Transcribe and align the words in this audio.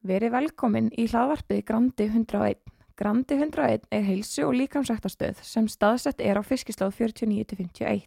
Verið 0.00 0.30
velkomin 0.32 0.86
í 0.96 1.04
hlaðvarpið 1.10 1.58
Grandi 1.68 2.06
101. 2.08 2.60
Grandi 2.96 3.36
101 3.36 3.82
er 3.92 4.04
heilsu 4.06 4.46
og 4.46 4.54
líkamsræktastöð 4.56 5.42
sem 5.44 5.66
staðsett 5.68 6.22
er 6.24 6.38
á 6.40 6.42
fiskisláð 6.44 6.94
49-51. 6.96 8.06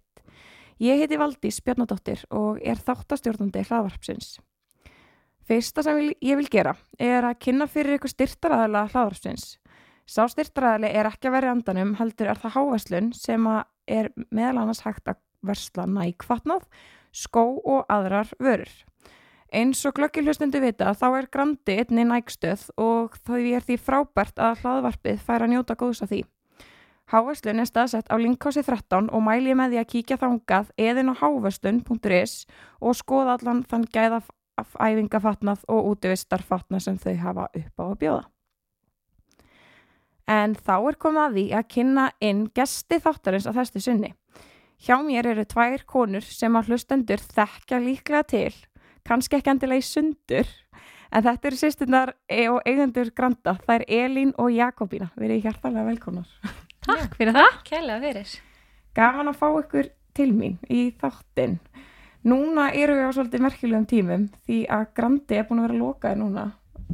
Ég 0.81 1.03
heiti 1.03 1.19
Valdís 1.21 1.59
Bjarnadóttir 1.61 2.23
og 2.33 2.57
er 2.65 2.81
þáttastjórnandi 2.81 3.61
hlaðvarpsins. 3.67 4.39
Fyrsta 5.45 5.83
sem 5.85 5.99
ég 6.17 6.39
vil 6.39 6.49
gera 6.49 6.73
er 6.97 7.27
að 7.29 7.37
kynna 7.45 7.67
fyrir 7.69 7.99
ykkur 7.99 8.15
styrtaræðala 8.15 8.87
hlaðvarpsins. 8.87 9.59
Sá 10.09 10.25
styrtaræðali 10.33 10.89
er 10.89 11.11
ekki 11.11 11.29
að 11.29 11.35
vera 11.37 11.51
í 11.51 11.53
andanum, 11.53 11.93
heldur 11.99 12.31
er 12.33 12.41
það 12.41 12.55
hávæslun 12.57 13.11
sem 13.13 13.45
er 13.85 14.09
meðal 14.33 14.63
annars 14.63 14.81
hægt 14.81 15.13
að 15.13 15.21
versla 15.45 15.85
nækvatnað, 15.85 16.65
skó 17.13 17.45
og 17.61 17.85
aðrar 17.85 18.33
vörur. 18.41 18.73
Eins 19.53 19.83
og 19.85 19.93
glöggilhustundu 19.93 20.57
vita 20.63 20.95
þá 20.97 21.03
er 21.13 21.25
Grandi 21.29 21.73
einni 21.77 22.03
nægstöð 22.09 22.71
og 22.81 23.13
því 23.21 23.51
er 23.53 23.65
því 23.67 23.75
frábært 23.85 24.39
að 24.41 24.63
hlaðvarpið 24.63 25.19
fær 25.27 25.45
að 25.45 25.51
njóta 25.51 25.75
góðs 25.77 26.01
af 26.01 26.09
því. 26.09 26.23
Hávæslun 27.13 27.61
er 27.61 27.69
staðsett 27.69 28.09
á 28.09 28.17
linkhási 28.17 28.63
13 28.65 29.11
og 29.13 29.21
mæli 29.21 29.53
með 29.53 29.75
því 29.75 29.81
að 29.83 29.91
kíkja 29.91 30.17
þángað 30.23 30.73
eðin 30.87 31.13
á 31.13 31.19
hávæslun.is 31.21 32.35
og 32.81 32.97
skoða 32.97 33.37
allan 33.37 33.61
þann 33.69 33.85
gæða 33.93 34.23
æfingafatnað 34.57 35.69
og 35.69 35.91
útvistarfatnað 35.91 36.85
sem 36.87 36.97
þau 36.97 37.15
hafa 37.21 37.47
upp 37.53 37.77
á 37.77 37.83
að 37.85 37.95
bjóða. 38.01 38.25
En 40.33 40.57
þá 40.57 40.75
er 40.79 41.01
komið 41.05 41.25
að 41.27 41.37
því 41.37 41.47
að 41.53 41.71
kynna 41.77 42.09
inn 42.25 42.45
gesti 42.57 43.03
þáttarins 43.05 43.45
á 43.45 43.53
þessu 43.53 43.85
sunni. 43.85 44.15
Hjá 44.81 44.97
mér 45.05 45.29
eru 45.35 45.45
tvær 45.45 45.85
konur 45.85 46.25
sem 46.25 46.55
að 46.57 46.73
hlustendur 46.73 47.21
þekkja 47.21 47.77
líklega 47.83 48.25
til 48.33 48.53
kannski 49.07 49.37
ekki 49.37 49.51
endilega 49.53 49.83
í 49.83 49.87
sundur 49.87 50.49
en 51.13 51.25
þetta 51.25 51.49
eru 51.49 51.59
sýsturnar 51.59 52.13
e- 52.29 52.49
og 52.49 52.61
eigendur 52.65 53.11
Granda, 53.15 53.57
það 53.65 53.81
er 53.81 53.85
Elín 54.03 54.33
og 54.41 54.49
Jakobína. 54.53 55.11
Við 55.17 55.29
erum 55.29 55.43
hjartalega 55.45 55.87
velkonar 55.91 56.29
Takk 56.83 57.15
fyrir 57.15 57.35
það. 57.35 57.59
Kælega 57.67 57.99
fyrir. 58.03 58.31
Gaman 58.97 59.31
að 59.31 59.39
fá 59.39 59.47
ykkur 59.61 59.89
til 60.13 60.31
mín 60.35 60.57
í 60.69 60.87
þáttin 60.99 61.59
Núna 62.23 62.69
eru 62.71 62.95
við 62.95 63.09
á 63.09 63.11
svolítið 63.11 63.43
merkjulegum 63.43 63.85
tímum 63.89 64.25
því 64.47 64.59
að 64.71 64.83
Grandi 64.95 65.35
er 65.35 65.47
búin 65.49 65.59
að 65.59 65.65
vera 65.67 65.79
lokaði 65.81 66.19
núna 66.21 66.45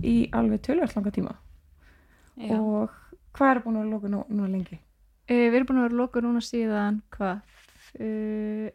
í 0.02 0.16
alveg 0.34 0.64
tölverðlanga 0.66 1.14
tíma. 1.14 1.36
Já. 2.40 2.56
og 2.56 2.94
hvað 3.36 3.52
er 3.52 3.62
búin 3.62 3.78
að 3.78 3.84
vera 3.84 3.94
lokaði 3.94 4.14
nú, 4.16 4.24
núna 4.32 4.50
lengi? 4.50 4.80
Uh, 5.30 5.46
við 5.52 5.60
erum 5.60 5.70
búin 5.70 5.82
að 5.84 5.86
vera 5.86 6.00
lokaði 6.02 6.26
núna 6.26 6.42
síðan 6.42 7.02
hvað? 7.14 7.58
Uh, 8.00 8.70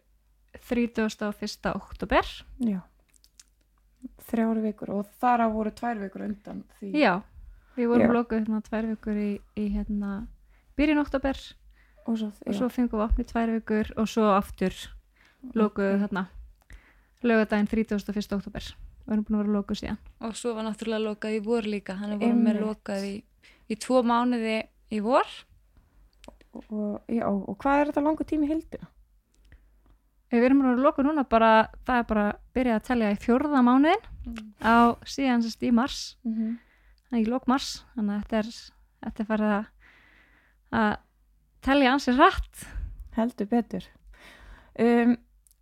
31. 0.70 1.74
oktober 1.74 2.30
Já 2.62 2.78
þrjári 4.30 4.64
vikur 4.64 4.92
og 4.94 5.10
þar 5.20 5.44
á 5.44 5.48
voru 5.52 5.72
tvær 5.74 6.00
vikur 6.02 6.24
undan 6.26 6.62
því. 6.78 6.92
Já, 6.98 7.14
við 7.76 7.90
vorum 7.92 8.14
blokuð 8.14 8.40
hérna 8.40 8.62
tvær 8.68 8.88
vikur 8.92 9.20
í, 9.20 9.30
í 9.58 9.66
hérna 9.74 10.14
byrjun 10.78 11.02
oktober 11.02 11.40
og 12.04 12.18
svo, 12.20 12.30
svo 12.52 12.70
fengum 12.72 13.00
við 13.00 13.06
opnið 13.08 13.30
tvær 13.32 13.54
vikur 13.58 13.92
og 14.00 14.08
svo 14.10 14.30
aftur 14.34 14.76
blokuð 15.54 16.00
hérna 16.04 16.26
lögadaginn 17.24 17.68
31. 17.70 18.36
oktober 18.36 18.74
við 19.04 19.14
erum 19.16 19.24
búin 19.26 19.38
að 19.38 19.42
vera 19.42 19.56
lokuð 19.58 19.80
síðan. 19.80 19.98
Og 20.24 20.36
svo 20.38 20.54
var 20.56 20.66
náttúrulega 20.68 21.04
lokað 21.04 21.36
í 21.36 21.42
vor 21.44 21.68
líka 21.68 21.96
hann 21.98 22.14
er 22.14 22.20
voruð 22.22 22.40
með 22.40 22.60
lokað 22.64 23.06
í, 23.08 23.14
í 23.68 23.76
tvo 23.80 24.00
mánuði 24.06 24.56
í 24.94 25.00
vor. 25.04 25.36
Og, 26.54 26.64
og, 26.70 26.92
já, 27.10 27.26
og 27.28 27.56
hvað 27.60 27.80
er 27.80 27.90
þetta 27.90 28.04
langu 28.06 28.26
tími 28.28 28.48
hildina? 28.48 28.88
Við 30.34 30.48
erum 30.48 30.62
að 30.66 30.82
loka 30.82 31.04
núna 31.06 31.22
bara, 31.30 31.50
það 31.86 32.00
er 32.00 32.06
bara 32.10 32.26
að 32.26 32.38
byrja 32.56 32.76
að 32.78 32.86
tellja 32.88 33.10
í 33.14 33.18
fjörða 33.22 33.60
mánuðin 33.62 34.06
mm. 34.26 34.38
á 34.66 34.76
síðan 35.06 35.44
sérst 35.44 35.62
í 35.62 35.70
mars, 35.74 36.00
mm 36.24 36.32
-hmm. 36.34 36.54
þannig 37.08 37.26
í 37.26 37.30
lók 37.30 37.46
mars, 37.50 37.68
þannig 37.94 38.14
að 38.14 38.22
þetta 38.22 38.38
er, 38.40 38.48
þetta 39.04 39.22
er 39.22 39.28
farið 39.30 39.54
að, 39.54 40.96
tellja 41.64 41.92
ansið 41.94 42.18
rætt. 42.20 42.64
Heldur 43.14 43.46
betur. 43.46 43.84
Um, 44.74 45.14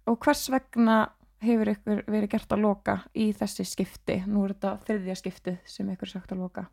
og 0.09 0.17
hvers 0.25 0.47
vegna 0.51 0.97
hefur 1.43 1.69
ykkur 1.69 2.05
verið 2.07 2.31
gert 2.33 2.55
að 2.55 2.65
loka 2.65 2.97
í 3.15 3.33
þessi 3.37 3.67
skipti? 3.69 4.23
Nú 4.27 4.47
er 4.47 4.55
þetta 4.55 4.79
þriðja 4.87 5.19
skiptið 5.21 5.59
sem 5.69 5.91
ykkur 5.93 6.09
sagt 6.09 6.33
að 6.33 6.47
loka. 6.47 6.67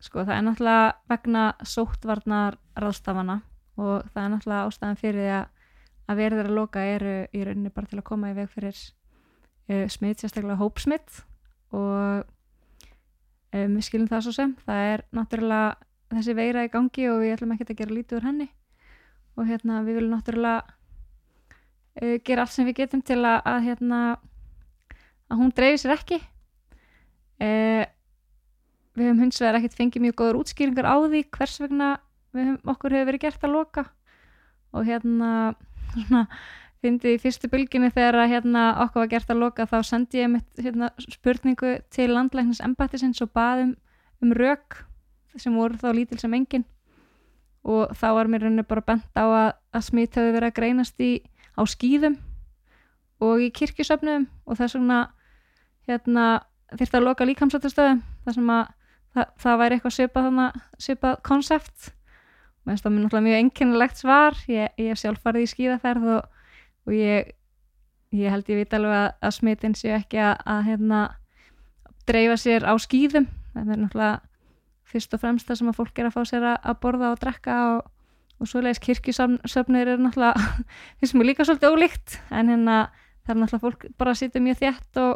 Sko 0.00 0.24
það 0.24 0.36
er 0.38 0.44
náttúrulega 0.46 0.92
vegna 1.12 1.44
sóttvarnar 1.60 2.56
ráðstafana 2.72 3.42
og 3.76 4.06
það 4.14 4.22
er 4.22 4.30
náttúrulega 4.32 4.68
ástæðan 4.70 5.00
fyrir 5.00 5.20
því 5.20 5.32
að 5.36 5.59
að 6.10 6.22
verður 6.24 6.48
að 6.50 6.56
loka 6.58 6.82
eru 6.82 7.14
í 7.30 7.44
rauninni 7.46 7.72
bara 7.74 7.90
til 7.90 8.00
að 8.00 8.08
koma 8.08 8.32
í 8.32 8.36
veg 8.38 8.50
fyrir 8.50 8.78
uh, 9.70 9.86
smitt, 9.92 10.22
sérstaklega 10.22 10.58
hópsmitt 10.60 11.22
og 11.70 12.24
um, 13.54 13.76
við 13.76 13.86
skilum 13.86 14.10
það 14.10 14.26
svo 14.26 14.34
sem. 14.34 14.56
Það 14.66 14.88
er 14.94 15.04
náttúrulega 15.16 15.70
þessi 16.10 16.34
veira 16.38 16.66
í 16.66 16.72
gangi 16.72 17.06
og 17.10 17.22
við 17.22 17.36
ætlum 17.36 17.54
ekki 17.54 17.68
að 17.68 17.80
gera 17.82 17.96
lítið 17.96 18.18
úr 18.18 18.28
henni. 18.30 18.48
Og 19.38 19.46
hérna 19.46 19.84
við 19.86 20.00
viljum 20.00 20.16
náttúrulega 20.16 20.64
uh, 22.02 22.16
gera 22.26 22.44
allt 22.44 22.56
sem 22.56 22.68
við 22.68 22.82
getum 22.82 23.04
til 23.06 23.20
að, 23.22 23.38
að 23.46 23.62
hérna 23.68 24.02
að 25.30 25.42
hún 25.44 25.54
dreifir 25.54 25.82
sér 25.84 25.94
ekki. 25.94 26.20
Uh, 27.40 27.86
við 28.98 29.06
höfum 29.06 29.24
hins 29.24 29.40
vegar 29.40 29.60
ekkert 29.60 29.78
fengið 29.78 30.06
mjög 30.08 30.18
góður 30.18 30.42
útskýringar 30.42 30.90
á 30.90 30.96
því 31.06 31.22
hvers 31.36 31.56
vegna 31.62 31.90
höfum, 32.34 32.58
okkur 32.68 32.96
hefur 32.96 33.10
verið 33.12 33.26
gert 33.28 33.46
að 33.46 33.54
loka. 33.54 33.86
Og 34.74 34.86
hérna 34.86 35.30
svona 35.94 36.24
fyndið 36.80 37.16
í 37.16 37.20
fyrstu 37.20 37.50
bylginni 37.52 37.90
þegar 37.92 38.22
að 38.22 38.32
hérna 38.34 38.64
okkur 38.86 39.04
var 39.04 39.10
gert 39.12 39.32
að 39.32 39.42
loka 39.42 39.66
þá 39.68 39.78
sendi 39.84 40.22
ég 40.22 40.30
mitt 40.32 40.62
hérna, 40.62 40.90
spurningu 41.12 41.76
til 41.92 42.08
landlæknis 42.14 42.62
embættisins 42.64 43.20
og 43.24 43.32
baðum 43.36 43.74
um 44.24 44.32
rauk 44.36 44.80
sem 45.36 45.54
voru 45.54 45.78
þá 45.80 45.90
lítil 45.94 46.18
sem 46.20 46.34
engin. 46.34 46.64
Og 47.68 47.92
þá 47.92 48.06
var 48.16 48.30
mér 48.32 48.46
rauninni 48.46 48.64
bara 48.64 48.84
bent 48.86 49.20
á 49.20 49.24
að, 49.28 49.50
að 49.76 49.86
smitt 49.90 50.16
hefði 50.16 50.34
verið 50.38 50.48
að 50.48 50.56
greinast 50.56 51.04
í, 51.04 51.12
á 51.60 51.62
skýðum 51.68 52.16
og 53.20 53.44
í 53.44 53.50
kirkjusöfnum 53.52 54.26
og 54.48 54.56
þess 54.56 54.78
vegna 54.78 55.00
hérna, 55.90 56.26
þurfti 56.72 56.96
að 56.96 57.06
loka 57.06 57.26
líkamsættastöðum 57.28 58.00
þar 58.24 58.36
sem 58.38 58.52
að 58.54 58.62
það, 59.12 59.32
það 59.42 59.60
væri 59.60 59.78
eitthvað 59.78 59.96
svipað 60.80 61.18
konsept 61.26 61.90
mér 62.64 62.74
finnst 62.74 62.86
það 62.86 62.96
náttúrulega 62.96 63.26
mjög 63.26 63.42
enginnilegt 63.42 64.00
svar. 64.00 64.40
Ég, 64.50 64.74
er 64.78 64.98
sjálf 65.00 65.22
farið 65.24 65.46
í 65.46 65.50
skíðaferð 65.50 66.08
og, 66.16 66.40
og 66.86 66.96
ég, 66.96 67.30
ég 68.16 68.34
held 68.34 68.50
ég 68.52 68.60
veit 68.62 68.76
alveg 68.76 68.96
að, 68.98 69.08
að 69.26 69.36
smitin 69.38 69.76
séu 69.78 69.94
ekki 69.96 70.20
að, 70.22 70.34
að 70.54 70.66
hérna, 70.68 71.00
dreifa 72.10 72.36
sér 72.40 72.66
á 72.68 72.74
skíðum. 72.80 73.30
Það 73.54 73.72
er 73.74 73.80
náttúrulega 73.84 74.18
fyrst 74.90 75.14
og 75.14 75.22
fremst 75.22 75.48
það 75.48 75.60
sem 75.60 75.70
að 75.70 75.78
fólk 75.78 75.98
er 75.98 76.08
að 76.08 76.16
fá 76.16 76.22
sér 76.26 76.46
að, 76.50 76.58
að 76.66 76.78
borða 76.82 77.12
og 77.14 77.20
drekka 77.22 77.58
og, 77.70 77.80
og 78.40 78.50
svoleiðis. 78.50 78.82
Kirkisöfnir 78.86 79.94
er 79.94 80.02
náttúrulega 80.02 80.50
finnst 81.00 81.16
mér 81.16 81.30
líka 81.30 81.46
svolítið 81.46 81.76
ólíkt 81.76 82.18
en 82.28 82.52
hérna 82.52 82.78
það 83.24 83.34
er 83.34 83.40
náttúrulega 83.44 83.64
fólk 83.66 83.88
bara 84.00 84.14
að 84.14 84.20
sitja 84.22 84.42
mjög 84.42 84.60
þjætt 84.64 85.00
og, 85.04 85.12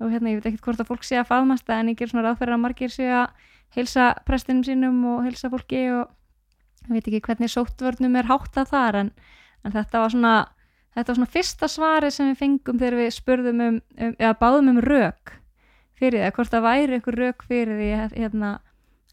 og 0.00 0.12
hérna 0.14 0.32
ég 0.32 0.40
veit 0.40 0.50
ekki 0.52 0.64
hvort 0.64 0.82
að 0.82 0.90
fólk 0.92 1.06
sé 1.06 1.18
að 1.20 1.30
faðmast 1.32 1.72
en 1.74 1.90
ég 1.90 1.98
ger 1.98 2.12
svona 2.12 2.28
ráðferðar 2.28 2.58
að 2.58 2.64
margir 2.64 2.94
sé 2.94 3.08
að 3.10 3.48
heilsa 3.74 4.12
prestinum 4.26 4.64
sínum 4.66 5.02
og 5.10 5.24
heilsa 5.26 5.50
fólki 5.50 5.82
og 5.94 6.10
ég 6.88 6.94
veit 6.96 7.10
ekki 7.10 7.20
hvernig 7.26 7.52
sóttvörnum 7.52 8.16
er 8.16 8.30
háttað 8.30 8.72
þar 8.72 8.98
en, 9.04 9.12
en 9.64 9.76
þetta 9.76 10.02
var 10.02 10.14
svona 10.14 10.34
þetta 10.94 11.12
var 11.12 11.18
svona 11.20 11.34
fyrsta 11.34 11.68
svari 11.70 12.10
sem 12.14 12.30
við 12.30 12.40
fengum 12.40 12.80
þegar 12.80 12.98
við 13.00 13.12
spurðum 13.14 13.62
um, 13.66 13.76
um 13.98 14.16
eða 14.16 14.32
báðum 14.40 14.72
um 14.74 14.80
rauk 14.84 15.36
fyrir 16.00 16.24
það, 16.24 16.34
hvort 16.38 16.54
það 16.54 16.66
væri 16.66 16.98
ykkur 16.98 17.20
rauk 17.20 17.44
fyrir 17.46 17.78
því 17.78 17.90
hérna, 18.16 18.54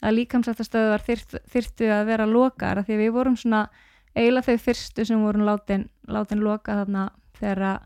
að 0.02 0.18
líkamsættastöðu 0.22 0.94
var 0.94 1.04
þyrt, 1.04 1.38
þyrtu 1.52 1.92
að 1.92 2.08
vera 2.12 2.30
lokar 2.30 2.82
því 2.88 3.02
við 3.02 3.14
vorum 3.18 3.38
svona 3.38 3.68
eiginlega 4.18 4.48
þau 4.48 4.66
fyrstu 4.66 5.06
sem 5.06 5.22
vorum 5.22 5.46
látin, 5.46 5.88
látin 6.10 6.42
loka 6.42 6.80
þarna 6.80 7.10
þegar 7.38 7.84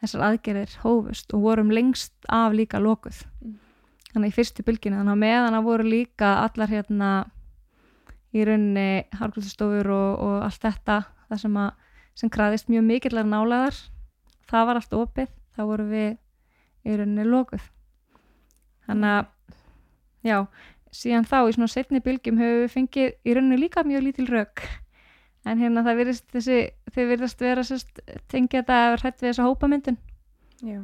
þessar 0.00 0.24
aðgerðir 0.30 0.78
hófust 0.84 1.34
og 1.34 1.44
vorum 1.44 1.72
lengst 1.74 2.14
af 2.32 2.54
líka 2.56 2.80
lokuð 2.82 3.24
mm. 3.42 3.56
þannig 4.12 4.32
í 4.32 4.36
fyrstu 4.38 4.64
bylginu 4.66 5.00
þannig 5.00 5.16
að 5.16 5.22
meðan 5.24 5.58
að 5.58 5.68
voru 5.68 5.88
líka 5.88 6.32
allar 6.44 6.72
hérna 6.72 7.10
í 8.34 8.44
rauninni 8.46 9.04
hálfkvöldstofur 9.14 9.90
og, 9.94 10.22
og 10.24 10.36
allt 10.48 10.62
þetta 10.62 11.00
það 11.28 11.42
sem, 11.44 11.58
að, 11.62 11.70
sem 12.18 12.32
kraðist 12.34 12.70
mjög 12.72 12.86
mikillar 12.88 13.28
nálaðar 13.28 13.78
það 14.50 14.68
var 14.68 14.80
allt 14.80 14.96
opið, 14.98 15.32
þá 15.54 15.62
voru 15.70 15.88
við 15.88 16.10
í 16.84 16.96
rauninni 16.98 17.26
lokuð. 17.28 17.64
Þannig 18.84 19.14
að 19.16 19.28
já, 20.28 20.38
síðan 20.94 21.28
þá 21.28 21.36
í 21.42 21.54
svona 21.56 21.72
setni 21.72 22.02
bylgjum 22.04 22.40
hefur 22.40 22.64
við 22.64 22.72
fengið 22.74 23.12
í 23.24 23.36
rauninni 23.36 23.60
líka 23.60 23.84
mjög 23.86 24.08
lítil 24.08 24.28
rauk 24.30 24.64
en 25.44 25.60
hérna 25.60 25.84
það 25.84 26.00
virðist 26.00 26.26
þessi 26.32 26.58
þau 26.94 27.04
virðast 27.10 27.42
vera 27.44 27.64
sérst 27.66 28.02
tengja 28.32 28.62
þetta 28.62 28.80
að 28.86 28.98
hrætt 29.02 29.22
við 29.22 29.30
þessa 29.30 29.48
hópamyndun. 29.48 29.98
Já. 30.64 30.80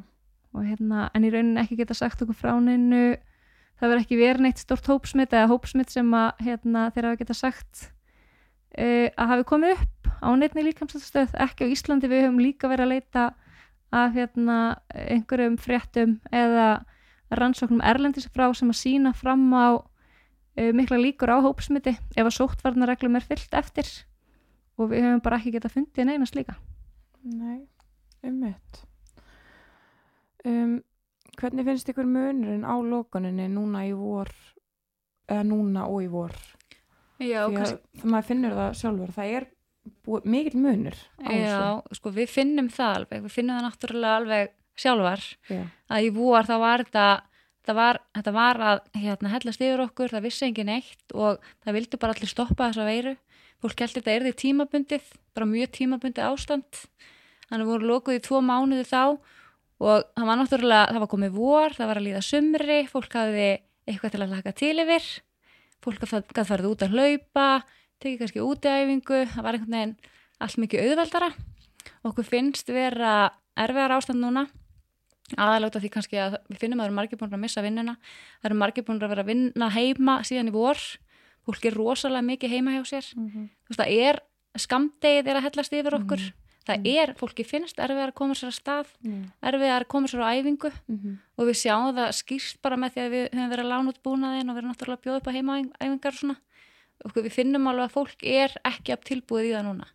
og 0.53 0.65
hérna 0.67 1.07
en 1.15 1.25
í 1.25 1.31
rauninni 1.31 1.63
ekki 1.63 1.79
geta 1.79 1.95
sagt 1.95 2.23
okkur 2.25 2.37
frá 2.37 2.57
neinu 2.61 3.15
það 3.81 3.89
verður 3.89 4.05
ekki 4.05 4.21
verið 4.21 4.45
neitt 4.45 4.61
stort 4.61 4.91
hópsmitt 4.91 5.35
eða 5.35 5.51
hópsmitt 5.51 5.93
sem 5.93 6.13
að 6.17 6.45
hérna, 6.45 6.89
þeirra 6.95 7.13
hafa 7.13 7.21
geta 7.23 7.37
sagt 7.39 7.85
uh, 8.77 9.09
að 9.09 9.31
hafi 9.33 9.47
komið 9.49 9.77
upp 9.77 10.11
á 10.21 10.29
neittni 10.37 10.67
líkamstöð 10.67 11.37
ekki 11.41 11.67
á 11.67 11.73
Íslandi, 11.73 12.11
við 12.11 12.27
höfum 12.27 12.43
líka 12.43 12.69
verið 12.69 12.87
að 12.87 12.93
leita 12.95 13.27
að 13.91 14.19
hérna, 14.21 14.59
einhverjum 14.93 15.57
fréttum 15.59 16.19
eða 16.31 16.69
rannsóknum 17.35 17.83
erlendis 17.87 18.29
frá 18.31 18.49
sem 18.55 18.71
að 18.71 18.81
sína 18.83 19.15
fram 19.17 19.49
á 19.55 19.81
uh, 19.81 20.71
mikla 20.77 21.01
líkur 21.01 21.33
á 21.33 21.43
hópsmiti 21.43 21.97
ef 21.97 22.23
að 22.23 22.37
sóttvarnareglum 22.37 23.19
er 23.19 23.27
fyllt 23.27 23.57
eftir 23.57 23.89
og 24.81 24.93
við 24.93 25.07
höfum 25.07 25.25
bara 25.25 25.41
ekki 25.41 25.55
getað 25.57 25.77
fundið 25.77 26.09
neina 26.09 26.29
slíka. 26.29 26.57
Nei, 27.25 27.67
ummitt. 28.25 28.85
Um, 30.45 30.81
hvernig 31.41 31.67
finnst 31.67 31.91
ykkur 31.93 32.09
munurinn 32.09 32.67
á 32.67 32.75
lokuninni 32.79 33.49
núna 33.53 33.85
í 33.89 33.95
vor, 33.97 34.31
eða 35.31 35.47
núna 35.47 35.87
og 35.89 36.05
í 36.05 36.11
vor? 36.13 36.37
Já, 37.21 37.45
Því 37.49 37.65
að 37.65 38.05
maður 38.09 38.29
finnur 38.31 38.57
það 38.57 38.77
sjálfur, 38.81 39.17
það 39.17 39.35
er 39.39 39.49
mikil 40.25 40.61
munur 40.61 40.97
já, 41.25 41.81
sko 41.97 42.13
við 42.15 42.31
finnum 42.33 42.69
það 42.73 42.95
alveg, 43.01 43.25
við 43.25 43.35
finnum 43.35 43.57
það 43.57 43.67
náttúrulega 43.67 44.17
alveg 44.21 44.53
sjálfar 44.81 45.25
Já. 45.49 45.63
að 45.91 46.07
í 46.07 46.11
vor 46.17 46.49
þá 46.49 46.55
var 46.61 46.85
þetta 46.87 47.75
var, 47.77 48.01
þetta 48.17 48.35
var 48.35 48.61
að 48.65 48.81
hérna, 48.97 49.33
hellast 49.35 49.65
yfir 49.65 49.83
okkur, 49.85 50.13
það 50.13 50.27
vissi 50.27 50.47
engin 50.47 50.73
eitt 50.73 51.15
og 51.15 51.41
það 51.65 51.77
vildi 51.77 52.01
bara 52.01 52.17
allir 52.17 52.33
stoppa 52.33 52.71
þessa 52.71 52.87
veiru 52.89 53.17
fólk 53.61 53.83
held 53.85 53.97
þetta 53.99 54.15
er 54.15 54.27
því 54.27 54.35
tímabundið 54.45 55.11
bara 55.37 55.49
mjög 55.51 55.75
tímabundið 55.77 56.29
ástand 56.29 56.81
þannig 57.51 57.65
að 57.67 57.71
voru 57.73 57.91
lokuð 57.91 58.19
í 58.19 58.25
tvo 58.25 58.41
mánuði 58.45 58.87
þá 58.89 59.03
og 59.81 60.07
það 60.15 60.29
var 60.29 60.41
náttúrulega, 60.41 60.93
það 60.93 61.03
var 61.03 61.11
komið 61.15 61.37
vor 61.37 61.75
það 61.77 61.91
var 61.91 62.01
að 62.01 62.07
líða 62.07 62.23
sumri, 62.25 62.79
fólk 62.91 63.15
hafði 63.17 63.51
eitthvað 63.89 64.15
til 64.15 64.23
að 64.23 64.33
laka 64.35 64.53
til 64.57 64.77
yfir. 64.85 65.11
Fólk 65.81 66.03
gæti 66.05 66.45
farið 66.45 66.69
út 66.69 66.83
að 66.85 66.97
hlaupa 66.97 67.47
tekið 68.01 68.23
kannski 68.23 68.45
útæfingu 68.45 69.21
það 69.33 69.45
var 69.45 69.57
einhvern 69.57 69.77
veginn 69.77 69.95
allt 70.41 70.59
mikið 70.61 70.89
auðveldara. 70.89 71.31
Okkur 72.09 72.27
finnst 72.29 72.73
vera 72.73 73.13
erfiðar 73.61 73.97
ástand 73.97 74.23
núna. 74.25 74.47
Aðaláta 75.39 75.81
því 75.81 75.91
kannski 75.95 76.19
að 76.19 76.39
við 76.51 76.63
finnum 76.63 76.81
að 76.81 76.85
það 76.85 76.91
eru 76.91 76.99
margir 76.99 77.21
búin 77.21 77.37
að 77.37 77.45
missa 77.45 77.65
vinnuna. 77.65 77.97
Það 78.41 78.51
eru 78.51 78.59
margir 78.61 78.87
búin 78.87 79.01
að 79.01 79.13
vera 79.13 79.25
að 79.25 79.31
vinna 79.31 79.71
heima 79.75 80.17
síðan 80.27 80.51
í 80.51 80.55
vor. 80.55 80.81
Fólk 81.47 81.67
er 81.69 81.77
rosalega 81.77 82.27
mikið 82.27 82.55
heima 82.57 82.77
hjá 82.77 82.83
sér. 82.89 83.07
Mm 83.17 83.29
-hmm. 83.31 83.49
þú 83.65 83.71
veist 83.71 83.81
það 83.81 83.93
er 84.09 84.21
skamdegið 84.59 85.29
er 85.31 85.37
að 85.37 85.47
hellast 85.47 85.73
yfir 85.73 85.95
okkur. 86.01 86.21
Mhm. 86.21 86.50
Það 86.71 86.79
Mhm. 86.81 86.97
er, 87.03 87.13
fólki 87.21 87.45
finnst 87.47 87.77
erfiðar 87.83 88.11
að 88.13 88.15
koma 88.21 88.35
sér 88.35 88.49
að 88.51 88.59
stað 88.61 88.87
Mm. 89.05 89.25
erfiðar 89.43 89.83
að 89.85 89.89
koma 89.89 90.07
sér 90.09 90.23
á 90.23 90.29
æfingu. 90.39 90.71
-hmm. 90.91 91.17
og 91.39 91.47
við 91.47 91.57
sjáum 91.63 91.95
það 91.97 92.11
skýrst 92.21 92.57
bara 92.63 92.77
með 92.77 92.91
því 92.95 93.01
að 93.05 93.11
við 93.11 93.25
höfum 93.31 93.51
verið 93.51 93.65
að 93.65 93.73
lána 93.73 93.89
út 93.91 94.03
búnaðin 94.05 94.49
og 94.51 94.55
við 94.55 94.59
erum 94.59 94.71
náttúrulega 94.73 94.99
að 94.99 95.05
bjóða 95.05 95.17
upp 95.21 95.29
á 95.29 95.37
heimaæfingar 95.37 96.13
og 96.13 96.19
svona. 96.21 96.37
Og 97.05 97.13
við 97.13 97.33
finnum 97.33 97.67
alveg 97.67 97.85
að 97.89 97.95
fólk 97.97 98.23
er 98.23 98.51
ekki 98.65 98.93
af 98.93 99.05
tilbúið 99.05 99.45
í 99.49 99.53
það 99.57 99.65
núna. 99.65 99.87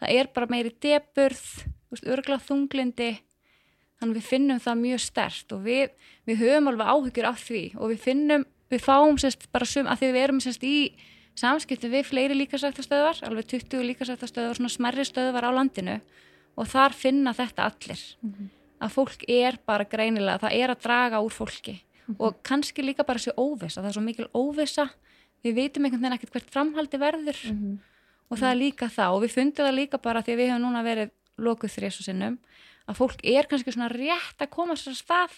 Það 0.00 0.08
er 0.10 0.26
bara 0.34 0.46
meiri 0.46 0.72
deburð 0.80 1.64
örgla 2.06 2.38
þunglindi 2.42 3.20
þannig 4.00 4.16
við 4.16 4.22
finnum 4.22 4.58
það 4.60 4.80
mjög 4.82 5.00
stert 5.00 5.52
og 5.52 5.62
við, 5.64 5.88
við 6.26 6.36
höfum 6.42 6.68
alveg 6.68 6.86
áhyggjur 6.90 7.24
af 7.28 7.38
því 7.48 7.74
og 7.78 7.90
við 7.92 7.98
finnum, 8.00 8.44
við 8.70 8.80
fáum 8.82 9.16
sérst 9.16 9.46
bara 9.52 9.64
sum, 9.64 9.86
að 9.86 9.98
því 10.00 10.12
við 10.12 10.22
erum 10.24 10.40
sérst 10.40 10.64
í 10.66 10.92
samskiptum 11.38 11.92
við 11.92 12.06
fleiri 12.08 12.36
líkasættastöðvar 12.38 13.22
alveg 13.26 13.48
20 13.50 13.86
líkasættastöðvar, 13.90 14.58
svona 14.58 14.72
smerri 14.72 15.04
stöðvar 15.06 15.48
á 15.48 15.56
landinu. 15.56 16.00
Og 16.54 16.68
þar 16.70 16.94
finna 16.94 17.32
þetta 17.34 17.66
allir. 17.66 18.02
Að 18.78 18.92
fólk 18.94 19.24
er 19.28 19.58
bara 19.66 19.86
greinilega, 19.88 20.44
það 20.44 20.58
er 20.60 20.70
að 20.70 20.84
draga 20.84 21.22
úr 21.24 21.34
fólki. 21.34 21.80
Og 22.18 22.36
kannski 22.46 22.84
líka 22.84 23.04
bara 23.06 23.18
þessi 23.18 23.34
óvissa, 23.34 23.80
það 23.80 23.88
er 23.90 23.96
svo 23.96 24.04
mikil 24.04 24.28
óvissa. 24.34 24.88
Við 25.42 25.56
veitum 25.58 25.84
einhvern 25.84 26.04
veginn 26.04 26.16
ekkert 26.18 26.32
hvert 26.36 26.54
framhaldi 26.54 27.00
verður. 27.00 27.40
Mhm. 27.50 27.78
og 28.30 28.38
það 28.40 28.50
er 28.50 28.56
líka 28.56 28.86
það 28.88 29.14
og 29.14 29.22
við 29.22 29.34
fundum 29.34 29.66
það 29.66 29.74
líka 29.74 29.98
bara 30.00 30.22
því 30.24 30.32
að 30.32 30.38
við 30.40 30.48
hefum 30.48 30.62
núna 30.64 30.82
verið 30.82 31.10
lokuð 31.38 31.84
og 31.84 31.92
sinnum 31.92 32.38
að 32.88 32.96
fólk 32.96 33.20
er 33.22 33.46
kannski 33.46 33.74
svona 33.74 33.90
rétt 33.92 34.40
að 34.40 34.50
koma 34.50 34.74
sér 34.74 34.94
að 34.94 35.02
stað 35.02 35.34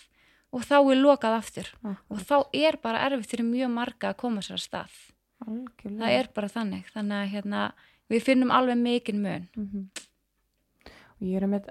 og 0.53 0.63
þá 0.63 0.77
er 0.79 0.97
lokað 1.03 1.37
aftur. 1.37 1.69
Og 2.09 2.19
þá 2.23 2.47
er 2.55 2.79
bara 2.81 3.03
erfitt 3.05 3.31
fyrir 3.31 3.45
mjög 3.45 3.71
marga 3.71 4.11
að 4.11 4.17
koma 4.17 4.41
sér 4.41 4.57
að 4.57 4.65
stað 4.67 5.16
Algjörlega. 5.47 6.01
það 6.03 6.19
er 6.21 6.29
bara 6.35 6.49
þannig 6.49 6.85
þannig 6.95 7.19
að 7.23 7.33
hérna, 7.35 7.65
við 8.11 8.23
finnum 8.23 8.51
alveg 8.51 8.79
mikinn 8.83 9.23
mun 9.23 9.49
Mhm. 9.57 9.89
og 10.87 11.27
ég 11.27 11.43
er 11.43 11.47
með 11.49 11.69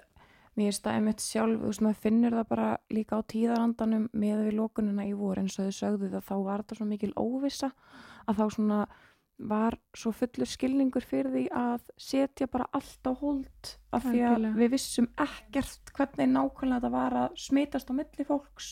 mér 0.57 0.71
staðið 0.71 1.03
mitt 1.03 1.19
sjálf, 1.19 1.59
þú 1.59 1.67
veist, 1.67 1.81
maður 1.83 2.01
finnur 2.05 2.31
það 2.31 2.47
bara 2.47 2.77
líka 2.89 3.17
á 3.19 3.21
tíðarandanum 3.27 4.05
með 4.15 4.45
við 4.47 4.53
lókunina 4.55 5.03
í 5.05 5.13
vor 5.17 5.35
eins 5.41 5.59
og 5.59 5.65
þau 5.67 5.75
sögðu 5.81 6.11
það 6.13 6.23
þá 6.29 6.35
var 6.45 6.63
þetta 6.63 6.75
svo 6.79 6.85
mikil 6.87 7.13
óvissa 7.19 7.71
að 8.27 8.35
þá 8.39 8.45
svona 8.55 8.87
var 9.37 9.75
svo 9.93 10.13
fullur 10.15 10.47
skilningur 10.47 11.03
fyrir 11.03 11.27
því 11.33 11.49
að 11.51 11.81
setja 11.99 12.47
bara 12.47 12.69
allt 12.71 13.03
á 13.03 13.11
hold 13.19 13.73
af 13.91 14.03
því 14.05 14.21
að 14.23 14.45
við 14.55 14.69
vissum 14.71 15.09
ekkert 15.19 15.91
hvernig 15.97 16.29
nákvæmlega 16.31 16.79
þetta 16.79 16.91
var 16.91 17.11
að 17.25 17.35
smitast 17.35 17.91
á 17.91 17.93
milli 17.99 18.23
fólks 18.25 18.69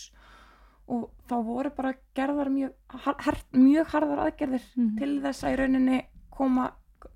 og 0.87 1.09
þá 1.29 1.35
voru 1.45 1.69
bara 1.75 1.93
gerðar 2.15 2.49
mjög, 2.49 2.73
har, 2.89 3.37
mjög 3.53 3.87
harðar 3.93 4.19
aðgerðir 4.27 4.63
Mhm. 4.75 4.97
til 4.99 5.21
þess 5.21 5.43
að 5.43 5.53
í 5.53 5.57
rauninni 5.61 6.01
koma 6.31 6.71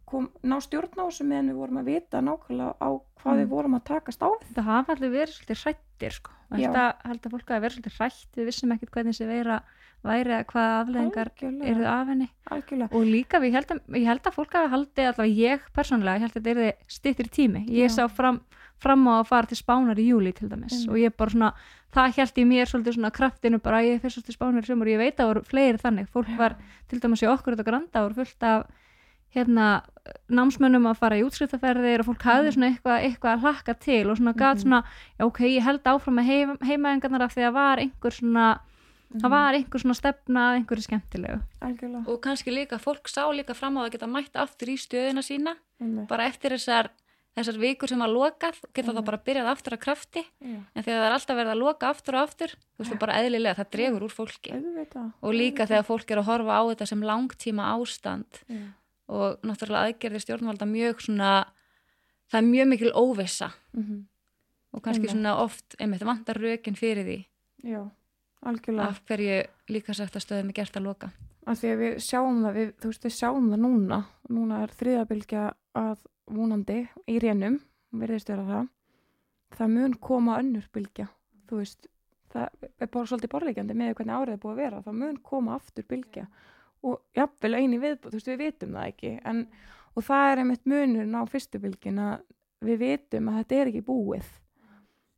kom, 0.07 0.29
ná 0.43 0.55
stjórn 0.63 0.95
á 0.95 1.03
þessu 1.07 1.25
meðan 1.27 1.49
við 1.51 1.55
vorum 1.59 1.77
að 1.81 1.85
vita 1.91 2.21
nákvæmlega 2.21 2.75
á 2.79 2.89
hvað 3.19 3.33
Mm. 3.35 3.41
við 3.43 3.47
vorum 3.49 3.75
að 3.75 3.83
takast 3.83 4.21
á. 4.23 4.29
Það 4.55 4.63
hafa 4.63 4.91
allir 4.95 5.11
verið 5.11 5.33
svolítið 5.35 5.63
hrættir 5.63 6.11
sko. 6.13 6.31
Já. 6.51 6.57
þetta 6.71 6.95
held 7.03 7.21
að 7.21 7.31
fólk 7.31 7.47
hafi 7.49 7.61
verið 7.65 7.75
svolítið 7.75 7.97
hrætt 7.99 8.35
við 8.37 8.45
vissum 8.47 8.71
ekkert 8.71 8.91
hvernig 8.91 9.11
þessi 9.17 9.27
veira 9.27 9.61
væri 10.07 10.33
eða 10.33 10.45
hvaða 10.51 10.75
afleðingar 10.81 11.29
eru 11.71 11.85
af 11.91 12.07
henni 12.11 12.29
algjörlega. 12.51 12.89
og 12.95 13.03
líka 13.05 13.39
við 13.43 13.53
held 13.57 13.71
að, 13.75 13.81
ég 13.95 14.05
held 14.07 14.23
að 14.31 14.37
fólk 14.37 14.53
hafi 14.57 14.71
haldið 14.73 15.09
allavega 15.11 15.41
ég 15.41 15.59
persónulega, 15.75 16.15
ég 16.17 16.25
held 16.27 16.37
að 16.37 16.47
þetta 16.47 16.67
er 16.67 16.73
stýttir 16.87 17.29
tími 17.29 17.65
ég 17.69 17.89
Já. 17.89 17.95
sá 17.97 18.07
fram, 18.09 18.41
fram 18.79 19.07
á 19.07 19.13
að 19.21 19.27
fara 19.27 19.47
til 19.47 19.57
spánar 19.57 19.97
í 19.99 20.07
júli 20.09 20.33
til 20.33 20.49
dæmis 20.49 20.73
Einmitt. 20.73 20.89
og 20.89 20.97
ég 21.01 21.15
bara 21.17 21.29
svona, 21.33 21.53
það 21.93 22.15
held 22.17 22.37
í 22.37 22.45
mér 22.45 22.65
svolítið 22.71 22.93
svona 22.97 23.11
kraftinu 23.11 23.59
bara 23.61 23.77
að 23.81 23.87
ég 23.91 24.01
fyrir 24.01 24.15
svolítið 24.17 24.37
spánar 24.37 24.63
í 24.63 24.67
sömur 24.69 24.87
og 24.87 24.93
ég 24.93 24.97
veit 25.03 25.15
að 25.15 25.23
það 25.23 25.31
voru 25.33 25.45
fleiri 25.51 25.77
þannig, 25.83 26.09
fólk 26.13 26.27
Já. 26.29 26.37
var 26.37 26.55
til 26.87 26.99
dæmis 26.99 27.23
í 27.23 27.27
okkur 27.31 27.55
þetta 27.55 27.65
granda 27.71 28.03
voru 28.07 28.13
fullt 28.23 28.43
af 28.43 28.67
hérna 29.35 29.81
námsmönnum 30.31 30.85
að 30.87 30.99
fara 31.01 31.17
í 31.19 31.23
útskriftaferðir 31.27 31.99
og 31.99 32.07
fólk 32.07 32.23
hafði 32.23 32.53
svona 32.55 32.69
eitthvað, 32.71 33.01
eitthvað 33.09 33.33
að 33.33 33.41
hlakka 33.43 33.73
til 33.83 34.09
og 34.09 34.17
svona 34.17 34.33
gat 34.39 34.57
Mhm. 34.57 34.61
svona, 34.63 34.83
ok, 35.19 35.39
ég 35.57 35.63
held 35.63 35.83
áfram 35.83 36.15
með 36.15 36.25
heim, 36.29 36.57
heimaengarnar 36.63 37.21
af 37.23 37.35
því 37.35 37.43
að 37.49 37.53
var 37.53 37.77
einhver 37.77 38.13
svona 38.15 38.59
Mhm. 39.09 39.21
það 39.23 39.29
var 39.29 39.53
einhver 39.53 39.79
svona 39.79 39.95
stefna 39.95 40.41
að 40.51 40.55
einhverju 40.59 40.83
skemmtilegu 40.83 41.41
algjörlega. 41.61 42.07
og 42.07 42.21
kannski 42.21 42.51
líka, 42.51 42.77
fólk 42.79 43.07
sá 43.07 43.23
líka 43.31 43.55
fram 43.55 43.77
á 43.77 43.87
að 43.87 43.91
geta 43.91 44.07
mætt 44.07 44.33
aftur 44.35 44.67
í 44.67 44.75
stöðina 44.77 45.23
sína 45.23 45.55
Einmitt. 45.81 46.07
bara 46.09 46.25
eftir 46.27 46.51
þessar, 46.51 46.89
þessar 47.37 47.57
vikur 47.57 47.87
sem 47.87 47.99
var 47.99 48.09
lokað 48.09 48.57
og 48.63 48.73
geta 48.73 48.91
þá 48.91 48.97
Mhm. 48.99 49.05
bara 49.05 49.17
byrjað 49.17 49.47
aftur 49.53 49.73
að 49.77 49.79
krafti 49.79 50.23
Já. 50.41 50.59
en 50.75 50.83
þegar 50.83 50.99
það 50.99 51.07
er 51.07 51.15
alltaf 51.15 51.37
verið 51.37 51.53
að 51.53 51.59
loka 51.63 51.89
aftur 51.89 52.15
og 52.15 52.27
aftur 52.27 52.47
þú 52.47 52.79
veist, 52.83 52.99
bara 52.99 53.13
eðlilega, 53.13 53.55
það 53.55 53.71
dregur 53.71 54.01
úr 54.03 54.11
fólki 54.11 54.51
Auðvitað. 54.53 55.13
og 55.23 55.33
líka 55.33 55.63
þegar 55.67 55.85
fólk 55.85 56.11
er 56.11 56.17
að 56.17 56.25
horfa 56.25 56.51
á 56.59 56.63
þetta 56.75 56.87
sem 56.87 57.01
langtíma 57.01 57.63
ástand 57.79 58.25
Já. 58.49 58.73
og 59.07 59.41
náttúrulega 59.41 59.87
aðgerði 59.93 60.19
stjórnvalda 60.25 60.65
mjög 60.67 60.99
svona 60.99 61.45
það 62.29 62.39
er 62.39 62.51
mjög 62.51 62.67
mikil 62.67 62.91
óvissa 62.91 63.53
Mhm. 63.73 64.03
og 64.73 64.81
kannski 64.83 65.07
svona 65.07 65.37
oft 65.39 65.75
einmitt 65.79 66.01
vantar 66.03 66.35
rökin 66.35 66.75
fyrir 66.75 67.05
því 67.05 67.25
Já, 67.63 67.89
algjörlega. 68.47 68.89
af 68.89 69.01
hverju 69.07 69.39
líka 69.73 69.95
sagt 69.97 70.15
að 70.15 70.25
stöðum 70.25 70.53
er 70.53 70.59
gert 70.61 70.79
að 70.79 70.87
loka 70.87 71.11
Af 71.47 71.61
því 71.61 71.69
að 71.71 71.81
við 71.81 71.93
sjáum 72.03 72.39
það, 72.43 72.57
við, 72.57 72.71
þú 72.75 72.89
veist, 72.91 73.05
við 73.05 73.13
sjáum 73.15 73.45
það 73.53 73.61
núna. 73.63 73.99
Núna 74.35 74.57
er 74.65 74.73
þriðabilgja 74.75 75.43
að 75.79 76.01
vonandi 76.35 76.79
í 77.07 77.19
rénum, 77.23 77.61
verðist 77.95 78.31
vera 78.33 78.43
það. 78.49 78.65
Það 79.55 79.71
mun 79.77 79.93
koma 80.09 80.41
önnur 80.41 80.65
bylgja, 80.75 81.05
þú 81.47 81.61
veist. 81.61 81.87
Það 82.33 82.65
er 82.67 82.89
bara 82.91 83.07
svolítið 83.07 83.31
borleikjandi 83.31 83.77
með 83.79 83.93
hvernig 83.95 84.17
árið 84.17 84.33
er 84.33 84.41
búið 84.43 84.53
að 84.53 84.59
vera. 84.59 84.81
Það 84.83 84.97
mun 85.05 85.19
koma 85.29 85.55
aftur 85.55 85.87
bylgja 85.87 86.25
og 86.87 86.99
jafnvel 87.15 87.53
eini 87.55 87.79
viðbúð, 87.79 88.11
þú 88.11 88.19
veist, 88.19 88.29
við 88.33 88.41
vitum 88.43 88.75
það 88.75 88.91
ekki. 88.91 89.13
En, 89.31 89.39
og 89.95 90.05
það 90.09 90.31
er 90.31 90.41
einmitt 90.43 90.67
munurinn 90.67 91.15
á 91.15 91.23
fyrstu 91.31 91.61
bylgin 91.63 92.03
að 92.03 92.27
við 92.67 92.83
vitum 92.83 93.31
að 93.31 93.39
þetta 93.39 93.61
er 93.61 93.71
ekki 93.71 93.85
búið. 93.87 94.27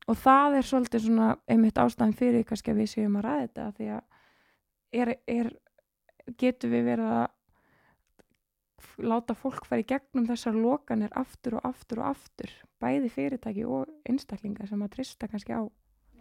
Og 0.09 0.17
það 0.17 0.59
er 0.59 0.65
svolítið 0.65 1.05
svona 1.05 1.33
einmitt 1.49 1.77
ástæðan 1.77 2.15
fyrir 2.17 2.45
kannski 2.47 2.73
að 2.73 2.79
við 2.81 2.93
séum 2.95 3.17
að 3.19 3.27
ræða 3.27 3.41
þetta 3.43 3.65
því 3.77 3.89
að 3.95 5.01
er, 5.01 5.11
er 5.29 5.51
getum 6.39 6.73
við 6.73 6.87
verið 6.87 7.11
að 7.19 7.27
láta 9.03 9.35
fólk 9.35 9.67
fara 9.67 9.83
í 9.83 9.87
gegnum 9.87 10.27
þessar 10.27 10.57
lokanir 10.57 11.13
aftur 11.17 11.57
og 11.59 11.67
aftur 11.69 12.01
og 12.01 12.13
aftur 12.13 12.51
bæði 12.81 13.11
fyrirtæki 13.13 13.65
og 13.67 13.89
einstaklingar 14.07 14.69
sem 14.69 14.81
að 14.83 14.93
trista 14.95 15.27
kannski 15.29 15.55
á 15.55 15.63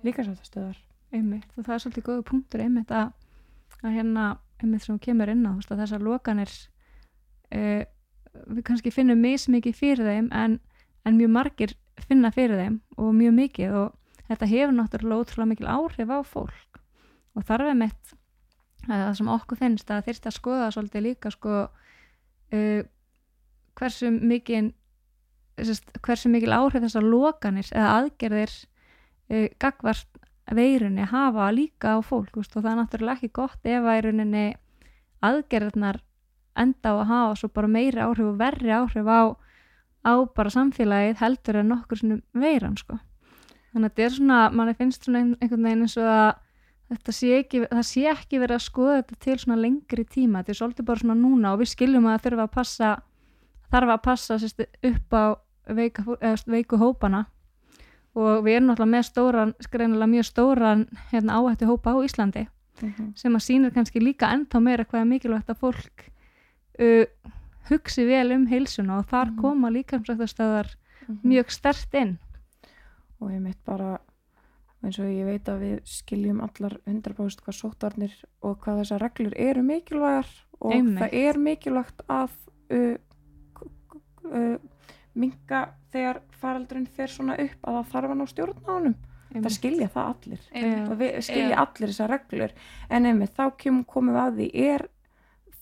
líkasáttastöðar 0.06 0.78
einmitt 1.14 1.50
og 1.56 1.64
það 1.66 1.74
er 1.74 1.84
svolítið 1.84 2.06
góðu 2.08 2.24
punktur 2.28 2.64
einmitt 2.64 2.92
að, 2.94 3.12
að 3.82 3.96
hérna 3.96 4.26
einmitt 4.62 4.86
sem 4.86 4.98
kemur 5.02 5.32
inn 5.32 5.46
á 5.46 5.52
þessar 5.62 6.04
lokanir 6.04 6.50
uh, 7.54 7.82
við 8.46 8.64
kannski 8.66 8.94
finnum 8.94 9.22
mismikið 9.22 9.78
fyrir 9.78 10.10
þeim 10.10 10.32
en, 10.34 10.58
en 11.06 11.18
mjög 11.18 11.34
margir 11.34 11.76
finna 12.06 12.30
fyrir 12.34 12.60
þeim 12.60 12.78
og 12.96 13.14
mjög 13.16 13.34
mikið 13.38 13.76
og 13.82 14.22
þetta 14.28 14.50
hefur 14.52 14.74
náttúrulega 14.76 15.24
ótrúlega 15.24 15.50
mikil 15.52 15.70
áhrif 15.72 16.12
á 16.12 16.18
fólk. 16.26 16.80
Og 17.36 17.46
þarf 17.48 17.72
einmitt 17.72 18.14
að 18.88 19.02
það 19.04 19.14
sem 19.18 19.32
okkur 19.34 19.60
finnst 19.60 19.90
að 19.92 20.04
þyrst 20.08 20.28
að 20.28 20.36
skoða 20.36 20.70
svolítið 20.74 21.04
líka 21.04 21.32
sko 21.32 21.54
uh, 21.68 22.80
hversu 23.78 24.12
mikið 24.12 24.72
hversu 26.04 26.30
mikil 26.30 26.54
áhrif 26.54 26.84
þessar 26.84 27.06
lokanir 27.06 27.68
eða 27.74 27.94
aðgerðir 27.98 28.54
uh, 28.54 29.48
gagvart 29.58 30.18
veirunni 30.54 31.04
hafa 31.04 31.50
líka 31.52 31.96
á 31.96 31.98
fólk 32.00 32.38
veist, 32.38 32.54
og 32.56 32.62
það 32.62 32.70
er 32.70 32.78
náttúrulega 32.80 33.18
ekki 33.18 33.32
gott 33.36 33.66
ef 33.68 33.84
rauninni 33.84 34.46
aðgerðnar 35.24 36.00
enda 36.58 36.94
á 36.94 36.94
að 36.94 37.10
hafa 37.10 37.34
svo 37.40 37.50
bara 37.54 37.70
meiri 37.70 38.00
áhrif 38.02 38.30
og 38.30 38.38
verri 38.40 38.72
áhrif 38.72 39.10
á, 39.10 39.36
á 40.08 40.14
bara 40.34 40.50
samfélagið 40.50 41.20
heldur 41.22 41.56
en 41.60 41.68
nokkur 41.74 41.98
svona 42.00 42.20
veiran 42.34 42.76
sko. 42.80 42.98
þannig 43.72 43.84
að 43.84 43.94
þetta 43.94 44.04
er 44.04 44.14
svona, 44.16 44.38
manni 44.52 44.74
finnst 44.74 45.04
svona 45.04 45.18
ein- 45.22 45.36
einhvern 45.40 45.62
veginn 45.68 45.82
eins 45.84 45.96
og 46.00 46.08
að 46.08 46.34
þetta 46.88 47.12
sé 47.12 47.32
ekki, 47.38 47.58
það 47.68 47.84
sé 47.84 48.04
ekki 48.08 48.38
verið 48.40 48.56
að 48.56 48.64
skoða 48.64 48.96
þetta 49.02 49.18
til 49.20 49.38
svona 49.38 49.60
lengri 49.60 50.04
tíma, 50.08 50.40
þetta 50.42 50.54
er 50.54 50.60
svolítið 50.62 50.84
bara 50.88 50.98
svona 51.02 51.18
núna 51.20 51.52
og 51.52 51.60
við 51.60 51.72
skiljum 51.74 52.06
að 52.08 52.22
þurfa 52.24 52.46
að 52.48 52.54
passa 52.54 52.92
þarf 53.70 53.90
að 53.92 54.02
passa 54.02 54.38
sérst, 54.40 54.60
upp 54.82 55.12
á 55.12 55.24
veika, 55.68 56.02
veiku 56.48 56.78
hópana 56.80 57.26
og 58.16 58.40
við 58.44 58.56
erum 58.56 58.70
náttúrulega 58.70 58.94
með 58.96 59.04
stóran, 59.04 59.52
skrænilega 59.60 60.08
mjög 60.08 60.24
stóran 60.30 60.86
hérna, 61.12 61.36
áhættu 61.36 61.66
hópa 61.68 61.92
á 61.92 62.00
Íslandi 62.02 62.46
Mhm. 62.80 63.12
sem 63.16 63.34
að 63.34 63.42
sýnir 63.42 63.72
kannski 63.74 63.98
líka 64.00 64.30
ennþá 64.32 64.60
meira 64.62 64.84
hvað 64.84 65.00
er 65.00 65.04
mikilvægt 65.10 65.48
að 65.50 65.58
fólk 65.58 66.04
uh, 66.78 67.04
hugsi 67.70 68.04
vel 68.08 68.32
um 68.32 68.46
heilsuna 68.46 68.98
og 68.98 69.06
þar 69.10 69.30
Mhm. 69.32 69.40
koma 69.40 69.68
líkamsræktastöðar 69.70 70.74
Mhm. 71.08 71.18
mjög 71.24 71.50
stert 71.50 71.94
inn. 71.94 72.18
Og 73.20 73.30
ég 73.30 73.40
mitt 73.40 73.64
bara 73.64 73.98
eins 74.84 74.98
og 74.98 75.06
ég 75.06 75.24
veit 75.26 75.44
að 75.44 75.60
við 75.60 75.80
skiljum 75.84 76.40
allar 76.40 76.76
100% 76.86 77.40
hvað 77.42 77.56
sóttvarnir 77.58 78.12
og 78.42 78.60
hvað 78.60 78.82
þessar 78.84 79.00
reglur 79.00 79.32
eru 79.36 79.62
mikilvægar 79.62 80.26
og 80.60 80.72
Einmitt. 80.72 80.98
það 80.98 81.12
er 81.12 81.38
mikilvægt 81.38 82.00
að 82.08 82.30
uh, 82.70 82.96
uh, 84.32 84.58
minka 85.18 85.62
þegar 85.92 86.20
faraldurinn 86.40 86.86
fer 86.88 87.08
svona 87.10 87.34
upp 87.40 87.62
að 87.66 87.78
það 87.78 87.90
þarf 87.92 88.10
að 88.12 88.18
ná 88.20 88.26
stjórn 88.28 88.58
á 88.68 88.70
honum. 88.70 88.94
Það 89.28 89.52
skilja 89.52 89.88
það 89.92 90.06
allir. 90.14 90.44
Við 90.98 91.16
skilja 91.26 91.56
allir 91.60 91.90
þessar 91.90 92.08
reglur. 92.14 92.52
En 92.90 93.04
einmitt 93.10 93.34
þá 93.36 93.50
kem, 93.60 93.82
komum 93.84 94.14
við 94.14 94.22
að 94.22 94.38
því 94.38 94.46
er 94.68 94.86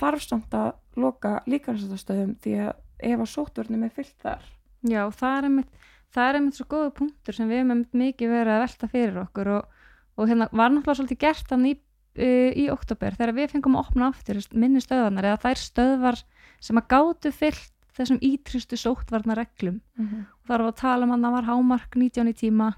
þarf 0.01 0.25
samt 0.25 0.55
að 0.57 0.73
loka 1.01 1.41
líkansastöðum 1.47 2.37
því 2.45 2.55
að 2.67 2.73
ef 3.07 3.23
að 3.23 3.33
sóttvörnum 3.33 3.87
er 3.87 3.95
fyllt 3.95 4.17
þar. 4.23 4.45
Já, 4.87 5.03
það 5.13 5.39
er 5.39 5.49
einmitt, 5.49 5.89
það 6.15 6.29
er 6.29 6.39
einmitt 6.39 6.59
svo 6.59 6.69
góða 6.71 6.93
punktur 7.01 7.37
sem 7.37 7.51
við 7.51 7.63
hefum 7.63 7.83
mikið 7.93 8.33
verið 8.33 8.55
að 8.55 8.63
velta 8.65 8.91
fyrir 8.93 9.19
okkur 9.25 9.53
og, 9.57 9.83
og 10.17 10.31
hérna 10.31 10.49
var 10.53 10.73
náttúrulega 10.73 11.01
svolítið 11.01 11.23
gert 11.25 11.53
hann 11.53 11.67
í, 11.69 11.75
uh, 11.77 12.51
í 12.53 12.67
oktober 12.73 13.19
þegar 13.19 13.37
við 13.37 13.55
fengum 13.55 13.77
að 13.77 13.91
opna 13.91 14.11
aftur 14.13 14.41
minni 14.55 14.83
stöðvarnar 14.85 15.31
eða 15.33 15.43
þær 15.45 15.63
stöðvar 15.65 16.23
sem 16.61 16.81
að 16.81 16.89
gátu 16.95 17.33
fyllt 17.35 17.73
þessum 17.97 18.21
ítrystu 18.25 18.77
sóttvarnar 18.77 19.41
reglum 19.41 19.81
mm 19.97 20.07
-hmm. 20.07 20.25
og 20.41 20.49
þar 20.49 20.63
var 20.63 20.73
að 20.73 20.81
tala 20.81 21.07
um 21.07 21.15
að 21.17 21.23
það 21.25 21.37
var 21.37 21.49
hámark 21.51 21.97
19 21.97 22.29
í 22.29 22.35
tíma 22.37 22.75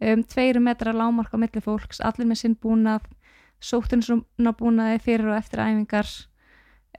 um, 0.00 0.22
tveiri 0.24 0.60
metrar 0.60 0.96
lámark 0.96 1.34
á 1.36 1.38
milli 1.40 1.60
fólks, 1.60 2.00
allir 2.00 2.26
með 2.26 2.40
sinn 2.40 2.56
búnað 2.56 3.04
sóttinsuna 3.60 4.52
búnaði 4.56 4.98
fyrir 5.00 5.30
og 5.30 5.38
eftir 5.38 5.60
æfingar 5.60 6.08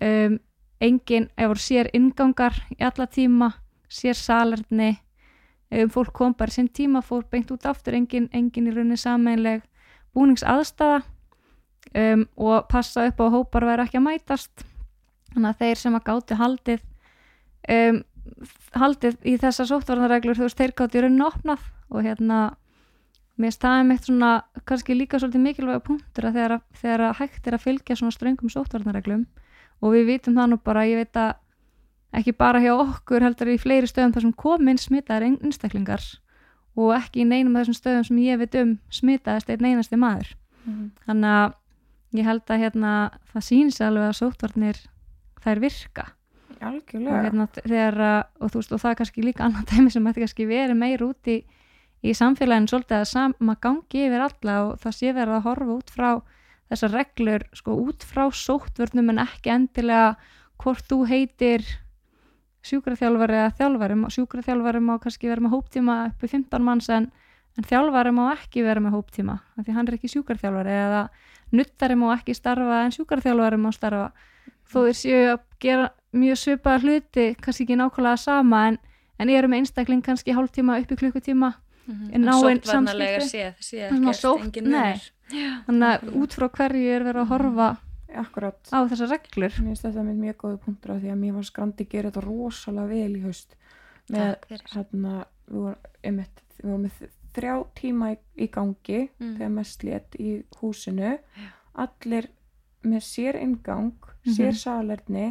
um, 0.01 0.37
engin, 0.83 1.29
ef 1.37 1.47
voru 1.51 1.63
sér 1.63 1.89
ingangar 1.97 2.53
í 2.75 2.79
alla 2.85 3.07
tíma, 3.07 3.51
sér 3.89 4.15
salerni. 4.19 4.97
Um, 5.71 5.89
fólk 5.91 6.13
kom 6.15 6.33
bara 6.37 6.51
sinn 6.53 6.69
tíma, 6.69 7.01
fór 7.03 7.25
beint 7.31 7.49
út 7.51 7.65
aftur 7.67 7.97
engin, 7.97 8.29
engin 8.33 8.69
í 8.69 8.73
rauninni 8.75 8.97
sameinleg 8.97 9.63
búningsaðstæða 10.15 11.01
um, 11.95 12.27
og 12.37 12.67
passa 12.71 13.07
upp 13.09 13.19
á 13.19 13.27
hópar 13.33 13.65
væri 13.67 13.83
ekki 13.87 13.99
að 13.99 14.05
mætast. 14.07 14.63
Þannig 15.33 15.49
að 15.51 15.59
þeir 15.63 15.81
sem 15.81 15.97
að 15.97 16.05
gáti 16.07 16.37
haldið 16.39 16.85
um, 17.73 17.99
haldið 18.77 19.17
í 19.27 19.35
þessar 19.41 19.67
sóttvarnarreglur 19.73 20.37
þú 20.39 20.47
veist, 20.47 20.57
þeir 20.61 20.73
gátt 20.79 20.95
í 20.95 21.03
rauninu 21.03 21.27
opnað. 21.27 21.67
Og 21.91 22.03
hérna 22.03 22.39
mér 23.39 23.53
staðum 23.53 23.91
eitt 23.93 24.07
svona 24.07 24.31
kannski 24.67 24.95
líka 24.97 25.19
svolítið 25.21 25.43
mikilvæga 25.43 25.83
punktur 25.85 26.25
að 26.27 26.39
þegar, 26.39 26.55
að- 26.57 26.79
þegar 26.81 27.03
að 27.09 27.19
hægt 27.21 27.47
er 27.47 27.55
að 27.59 27.65
fylgja 27.67 27.95
svona 27.99 28.15
ströngum 28.15 28.49
sóttvarnarreglum 28.55 29.27
og 29.81 29.93
við 29.93 30.05
vitum 30.11 30.37
það 30.37 30.49
nú 30.53 30.57
bara, 30.63 30.85
ég 30.89 31.01
veit 31.03 31.19
að 31.21 31.35
ekki 32.17 32.33
bara 32.39 32.61
hjá 32.63 32.73
okkur 32.79 33.25
heldur 33.27 33.51
í 33.53 33.59
fleiri 33.61 33.87
stöðum 33.89 34.13
þar 34.15 34.25
sem 34.25 34.33
komin 34.33 34.79
smitaðar 34.81 35.27
einstaklingar 35.27 36.03
og 36.77 36.93
ekki 36.95 37.21
í 37.23 37.27
neinum 37.29 37.55
af 37.57 37.65
þessum 37.65 37.77
stöðum 37.77 38.05
sem 38.07 38.17
ég 38.23 38.39
veit 38.41 38.55
um 38.61 38.75
smitaðist 38.93 39.49
einn 39.49 39.65
einasti 39.65 39.97
maður. 39.99 40.29
Þannig 41.07 41.31
að 41.33 41.55
ég 42.17 42.25
held 42.27 42.51
að 42.53 42.61
hérna, 42.63 42.91
það 43.33 43.43
sig 43.75 43.85
alveg 43.87 44.07
að 44.07 44.17
sóttvarnir 44.21 44.77
þær 45.43 45.59
virka. 45.63 46.05
Og, 46.57 46.63
algjörlega. 46.71 47.21
hérna, 47.27 47.47
þegar, 47.53 47.97
að- 48.01 48.25
og, 48.41 48.49
þú 48.51 48.57
veist, 48.61 48.71
og 48.73 48.79
það 48.81 48.89
er 48.91 48.95
kannski 49.01 49.21
líka 49.25 49.43
annað 49.45 49.67
dæmi 49.73 49.91
sem 49.93 50.07
ætti 50.09 50.23
kannski 50.23 50.47
verið 50.49 50.77
meir 50.79 51.03
út 51.05 51.27
í, 51.29 51.37
í 52.03 52.13
samfélaginu 52.17 52.71
svolítið 52.71 52.97
að 52.97 53.05
sama 53.11 53.55
gangi 53.61 54.05
yfir 54.07 54.25
alla 54.25 54.55
og 54.65 54.79
það 54.81 54.95
sé 54.97 55.13
verið 55.13 55.35
að 55.37 55.45
horfa 55.49 55.75
út 55.77 55.93
frá 55.93 56.09
þessar 56.71 56.91
reglur 56.93 57.43
sko 57.55 57.75
út 57.87 58.03
frá 58.03 58.25
sóttvörnum 58.33 59.09
en 59.13 59.19
ekki 59.23 59.49
endilega 59.53 60.15
hvort 60.61 60.87
þú 60.89 61.03
heitir 61.07 61.63
sjúkraþjálfari 62.67 63.37
eða 63.37 63.51
þjálfari 63.59 63.97
sjúkraþjálfari 64.15 64.81
má 64.83 64.97
kannski 65.03 65.29
vera 65.29 65.43
með 65.45 65.53
hóptíma 65.55 65.95
upp 66.09 66.23
í 66.25 66.29
15 66.31 66.65
manns 66.65 66.89
en, 66.91 67.09
en 67.57 67.67
þjálfari 67.69 68.11
má 68.15 68.25
ekki 68.33 68.63
vera 68.65 68.81
með 68.83 68.97
hóptíma 68.97 69.37
því 69.61 69.75
hann 69.77 69.87
er 69.87 69.97
ekki 69.99 70.11
sjúkraþjálfari 70.11 70.73
eða 70.75 71.03
nuttari 71.55 71.95
má 71.95 72.09
ekki 72.17 72.35
starfa 72.35 72.81
en 72.87 72.95
sjúkraþjálfari 72.97 73.61
má 73.63 73.69
starfa 73.75 74.09
þó 74.67 74.81
þeir 74.89 74.97
séu 74.99 75.21
að 75.35 75.45
gera 75.63 75.87
mjög 76.17 76.41
svipaða 76.41 76.83
hluti 76.83 77.27
kannski 77.39 77.63
ekki 77.67 77.77
nákvæmlega 77.79 78.19
sama 78.25 78.65
en, 78.73 78.79
en 79.21 79.31
eru 79.31 79.47
með 79.51 79.63
einstakling 79.63 80.03
kannski 80.03 80.35
hálftíma 80.35 80.81
upp 80.83 80.91
í 80.97 80.99
klukkutíma 81.03 81.53
Mhm. 81.87 82.09
En 82.11 82.21
náin 82.27 82.57
sóttvarnarlega 82.59 83.19
samskipti? 83.23 83.31
séð, 83.31 83.51
séð 83.63 83.89
Svona 83.93 84.09
ekkert, 84.11 84.17
sótt- 84.19 84.41
engin 84.43 84.65
nei. 84.73 84.97
Munur 85.31 85.63
þannig 85.67 85.89
að 85.91 86.15
út 86.21 86.33
frá 86.37 86.47
hverju 86.49 86.95
er 86.95 87.03
verið 87.03 87.21
að 87.21 87.31
horfa 87.33 87.67
akkurat 88.17 88.69
á 88.71 88.79
þessar 88.87 89.09
reglur? 89.11 89.51
Mér 89.59 89.67
finnst 89.67 89.83
þetta 89.85 90.03
með 90.07 90.15
mjög 90.23 90.37
góði 90.43 90.59
punktur 90.65 90.91
af 90.95 91.01
því 91.01 91.11
að 91.11 91.19
mér 91.23 91.33
var 91.37 91.43
skrandi 91.43 91.83
að 91.85 91.89
gera 91.91 92.09
þetta 92.11 92.23
rosalega 92.27 92.87
vel 92.87 93.15
í 93.17 93.21
haust. 93.25 93.55
Með 94.09 94.35
hérna 94.71 95.13
við 95.47 95.57
vorum, 95.57 95.75
einmitt, 96.03 96.43
við 96.57 96.69
vorum 96.71 96.85
með 96.87 97.09
þrjá 97.37 97.55
tíma 97.75 98.11
í, 98.13 98.17
í 98.37 98.47
gangi 98.47 99.09
Mm. 99.19 99.35
þegar 99.37 99.49
mest 99.51 99.83
létt 99.83 100.15
í 100.19 100.43
húsinu. 100.61 101.17
Allir 101.75 102.29
með 102.83 103.01
sér 103.03 103.35
ingang 103.41 103.93
Mhm. 104.25 104.33
sér 104.33 104.53
salerni 104.55 105.27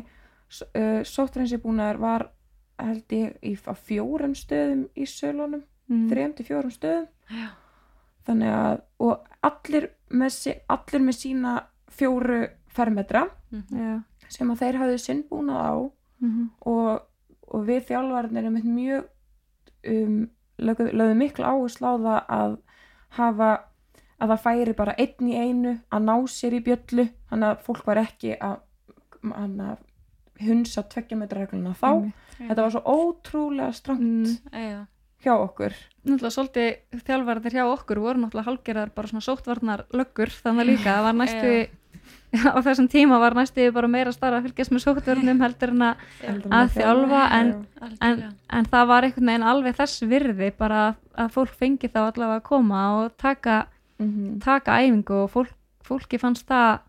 uh, 0.77 1.03
sóttrennsibúnaður 1.05 1.99
var 1.99 2.31
held 2.79 3.09
ég 3.11 3.37
í 3.43 3.57
fjórum 3.57 4.35
stöðum 4.37 4.89
í 4.97 5.05
sölunum, 5.09 5.63
mm. 5.89 6.09
þrejum 6.11 6.35
til 6.37 6.45
fjórum 6.47 6.71
stöðum. 6.71 7.09
Já. 7.31 7.49
þannig 8.27 8.51
að 8.51 8.81
og 9.01 9.27
allir 9.49 9.89
með, 10.11 10.39
allir 10.73 11.03
með 11.09 11.19
sína 11.23 11.57
fjóru 11.97 12.41
fermetra 12.77 13.27
Mhm. 13.53 13.79
Já. 13.79 14.03
sem 14.29 14.51
að 14.51 14.59
þeir 14.65 14.79
hafðu 14.81 14.99
sinn 14.99 15.23
búnað 15.31 15.61
á 15.63 15.75
Mm 16.21 16.49
og, 16.67 17.03
og 17.53 17.65
við 17.69 17.83
þjálfarnir 17.91 18.43
erum 18.47 18.55
mjög 18.65 19.05
um, 19.87 20.15
lögðu, 20.59 20.87
lögðu 20.97 21.17
miklu 21.21 21.45
áherslu 21.45 21.87
á 21.87 21.95
það 21.97 22.23
að 22.37 22.55
hafa 23.19 23.51
að 24.19 24.31
það 24.33 24.41
færi 24.47 24.73
bara 24.79 24.95
einn 24.99 25.29
í 25.29 25.35
einu 25.37 25.75
að 25.93 26.07
ná 26.09 26.15
sér 26.33 26.57
í 26.57 26.63
bjöllu 26.65 27.05
þannig 27.29 27.51
að 27.51 27.61
fólk 27.67 27.85
var 27.87 28.01
ekki 28.01 28.33
að, 28.41 28.57
að 29.37 29.77
hunsa 30.47 30.83
tveggja 30.89 31.17
metra 31.21 31.45
regluna 31.45 31.75
þá 31.77 31.91
þetta 32.49 32.63
var 32.65 32.71
svo 32.75 32.83
ótrúlega 32.97 33.73
strangt 33.77 34.41
mm. 34.51 34.87
Já. 35.27 35.33
hjá 35.35 35.43
okkur 35.43 35.75
Náttúrulega 36.07 36.35
svolítið 36.37 37.03
þjálfarðir 37.07 37.57
hjá 37.59 37.65
okkur 37.73 37.99
voru 37.99 38.21
náttúrulega 38.23 38.47
hálgerðar 38.47 38.93
bara 38.95 39.11
svona 39.11 39.27
sóttvarnar 39.27 39.83
löggur 39.93 40.31
þannig 40.31 40.67
líka, 40.71 40.95
það 40.95 41.07
var 41.09 41.19
næstu 41.21 41.53
á 42.37 42.59
þessum 42.63 42.87
tíma 42.93 43.19
var 43.23 43.35
næstu 43.35 43.65
bara 43.75 43.89
meira 43.89 44.13
starra 44.13 44.39
að 44.41 44.49
fylgjast 44.51 44.73
með 44.75 44.83
sóttvarnum 44.85 45.41
heldur 45.43 45.73
en 45.73 45.83
að 45.83 45.97
Að 46.53 46.73
þjálfa, 46.77 47.23
en- 47.41 47.53
en, 48.03 48.23
en 48.53 48.65
það 48.71 48.87
var 48.91 49.07
einhvern 49.07 49.31
veginn 49.31 49.47
alveg 49.51 49.77
þess 49.79 50.03
virði 50.11 50.51
bara 50.59 50.81
að, 51.17 51.31
fólk 51.35 51.55
fengi 51.59 51.89
þá 51.91 52.01
allavega 52.11 52.41
að 52.41 52.47
koma 52.51 52.83
og 53.01 53.17
taka, 53.19 53.67
Mhm. 53.99 54.41
taka 54.45 54.77
æfingu 54.83 55.23
og 55.25 55.31
fólk, 55.33 55.53
fólki 55.83 56.19
fannst 56.21 56.47
það 56.47 56.81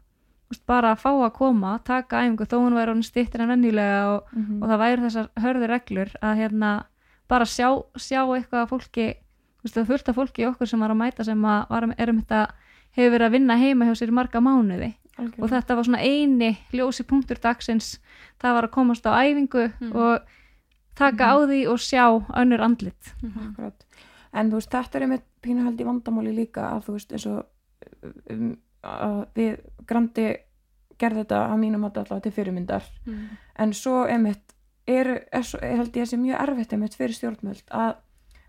bara 0.68 0.92
að 0.96 1.00
fá 1.06 1.10
að 1.26 1.34
koma, 1.34 1.80
taka 1.86 2.22
æfingu 2.26 2.46
þó 2.46 2.58
hún 2.60 2.76
væri 2.76 2.94
stýttir 3.04 3.42
en 3.42 3.50
venjulega 3.50 4.02
og, 4.16 4.24
Mhm. 4.34 4.62
og 4.64 4.70
það 4.70 4.80
væri 4.84 5.02
þessar 5.08 5.28
hörðu 5.40 5.68
reglur 5.72 6.12
að 6.22 6.38
hérna 6.42 6.84
bara 7.28 7.46
sjá, 7.46 7.70
sjá 7.98 8.22
eitthvað 8.24 8.62
að 8.64 8.70
fólki 8.72 9.08
það 9.68 9.90
af 10.10 10.16
fólki 10.16 10.44
í 10.44 10.48
okkur 10.48 10.68
sem 10.70 10.80
var 10.80 10.92
að 10.94 10.98
mæta 11.02 11.24
sem 11.28 11.42
að 11.46 11.66
var, 11.70 11.94
erum 11.98 12.22
þetta 12.22 12.42
hefur 12.98 13.12
verið 13.18 13.26
að 13.28 13.32
vinna 13.36 13.58
heima 13.60 13.86
hjá 13.86 13.96
sér 14.00 14.12
marga 14.16 14.40
mánuði 14.40 14.94
Algjörlega. 15.18 15.44
og 15.44 15.50
þetta 15.50 15.76
var 15.76 15.84
svona 15.84 16.00
eini 16.06 16.52
ljósi 16.72 17.04
punktur 17.10 17.40
dagsins 17.44 18.00
það 18.40 18.54
var 18.54 18.68
að 18.68 18.72
komast 18.78 19.06
á 19.10 19.12
æfingu 19.18 19.72
Mm. 19.82 19.92
og 19.96 20.22
taka 20.96 21.26
á 21.30 21.36
því 21.46 21.68
og 21.70 21.78
sjá 21.80 22.06
önnur 22.38 22.62
andlit 22.64 23.14
Mhm. 23.24 23.52
Akkurat. 23.52 23.84
En 24.34 24.50
þú 24.52 24.56
veist, 24.60 24.70
þetta 24.72 24.96
er 24.96 25.02
einmitt 25.02 25.24
í 25.82 25.86
vandamáli 25.86 26.34
líka 26.36 26.62
að 26.74 26.86
þú 26.86 26.92
veist, 26.94 27.12
eins 27.12 27.26
og 27.26 27.46
um, 28.30 28.58
við 29.36 29.60
grandi 29.88 30.28
gerði 31.00 31.24
þetta 31.26 31.40
að 31.52 31.60
mínum 31.62 31.84
allavega 31.86 32.22
til 32.24 32.32
fyrirmyndar 32.32 32.84
en 33.60 33.74
svo 33.74 34.06
einmitt 34.08 34.54
er, 34.88 35.08
er, 35.32 35.48
er 35.62 35.80
held 35.82 35.96
ég 35.98 36.06
að 36.06 36.12
sé 36.12 36.20
mjög 36.22 36.44
erfitt 36.44 36.76
einmitt 36.76 36.96
fyrir 36.98 37.18
stjórnmöld 37.18 37.64
að 37.72 37.96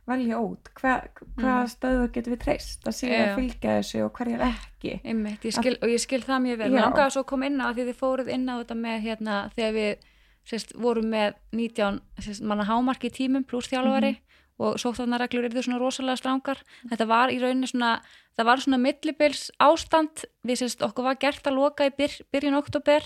velja 0.08 0.38
út. 0.40 0.70
Hva, 0.78 0.92
hvaða 1.36 1.62
Mm. 1.62 1.72
stöðu 1.74 2.04
getum 2.12 2.32
við 2.32 2.40
treyst? 2.44 2.86
Að 2.88 2.94
sé 2.96 3.08
að 3.12 3.34
fylgja 3.36 3.74
þessu 3.78 4.04
og 4.06 4.12
hverjar 4.16 4.44
ekki. 4.46 4.92
Einmitt, 5.04 5.42
ég 5.44 5.52
skil, 5.52 5.74
og 5.82 5.88
ég 5.92 6.00
skil 6.00 6.22
það 6.24 6.44
mjög 6.46 6.58
vel. 6.62 6.70
Langaði 6.78 7.12
svo 7.12 7.24
að 7.24 7.28
koma 7.32 7.46
inn 7.50 7.60
á 7.60 7.68
því 7.74 7.84
þið 7.90 7.98
fóruð 7.98 8.30
inn 8.32 8.46
á 8.48 8.54
þetta 8.62 8.76
með 8.78 9.02
hérna 9.04 9.34
þegar 9.56 9.74
við 9.76 10.06
sérst, 10.48 10.72
vorum 10.80 11.10
með 11.12 11.34
19 11.52 12.00
sérst, 12.24 12.42
manna 12.42 12.64
hámarki 12.64 13.10
tímum 13.12 13.44
pluss 13.44 13.68
þjálfari 13.68 14.14
og 14.58 14.78
sóttvarnarreglur 14.80 15.44
eru 15.44 15.62
svona 15.62 15.78
rosalega 15.78 16.16
strangar. 16.16 16.62
Þetta 16.88 17.06
var 17.06 17.28
í 17.30 17.36
rauninni 17.38 17.68
svona 17.68 18.00
það 18.38 18.48
var 18.48 18.62
svona 18.64 18.78
millibils 18.80 19.50
ástand. 19.60 20.24
Við 20.46 20.62
sérst 20.62 20.82
okkur 20.82 21.04
var 21.04 21.20
gert 21.20 21.44
að 21.46 21.58
loka 21.60 21.84
í 21.86 21.92
byr, 21.94 22.16
byrjun 22.32 22.56
oktober 22.58 23.04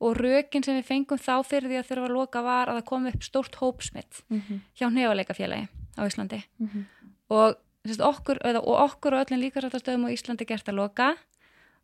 og 0.00 0.16
rökin 0.16 0.64
sem 0.64 0.78
við 0.78 0.86
fengum 0.88 1.18
þá 1.20 1.34
fyrir 1.44 1.68
því 1.68 1.80
að 1.80 1.88
þurfa 1.90 2.08
að 2.08 2.14
loka 2.16 2.42
var 2.42 2.70
að 2.70 2.78
það 2.80 2.86
kom 2.90 3.06
upp 3.10 3.22
stórt 3.26 3.58
hópsmitt 3.60 4.22
mm 4.28 4.40
-hmm. 4.40 4.60
hjá 4.78 4.86
nefaleikafélagi 4.90 5.68
á 5.98 6.02
Íslandi 6.06 6.42
Mhm. 6.58 6.86
og, 7.30 7.56
sérst, 7.86 8.00
okkur, 8.00 8.38
eða, 8.44 8.60
og 8.64 8.76
okkur 8.90 9.14
og 9.14 9.26
öllum 9.26 9.40
líkasrættastöðum 9.44 10.06
á 10.08 10.14
Íslandi 10.14 10.46
gert 10.46 10.68
að 10.68 10.74
loka 10.74 11.16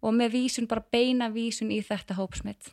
og 0.02 0.14
með 0.14 0.30
vísun, 0.32 0.66
bara 0.68 0.84
beina 0.92 1.28
vísun 1.28 1.70
í 1.70 1.80
þetta 1.84 2.14
hópsmitt 2.14 2.70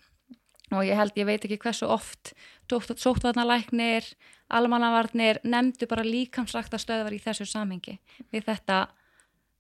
og 0.72 0.84
ég 0.86 0.96
held, 0.96 1.12
ég 1.16 1.26
veit 1.26 1.46
ekki 1.46 1.58
hversu 1.58 1.86
oft 1.88 2.34
sóttvarnalæknir 2.70 4.04
almannavarnir 4.50 5.40
nefndu 5.44 5.88
bara 5.88 6.04
líkamsrættastöðvar 6.04 7.14
í 7.14 7.22
þessu 7.22 7.46
samhengi 7.46 8.00
við 8.32 8.44
þetta 8.46 8.88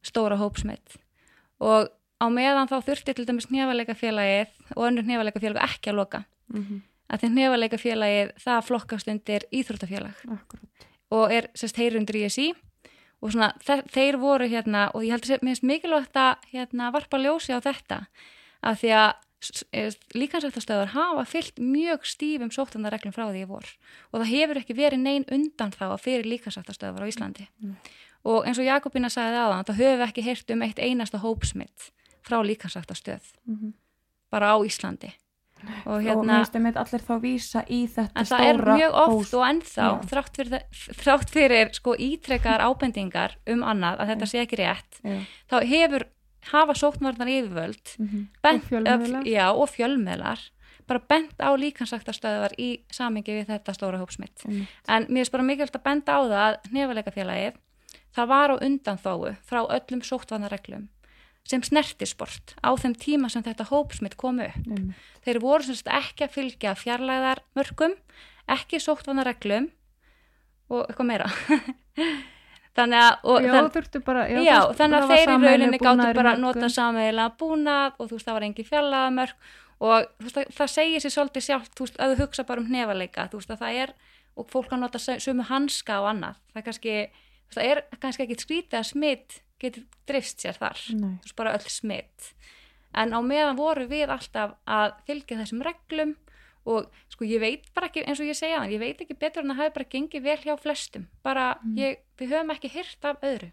stóra 0.03 0.37
hópsmitt 0.37 0.97
og 1.59 1.89
á 2.23 2.27
meðan 2.31 2.69
þá 2.71 2.77
þurfti 2.87 3.15
til 3.17 3.25
dæmis 3.27 3.49
nefaleikafélagið 3.51 4.75
og 4.75 4.85
önnur 4.87 5.07
nefaleikafélag 5.07 5.63
ekki 5.67 5.91
að 5.91 5.99
loka. 5.99 6.23
Mhm. 6.53 6.81
að 7.13 7.19
því 7.21 7.29
nefaleikafélagið 7.37 8.29
það 8.41 8.67
flokkast 8.67 9.09
undir 9.11 9.43
íþróttafélag. 9.53 10.15
Akkurat. 10.33 10.85
Og 11.11 11.31
er 11.31 11.49
sérst 11.53 11.77
heyri 11.77 11.99
undir 11.99 12.15
ISI 12.25 12.53
og 13.21 13.31
svona 13.31 13.53
þe 13.61 13.83
þeir 13.91 14.17
voru 14.17 14.47
hérna 14.49 14.87
og 14.95 15.03
ég 15.03 15.11
held 15.13 15.27
að 15.27 15.43
mér 15.43 15.53
finnst 15.53 15.67
mikilvægt 15.67 16.17
að 16.17 16.47
hérna 16.53 16.91
varpa 16.95 17.19
ljósi 17.21 17.53
á 17.53 17.59
þetta. 17.61 18.07
Af 18.63 18.81
því 18.81 18.89
að 18.97 19.13
líkansrættastöðar 20.15 20.93
hafa 20.95 21.25
fyllt 21.27 21.59
mjög 21.59 22.07
stífum 22.07 22.49
sóttandarreglum 22.49 23.13
frá 23.13 23.27
því 23.27 23.43
í 23.43 23.49
vor. 23.49 23.67
Og 24.13 24.21
það 24.21 24.31
hefur 24.31 24.61
ekki 24.61 24.77
verið 24.77 25.03
nein 25.03 25.25
undan 25.29 25.75
þá 25.75 25.99
fyrir 25.99 26.25
líkansrættastöðar 26.31 27.03
á 27.03 27.11
Íslandi. 27.11 27.47
Mm. 27.61 27.75
og 28.23 28.45
eins 28.47 28.59
og 28.59 28.63
Jakobina 28.63 29.09
sagði 29.11 29.39
aðan 29.41 29.65
þá 29.67 29.73
höfum 29.75 29.99
við 29.99 30.05
ekki 30.07 30.23
heyrt 30.23 30.51
um 30.55 30.61
eitt 30.63 30.79
einasta 30.79 31.19
hópsmitt 31.19 31.89
frá 32.23 32.39
líkansrættastöð 32.43 33.21
Mhm. 33.47 33.73
bara 34.31 34.53
á 34.53 34.57
Íslandi 34.65 35.11
og 35.85 35.93
og 35.95 36.01
hérna 36.03 36.37
finnst 36.43 36.55
einmitt 36.55 36.75
allir 36.75 36.99
þá 37.07 37.19
vísa 37.21 37.61
í 37.69 37.87
þetta 37.87 38.11
En 38.19 38.25
það 38.25 38.39
er 38.49 38.57
stóra 38.57 38.77
mjög 38.77 38.93
oft 38.93 39.13
hós- 39.13 39.33
og 39.33 39.43
ennþá 39.47 39.83
Já. 39.83 40.01
þrátt 40.11 40.35
fyrir, 40.37 40.61
þrátt 41.03 41.29
fyrir 41.29 41.73
sko 41.73 41.95
ítrekkaðar 41.95 42.65
ábendingar 42.67 43.31
um 43.47 43.61
annað 43.63 43.99
að 43.99 44.07
þetta 44.11 44.27
sé 44.27 44.41
ekki 44.45 44.57
rétt 44.59 44.99
Já. 45.03 45.19
þá 45.49 45.63
hefur 45.65 46.03
hafa 46.51 46.73
sóknvarnar 46.73 47.27
yfirvöld 47.31 47.95
Mhm. 47.99 48.27
bent, 48.43 48.63
Og 48.63 48.69
fjölmiðlar. 48.69 49.25
eh, 49.25 49.31
já, 49.31 49.51
og 49.55 49.69
fjölmiðlar 49.69 50.39
bara 50.85 50.99
bent 50.99 51.37
á 51.39 51.55
líkansaktastöðvar 51.55 52.51
í 52.59 52.81
samingi 52.91 53.31
við 53.31 53.45
þetta 53.47 53.71
stóra 53.73 53.97
hópsmitt 54.01 54.43
Einmitt. 54.45 54.67
en 54.89 55.05
mér 55.07 55.21
er 55.27 55.31
bara 55.31 55.43
mikilvægt 55.43 55.75
að 55.79 55.83
benda 55.83 56.11
á 56.11 56.19
það 56.27 56.57
að 56.57 56.71
nefaleikafélagið 56.73 57.53
það 58.17 58.27
var 58.27 58.49
á 58.51 58.55
undan 58.61 58.97
þóu 58.97 59.37
frá 59.47 59.63
öllum 59.69 60.01
sóttvarnarreglum 60.03 60.89
sem 61.49 61.63
snertisport 61.65 62.55
á 62.63 62.71
þeim 62.79 62.95
tíma 62.99 63.29
sem 63.31 63.43
þetta 63.43 63.67
hópsmitt 63.67 64.15
kom 64.19 64.39
upp. 64.43 64.59
Einmitt. 64.63 65.07
þeir 65.25 65.39
voru 65.43 65.67
semst 65.67 65.89
ekki 65.91 66.27
að 66.27 66.35
fylgja 66.37 66.75
fjarlæðar 66.79 67.43
mörgum, 67.57 67.95
ekki 68.51 68.79
sóttvana 68.79 69.25
reglum 69.27 69.69
og 70.71 70.85
eitthvað 70.87 71.09
meira. 71.09 71.27
Þannig 72.73 72.97
að 72.97 73.27
Já, 73.43 73.51
þann, 73.53 74.05
bara 74.05 74.21
já, 74.31 74.37
veist, 74.39 74.79
þannig 74.79 74.97
að 74.97 75.11
þeir 75.11 75.31
í 75.33 75.35
rauninni 75.43 75.79
gáttu 75.81 76.07
bara 76.17 76.31
að 76.33 76.39
nota 76.41 76.69
sameiginlega 76.73 77.35
búnað 77.37 77.99
og 77.99 78.07
þú 78.07 78.17
veist 78.17 78.29
það 78.29 78.37
var 78.39 78.45
engin 78.47 78.67
fjarlæðar 78.69 79.13
mörg 79.13 79.51
og 79.83 80.07
veist, 80.23 80.37
það, 80.39 80.47
það 80.57 80.71
segir 80.73 81.03
sér 81.03 81.13
svolítið 81.13 81.45
sjálft 81.45 81.75
þú 81.77 81.85
veist, 81.85 81.99
að 82.01 82.13
þú 82.15 82.23
hugsa 82.23 82.47
bara 82.49 82.63
um 82.63 82.71
hnefaleika 82.71 83.27
þú 83.29 83.41
veist 83.43 83.53
að 83.53 83.61
það 83.61 83.77
er, 83.83 83.93
og 84.33 84.49
fólk 84.49 84.73
að 84.73 84.81
nota 84.87 85.03
sömu 85.05 85.45
hanska 85.51 85.99
og 86.01 86.09
annað, 86.15 86.41
það 86.55 86.65
kannski 86.71 86.95
það 87.53 87.69
er 87.69 87.83
kannski 88.01 88.25
ekki 88.25 88.39
skrítið 88.41 88.79
að 88.79 88.89
smitt 88.89 89.37
getur 89.63 89.87
drifst 90.09 90.43
sér 90.43 90.59
þar. 90.59 90.83
Nei. 90.99 91.15
þú 91.23 91.27
veist 91.27 91.39
bara 91.39 91.55
öll 91.57 91.71
smitt 91.71 92.33
en 92.93 93.13
á 93.13 93.19
meðan 93.25 93.57
voru 93.57 93.87
við 93.89 94.11
alltaf 94.13 94.55
að 94.69 94.93
fylgja 95.07 95.39
þessum 95.41 95.63
reglum 95.65 96.13
og 96.69 96.87
sko 97.11 97.27
ég 97.27 97.41
veit 97.43 97.65
bara 97.75 97.89
ekki 97.89 98.05
eins 98.05 98.21
og 98.23 98.29
ég 98.29 98.37
segja 98.37 98.61
hann, 98.61 98.71
ég 98.71 98.81
veit 98.81 99.01
ekki 99.01 99.17
betur 99.19 99.43
en 99.43 99.51
að 99.51 99.59
það 99.59 99.67
hefur 99.67 99.77
bara 99.79 99.91
gengið 99.95 100.23
vel 100.23 100.37
hjá 100.45 100.53
flestum. 100.61 101.09
Bara 101.25 101.47
ég, 101.75 101.99
við 102.19 102.35
höfum 102.35 102.53
ekki 102.53 102.71
hyrt 102.71 103.09
af 103.09 103.25
öðru. 103.25 103.49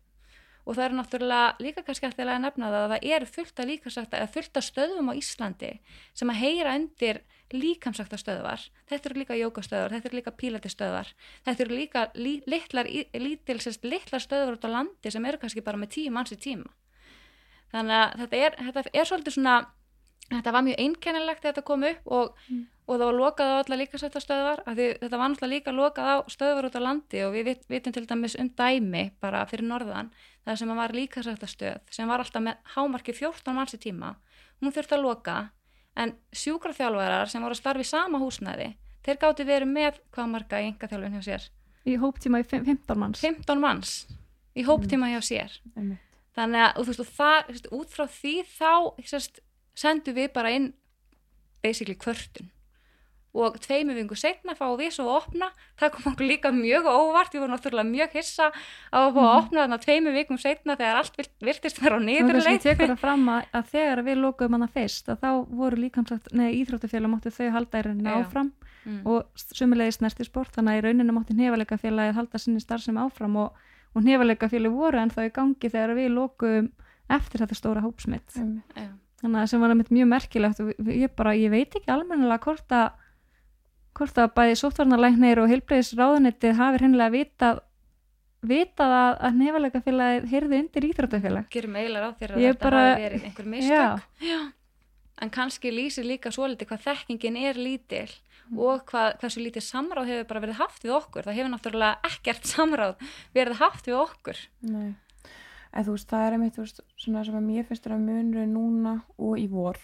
Og 0.69 0.77
það 0.77 0.85
er 0.85 0.95
náttúrulega 0.95 1.65
líka 1.65 1.83
kannski 1.83 2.07
eftir 2.07 2.29
að 2.29 2.43
nefna 2.45 2.69
það 2.71 2.85
að 2.85 2.93
það 2.93 3.07
eru 3.17 3.29
fullt 3.35 3.63
að 3.63 3.71
líkamsakta 3.73 4.21
eða 4.21 4.33
fullt 4.37 4.61
að 4.61 4.67
stöðum 4.69 5.11
á 5.11 5.13
Íslandi 5.19 5.71
sem 6.21 6.31
að 6.31 6.41
heyra 6.45 6.75
undir 6.79 7.23
líkamsakta 7.57 8.17
stöðvar 8.21 8.63
þetta 8.91 9.11
eru 9.11 9.21
líka 9.23 9.37
jókastöðvar, 9.39 9.95
þetta 9.97 10.09
eru 10.11 10.19
líka 10.21 10.35
pílatistöðvar 10.43 11.11
þetta 11.47 11.65
eru 11.65 11.75
líka 11.79 12.05
lí, 12.15 12.37
litlar, 12.47 12.87
í- 12.87 13.09
lítil, 13.19 13.59
sérst, 13.61 13.85
litlar 13.85 14.23
stöðvar 14.23 14.57
út 14.59 14.67
á 14.67 14.71
landi 14.71 15.11
sem 15.11 15.25
eru 15.27 15.39
kannski 15.43 15.65
bara 15.67 15.79
með 15.81 15.93
tíu 15.97 16.11
manns 16.15 16.33
í 16.33 16.39
tíma. 16.41 16.71
Þannig 17.71 17.97
að 18.01 18.17
þetta 18.25 18.41
er, 18.47 18.57
þetta 18.71 18.91
er 18.99 19.07
svolítið 19.07 19.37
svona 19.37 19.59
þetta 20.31 20.53
var 20.55 20.63
mjög 20.67 20.79
einkennilegt 20.85 21.43
þegar 21.43 21.55
þetta 21.55 21.67
kom 21.67 21.85
upp 21.89 22.11
og, 22.15 22.35
og 22.87 22.95
það 22.99 23.05
var 23.07 23.17
lokað 23.19 23.51
á 23.51 23.57
alla 23.61 23.79
því 23.81 24.87
þetta 25.01 25.19
var 25.19 25.31
náttúrulega 25.33 25.51
líka 25.55 25.75
lokað 25.75 26.11
á 26.11 26.17
stöðvar 26.31 26.69
út 26.69 26.79
á 26.79 26.83
landi 26.87 27.23
og 27.27 27.33
við 27.35 27.45
vit, 27.51 27.63
vitum 27.71 27.95
til 27.97 28.07
dæmis 28.07 28.37
um 28.39 28.51
dæmi 28.59 29.05
bara 29.23 29.43
fyrir 29.51 29.67
norðan 29.67 30.11
það 30.47 30.59
sem 30.63 30.75
var 30.79 30.95
líkasættastöð 30.95 31.81
sem 31.91 32.09
var 32.11 32.23
alltaf 32.23 32.43
með 32.47 32.63
hámarki 32.77 33.15
14 33.15 33.55
manns 33.59 33.75
í 33.75 33.81
tíma 33.83 34.13
hún 34.63 34.75
þurfti 34.75 34.95
að 34.99 35.03
loka 35.07 35.37
en 35.97 36.15
sjúkraþjálfarar 36.33 37.29
sem 37.31 37.43
voru 37.43 37.57
að 37.57 37.63
starfa 37.63 37.85
í 37.85 37.89
sama 37.89 38.21
húsnæði 38.23 38.69
þeir 39.05 39.19
gáti 39.23 39.47
verið 39.49 39.73
með 39.73 39.99
hvað 40.15 40.31
marga 40.35 40.61
í 40.61 40.69
engaþjálfin 40.71 41.17
hjá 41.17 41.23
sér. 41.25 41.49
Í 41.89 41.97
hóptíma 41.97 42.43
í 42.43 42.45
fimm- 42.45 42.67
15 42.69 42.99
manns. 43.01 43.21
15 43.25 43.61
manns 43.61 43.95
í 44.55 44.65
hóptíma 44.67 45.09
hjá 45.11 45.21
sér. 45.25 45.57
Einmitt. 45.77 46.01
þannig 46.37 46.61
að 46.63 46.77
og 46.79 46.87
þú 46.87 46.95
veist, 46.95 47.17
það, 47.17 47.71
út 47.75 47.91
frá 47.91 48.05
því 48.07 48.35
þá 48.47 48.73
sérst, 49.05 49.41
sendum 49.75 50.15
við 50.15 50.33
bara 50.33 50.51
inn 50.55 50.73
basically 51.63 51.97
kvörtun 51.99 52.51
og 53.31 53.59
tveimu 53.63 53.95
vingu 53.95 54.17
setna 54.19 54.57
fáum 54.59 54.79
við 54.81 54.97
svo 54.97 55.05
að 55.07 55.17
opna 55.21 55.49
það 55.79 55.93
kom 55.95 56.07
okkur 56.11 56.27
líka 56.27 56.51
mjög 56.55 56.89
óvart 56.91 57.35
við 57.35 57.45
vorum 57.45 57.55
náttúrulega 57.55 57.91
mjög 57.91 58.17
hissa 58.19 58.49
á 58.91 58.99
að 58.99 59.11
fá 59.15 59.21
að 59.23 59.35
opna 59.37 59.61
þarna 59.61 59.79
tveimu 59.85 60.15
vikum 60.17 60.41
setna 60.41 60.77
þegar 60.81 60.99
allt 60.99 61.19
virt, 61.21 61.35
virtist 61.39 61.79
vera 61.79 61.95
á 61.95 62.01
þess 62.01 62.03
að 62.03 62.09
niðurleið 62.09 62.65
tekur 62.65 62.91
það 62.91 63.03
fram 63.05 63.29
að, 63.31 63.45
að 63.55 63.69
þegar 63.75 64.03
við 64.09 64.19
lokuðum 64.25 64.57
hana 64.59 64.69
fyrst 64.75 65.13
að 65.13 65.21
þá 65.23 65.31
voru 65.61 65.79
líkamsagt, 65.85 66.33
neða 66.35 66.57
íþróttafélag 66.59 67.13
máttu 67.15 67.33
þau 67.37 67.51
halda 67.55 67.83
í 67.83 67.87
rauninni 67.87 68.11
Já. 68.11 68.19
áfram 68.19 68.51
mm. 68.85 69.01
og 69.07 69.45
sumulegis 69.55 70.01
snertisport 70.01 70.57
þannig 70.57 70.73
að 70.73 70.81
í 70.81 70.85
rauninni 70.89 71.15
mátti 71.15 71.37
nefaleikafélagið 71.39 72.19
halda 72.19 72.41
sinni 72.43 72.63
starfsemi 72.65 73.03
áfram 73.05 73.39
og, 73.45 73.61
og 73.95 74.07
nefaleikafélagi 74.07 74.75
voru 74.75 74.99
en 75.03 75.15
þá 75.15 75.23
í 75.29 75.35
gangi 75.37 75.71
þegar 75.71 75.95
við 75.99 76.11
lokuðum 76.17 76.73
eftir 77.11 77.43
þetta 77.43 77.59
stóra 77.59 77.83
hópsmitt. 77.83 78.35
Já. 78.35 78.91
þannig 79.23 79.41
að 79.41 79.49
sem 79.51 79.63
var 79.63 79.73
einmitt 79.75 79.95
mjög 79.95 80.11
merkilegt 80.11 80.61
og 80.63 80.91
ég 80.95 81.15
bara, 81.19 81.35
ég 81.39 81.51
veit 81.53 81.75
ekki 81.75 81.91
almennilega 81.93 82.43
hvort 82.45 82.75
að 82.75 83.00
hvort 83.99 84.21
að 84.23 84.31
bæði 84.39 84.55
sóttvarnalæknir 84.61 85.41
og 85.43 85.51
heilbreyðis 85.51 85.93
ráðunettið 85.99 86.57
hafi 86.61 86.81
hennilega 86.85 87.15
vitað 87.17 87.61
vitað 88.41 88.95
að, 88.97 89.15
að 89.27 89.35
nefaleikafélagið 89.43 90.31
heyrði 90.31 90.59
undir 90.63 90.87
íþróttafélag 90.89 91.49
gerum 91.53 91.75
eiginlega 91.77 92.07
ráð 92.07 92.15
fyrir 92.23 92.37
að 92.39 92.45
Ég 92.47 92.55
þetta 92.55 92.65
bara- 92.71 92.85
hafi 92.91 93.03
verið 93.05 93.27
einhver 93.29 93.49
mistök 93.53 94.25
Já. 94.25 94.39
en 95.21 95.31
kannski 95.35 95.73
lýsir 95.77 96.07
líka 96.09 96.33
svolítið 96.33 96.71
hvað 96.71 96.87
þekkingin 96.87 97.37
er 97.37 97.61
lítil 97.61 98.09
og 98.57 98.81
hvað, 98.89 99.19
hversu 99.21 99.43
lítið 99.45 99.63
samráð 99.67 100.09
hefur 100.11 100.29
bara 100.33 100.41
verið 100.47 100.59
haft 100.63 100.83
við 100.87 100.95
okkur 100.97 101.29
það 101.29 101.37
hefur 101.37 101.53
náttúrulega 101.53 102.01
ekkert 102.09 102.49
samráð 102.49 102.97
verið 103.37 103.61
haft 103.61 103.87
við 103.91 103.99
okkur 104.01 104.41
Nei. 104.63 104.95
En 105.71 105.85
þú 105.87 105.93
veist, 105.95 106.09
það 106.11 106.25
er 106.27 106.35
einmitt 106.35 106.57
veist, 106.59 106.81
svona 106.99 107.21
sem 107.29 107.37
að 107.39 107.45
mér 107.47 107.67
finnst 107.69 107.85
þetta 107.85 107.99
munur 108.03 108.47
núna 108.51 108.95
og 109.23 109.37
í 109.39 109.45
vor. 109.53 109.77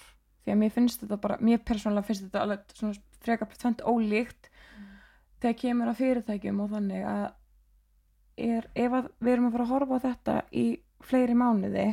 Því 0.46 0.54
að 0.54 0.60
mér 0.60 0.72
finnst 0.76 1.02
þetta 1.02 1.18
bara, 1.18 1.36
mér 1.42 1.58
persónulega 1.66 2.06
finnst 2.06 2.22
þetta 2.28 2.42
alveg 2.44 2.74
svona 2.78 3.00
frekar 3.26 3.48
tvent 3.58 3.82
ólíkt 3.82 4.50
þegar 5.42 5.56
kemur 5.58 5.90
að 5.90 6.00
fyrirtækjum 6.00 6.60
og 6.62 6.70
þannig 6.70 7.06
að 7.10 7.24
er, 8.46 8.68
ef 8.78 8.94
að 9.00 9.08
við 9.18 9.32
erum 9.32 9.48
að 9.48 9.56
fara 9.56 9.66
að 9.66 9.72
horfa 9.74 9.98
á 9.98 10.04
þetta 10.06 10.36
í 10.54 10.66
fleiri 11.06 11.36
mánuði 11.36 11.86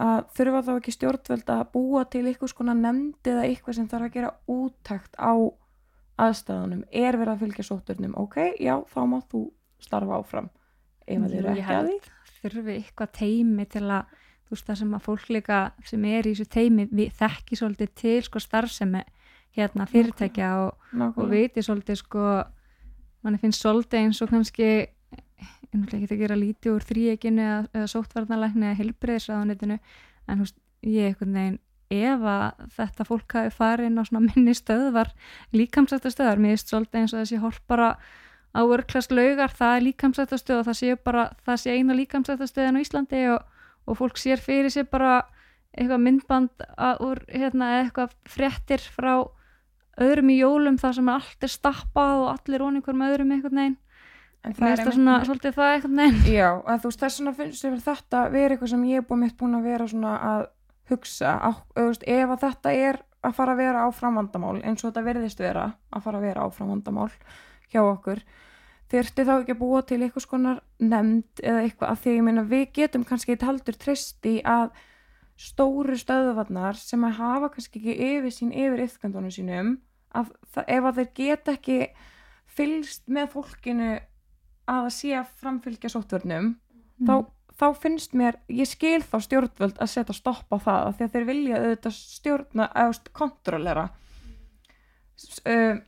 að 0.00 0.20
þurfa 0.38 0.62
þá 0.64 0.70
ekki 0.78 0.94
stjórnvöld 0.94 1.52
að 1.52 1.62
búa 1.74 2.04
til 2.08 2.22
eitthvað 2.24 2.52
skona 2.54 2.76
nefndi 2.78 3.34
eða 3.34 3.46
eitthvað 3.48 3.76
sem 3.76 3.90
þarf 3.90 4.08
að 4.08 4.16
gera 4.16 4.32
úttækt 4.56 5.18
á 5.20 5.34
aðstæðunum, 6.20 6.82
er 6.92 7.16
verið 7.16 7.34
að 7.34 7.44
fylgja 7.44 7.66
sótturnum, 7.66 8.16
ok, 8.20 8.38
já, 8.60 8.74
þá 8.92 9.00
má 9.08 9.18
þú 9.30 9.44
starfa 9.80 10.18
áfram. 10.20 10.50
Ef 11.06 11.22
að 11.24 11.32
þið 11.32 11.38
eru 11.40 11.52
ekki 11.54 11.76
að 11.76 11.88
því. 11.88 11.98
þurfi 12.40 12.74
eitthvað 12.76 13.12
teimi 13.16 13.66
til 13.70 13.86
að 13.88 14.18
þú 14.50 14.56
veist 14.56 14.66
það 14.66 14.78
sem 14.82 14.94
að 14.96 15.04
fólk 15.06 15.28
líka 15.30 15.58
sem 15.86 16.04
er 16.10 16.26
í 16.26 16.34
þessu 16.34 16.50
teimi 16.50 16.86
við 16.90 17.12
þekki 17.20 17.58
svolítið 17.60 17.92
til 18.02 18.16
sko 18.26 18.42
starfsemi 18.42 19.02
hérna 19.54 19.86
fyrirtækja 19.86 20.48
og, 20.64 20.88
og 21.14 21.30
viti 21.30 21.62
svolítið 21.62 22.00
sko 22.02 22.24
manni 23.22 23.38
finnst 23.38 23.62
svolítið 23.62 24.02
eins 24.02 24.22
og 24.24 24.32
kannski 24.32 24.70
náttúrulega 25.70 26.02
ekki 26.02 26.16
að 26.16 26.22
gera 26.24 26.38
lítið 26.38 26.74
úr 26.74 26.86
þríeginu 26.86 27.42
eða, 27.46 27.58
eða 27.78 27.90
sóttvarnalækni 27.94 28.66
eða 28.66 28.78
helbriðisraðunitinu 28.80 29.76
en 29.78 30.40
þú 30.40 30.46
veist, 30.46 30.58
ég 30.86 31.12
einhvern 31.12 31.36
veginn 31.38 31.60
ef 31.90 32.26
að 32.32 32.66
þetta 32.76 33.06
fólk 33.06 33.36
hafi 33.38 33.52
farið 33.54 33.90
inn 33.90 34.02
á 34.02 34.04
svona 34.06 34.24
minni 34.26 34.54
stöðvar 34.54 35.12
líkamsættar 35.54 36.14
stöðar, 36.14 36.42
mér 36.42 36.56
veist 36.56 36.70
svolítið 36.70 37.00
eins 37.00 37.14
og 37.14 37.22
þessi 37.22 37.40
hort 37.42 37.62
bara 37.70 37.94
á 38.50 38.60
örklast 38.62 39.14
laugar, 39.14 39.54
það 39.54 39.76
er 39.76 39.86
líkamsættar 39.86 40.42
stöð 40.42 40.60
og 40.60 40.68
það 40.68 40.78
sé 40.80 40.94
bara, 41.06 41.24
það 41.46 41.60
sé 41.62 41.74
eina 41.74 41.96
líkamsættar 41.98 42.50
stöðin 42.50 42.78
á 42.78 42.82
Íslandi 42.82 43.22
og, 43.34 43.49
og 43.86 43.98
fólk 43.98 44.18
sér 44.20 44.40
fyrir 44.42 44.72
sér 44.72 44.88
bara 44.90 45.20
eitthvað 45.70 46.02
myndband 46.04 46.64
að, 46.74 47.04
úr, 47.06 47.20
hérna, 47.30 47.74
eitthvað 47.80 48.16
fréttir 48.28 48.82
frá 48.82 49.14
öðrum 50.00 50.32
í 50.32 50.40
jólum 50.40 50.78
þar 50.80 50.96
sem 50.98 51.12
allt 51.12 51.46
er 51.46 51.52
stappað 51.52 52.24
og 52.24 52.28
allir 52.32 52.64
onni 52.66 52.82
hverjum 52.84 53.06
öðrum 53.06 53.34
einhvern 53.36 53.62
veginn. 53.62 53.78
En 54.40 54.56
það 54.56 54.86
svona, 54.86 55.18
svolítið 55.28 55.56
það 55.58 55.74
einhvern 55.74 56.00
veginn. 56.00 56.22
Já, 56.40 56.48
að 56.64 56.82
þú 56.82 56.90
veist, 56.90 57.02
þess 57.04 57.20
vegna 57.20 57.36
finnst 57.36 57.66
þér 57.66 57.78
þetta 57.84 58.24
verið 58.32 58.56
eitthvað 58.56 58.72
sem 58.72 58.88
ég 58.88 59.02
er 59.02 59.06
búin 59.10 59.22
mitt 59.26 59.36
búin 59.38 59.58
að 59.58 59.68
vera 59.68 59.88
svona 59.90 60.16
að 60.30 60.42
hugsa, 60.90 61.34
á, 61.38 61.50
þú 61.76 61.86
veist, 61.90 62.06
ef 62.08 62.34
að 62.34 62.44
þetta 62.46 62.74
er 62.88 63.00
að 63.20 63.36
fara 63.36 63.54
að 63.54 63.60
vera 63.60 63.84
áfram 63.86 64.16
vandamál 64.16 64.56
eins 64.64 64.80
og 64.80 64.90
þetta 64.90 65.06
verðist 65.06 65.42
vera 65.42 65.66
að 65.92 66.06
fara 66.06 66.20
að 66.20 66.26
vera 66.30 66.46
áfram 66.46 66.70
vandamál 66.72 67.10
hjá 67.70 67.82
okkur 67.82 68.22
þurfti 68.90 69.26
þá 69.26 69.32
ekki 69.36 69.54
að 69.54 69.60
búa 69.60 69.82
til 69.86 70.00
eitthvað 70.02 70.26
skonar 70.26 70.62
nefnd 70.82 71.42
eða 71.44 71.64
eitthvað 71.64 71.92
að 71.92 72.00
því 72.02 72.14
ég 72.16 72.24
meina 72.26 72.46
við 72.50 72.64
getum 72.78 73.04
kannski 73.06 73.34
eitt 73.36 73.46
haldur 73.46 73.78
treysti 73.78 74.38
að 74.42 74.70
stóru 75.40 75.96
stöðuvarnar 75.96 76.76
sem 76.76 77.04
að 77.06 77.18
hafa 77.20 77.50
kannski 77.54 77.80
ekki 77.80 78.08
yfir 78.10 78.34
sín 78.34 78.52
yfir 78.52 78.84
yfkandunum 78.84 79.32
sínum 79.32 79.76
að 80.16 80.32
ef 80.66 80.88
að 80.88 80.98
þeir 80.98 81.10
geta 81.16 81.54
ekki 81.56 81.78
fylgst 82.50 83.06
með 83.08 83.30
fólkinu 83.36 83.90
að 84.70 84.80
það 84.86 84.96
sé 84.96 85.12
að 85.16 85.36
framfylgja 85.40 85.92
sóttvörnum 85.94 86.50
þá, 87.06 87.14
þá 87.56 87.66
finnst 87.78 88.16
mér, 88.18 88.40
ég 88.50 88.68
skil 88.68 89.00
þá 89.06 89.16
stjórnvöld 89.26 89.78
að 89.80 89.92
setja 89.94 90.16
stopp 90.16 90.50
á 90.50 90.58
það 90.58 90.88
af 90.88 90.98
því 90.98 91.06
að 91.06 91.14
þeir 91.14 91.28
vilja 91.30 91.60
auðvitað 91.60 91.96
stjórna 91.96 92.68
eða 92.82 93.14
kontrollera 93.16 93.86
uh, 95.46 95.80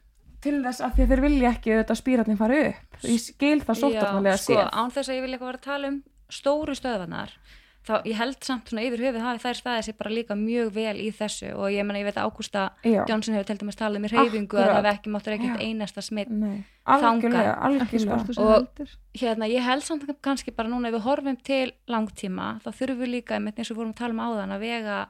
til 0.42 0.58
þess 0.64 0.82
að 0.82 1.00
að 1.02 1.12
þeir 1.12 1.24
vilja 1.26 1.50
ekki 1.54 1.74
auðvitað 1.74 2.00
spýratni 2.02 2.38
fara 2.38 2.60
upp. 2.68 3.00
Ég 3.06 3.22
skil 3.22 3.58
það 3.62 3.82
sóttvörnulega 3.82 4.36
Já, 4.36 4.44
sko, 4.44 4.60
án 4.68 4.94
þess 4.94 5.08
að 5.08 5.18
ég 5.18 5.26
vil 5.26 5.32
eitthvað 5.32 5.52
vera 5.52 5.60
að 5.62 5.68
tala 5.68 5.92
um 5.92 5.98
stóru 6.32 6.76
stöðvanar 6.78 7.34
þá 7.82 7.94
ég 8.06 8.14
held 8.14 8.44
samt 8.46 8.70
svona 8.70 8.84
yfir 8.86 9.02
höfuð 9.02 9.24
hafi 9.24 9.42
þær 9.42 9.58
staðið 9.58 9.86
sér 9.88 9.96
bara 9.98 10.12
líka 10.14 10.36
mjög 10.38 10.68
vel 10.76 10.98
í 11.02 11.08
þessu. 11.18 11.48
Og 11.58 11.72
ég 11.74 11.86
menna 11.86 11.98
ég 11.98 12.06
veit 12.06 12.18
að 12.20 12.28
Ágústa. 12.28 12.66
Johnson 12.86 13.34
hefur 13.34 13.48
til 13.48 13.56
dæmis 13.58 13.78
talað 13.78 13.98
um 13.98 14.06
í 14.06 14.10
reyfingu 14.12 14.60
að 14.62 14.76
það 14.76 14.90
ekki 14.92 15.14
máttur 15.14 15.36
ekkert 15.36 15.64
einasta 15.66 16.04
smitt 16.06 16.30
Nei, 16.30 16.60
algjörlega, 16.86 17.56
algjörlega. 17.66 18.20
Og- 18.36 18.52
heldur. 18.52 18.92
hérna, 19.18 19.50
ég 19.50 19.66
held 19.66 19.82
samt 19.82 20.06
kannski 20.22 20.54
bara 20.54 20.70
núna 20.70 20.92
ef 20.92 20.94
við 20.94 21.06
horfum 21.08 21.40
til 21.42 21.72
langtíma 21.90 22.60
þá 22.62 22.70
þurfum 22.70 23.02
við 23.02 23.12
líka, 23.16 23.40
eins 23.42 23.70
og 23.70 23.76
við 23.76 23.80
fórum 23.82 23.94
að 23.94 24.00
tala 24.02 24.14
um 24.14 24.24
áðan 24.30 24.54
að 24.54 24.60
vega 24.62 25.00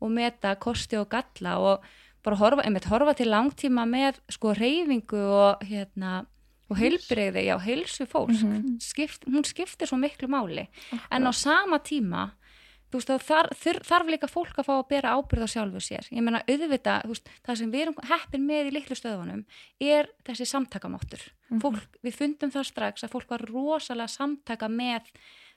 og 0.00 0.10
meta 0.10 0.54
kosti 0.56 0.96
og 0.96 1.08
galla. 1.12 1.58
Og 1.60 1.84
bara 2.22 2.38
horfa, 2.38 2.66
einmitt, 2.66 2.88
horfa 2.90 3.14
til 3.18 3.30
langtíma 3.32 3.86
með 3.88 4.20
sko 4.30 4.54
reyfingu 4.58 5.22
og 5.22 5.64
hérna 5.66 6.22
og 6.72 6.78
heilbreyði, 6.78 7.42
já, 7.50 7.56
heilsu 7.60 8.06
fólks. 8.08 8.44
Mhm. 8.46 8.78
Skipt, 8.80 9.26
hún 9.28 9.44
skiptir 9.44 9.90
svo 9.90 9.98
miklu 10.00 10.28
máli. 10.28 10.68
En 11.10 11.26
á 11.28 11.32
sama 11.34 11.78
tíma 11.78 12.30
þú 12.92 13.00
veist, 13.00 13.12
þar, 13.24 13.48
þur, 13.56 13.78
þarf 13.88 14.10
líka 14.12 14.28
fólk 14.28 14.58
að 14.60 14.66
fá 14.68 14.72
að 14.74 14.88
bera 14.90 15.14
ábyrð 15.16 15.46
á 15.48 15.52
sjálfu 15.54 15.80
sér. 15.80 16.08
Ég 16.12 16.24
meina 16.24 16.42
auðvita, 16.44 16.98
veist, 17.08 17.30
það 17.46 17.58
sem 17.60 17.72
við 17.72 17.84
erum 17.86 18.00
heppin 18.10 18.44
með 18.46 18.68
í 18.68 18.74
litlu 18.76 18.96
stöðunum 18.98 19.44
er 19.80 20.10
þessi 20.26 20.48
samtakamáttur. 20.50 21.24
Fólk, 21.62 21.96
við 22.04 22.18
fundum 22.18 22.52
það 22.52 22.68
strax 22.68 23.06
að 23.06 23.14
fólk 23.14 23.32
var 23.32 23.46
rosalega 23.48 24.12
samtaka 24.12 24.68
með 24.68 25.08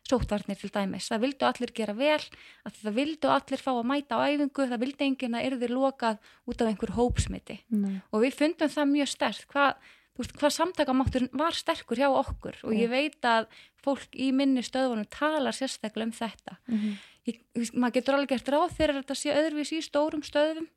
sóttvarnir 0.06 0.60
til 0.60 0.70
dæmis, 0.74 1.10
það 1.10 1.24
vildu 1.26 1.48
allir 1.48 1.74
gera 1.76 1.96
vel 1.98 2.22
að 2.68 2.80
það 2.82 2.98
vildu 3.00 3.32
allir 3.34 3.62
fá 3.62 3.72
að 3.74 3.88
mæta 3.90 4.20
á 4.22 4.26
æfingu, 4.30 4.68
það 4.70 4.84
vildi 4.84 5.08
enginn 5.08 5.38
að 5.38 5.48
yrði 5.50 5.70
lokað 5.72 6.32
út 6.46 6.62
af 6.62 6.72
einhver 6.72 6.96
hópsmiti. 6.98 7.60
Nei. 7.74 8.02
og 8.12 8.26
við 8.26 8.38
fundum 8.38 8.72
það 8.72 8.92
mjög 8.92 9.12
sterkt. 9.12 9.48
Hvað, 9.50 9.90
hvað 10.38 10.56
samtakamáttur 10.60 11.28
var 11.34 11.58
sterkur 11.58 12.02
hjá 12.02 12.08
okkur. 12.12 12.62
Og 12.64 12.78
ég 12.78 12.92
veit 12.92 13.26
að 13.26 13.50
fólk 13.86 14.14
í 14.14 14.32
minni 14.36 14.64
stöðunum 14.66 15.10
talar 15.10 15.56
sérstaklega 15.56 16.10
um 16.10 16.16
þetta. 16.16 16.58
Mhm. 16.70 16.96
ég, 17.26 17.42
þú 17.54 17.64
veist, 17.64 17.76
maður 17.76 17.98
getur 17.98 18.16
alveg 18.16 18.30
gert 18.30 18.50
ráð 18.54 18.80
að 18.86 18.98
þetta 19.02 19.16
sé 19.18 19.34
öðruvís 19.34 19.72
í 19.74 19.82
stórum 19.82 20.22
stöðum. 20.22 20.68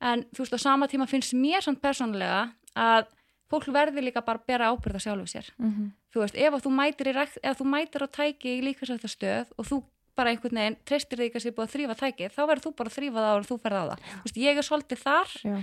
En 0.00 0.24
þú 0.30 0.44
veist 0.44 0.54
á 0.54 0.60
sama 0.60 0.86
tíma 0.86 1.08
finnst 1.08 1.34
mér 1.34 1.64
samt 1.64 1.80
persónulega 1.82 2.52
að 2.76 3.08
fólk 3.50 3.66
verði 3.72 4.02
líka 4.04 4.20
bara 4.24 4.38
að 4.38 4.46
bera 4.46 4.70
ábyrða 4.72 5.00
sjálfu 5.04 5.26
sér 5.32 5.46
Mhm. 5.58 5.92
þú 6.14 6.20
veist, 6.24 6.36
ef 6.36 6.52
að 6.54 6.62
þú 6.66 6.70
mætir, 6.78 7.06
í 7.08 7.14
rekt, 7.14 7.38
ef 7.42 7.58
þú 7.58 7.64
mætir 7.64 8.02
á 8.04 8.08
tæki 8.08 8.48
í 8.58 8.62
líkasætta 8.66 9.08
stöð 9.08 9.46
og 9.58 9.66
þú 9.66 9.82
bara 10.16 10.30
einhvern 10.30 10.56
veginn 10.58 10.76
treystir 10.84 11.18
þig 11.18 11.28
ekki 11.30 11.38
að 11.38 11.44
sé 11.46 11.50
búið 11.54 11.66
að 11.68 11.74
þrýfa 11.74 11.96
tækið 12.02 12.32
þá 12.34 12.42
verður 12.48 12.64
þú 12.66 12.72
bara 12.76 12.90
að 12.90 12.96
þrýfa 12.98 13.20
það 13.24 13.36
og 13.38 13.46
þú 13.48 13.58
ferð 13.62 13.78
á 13.78 13.84
það 13.88 13.98
Þú 13.98 14.24
veist, 14.24 14.36
ég 14.42 14.56
er 14.58 14.66
svolítið 14.66 14.98
þar 15.04 15.28
Já. 15.44 15.56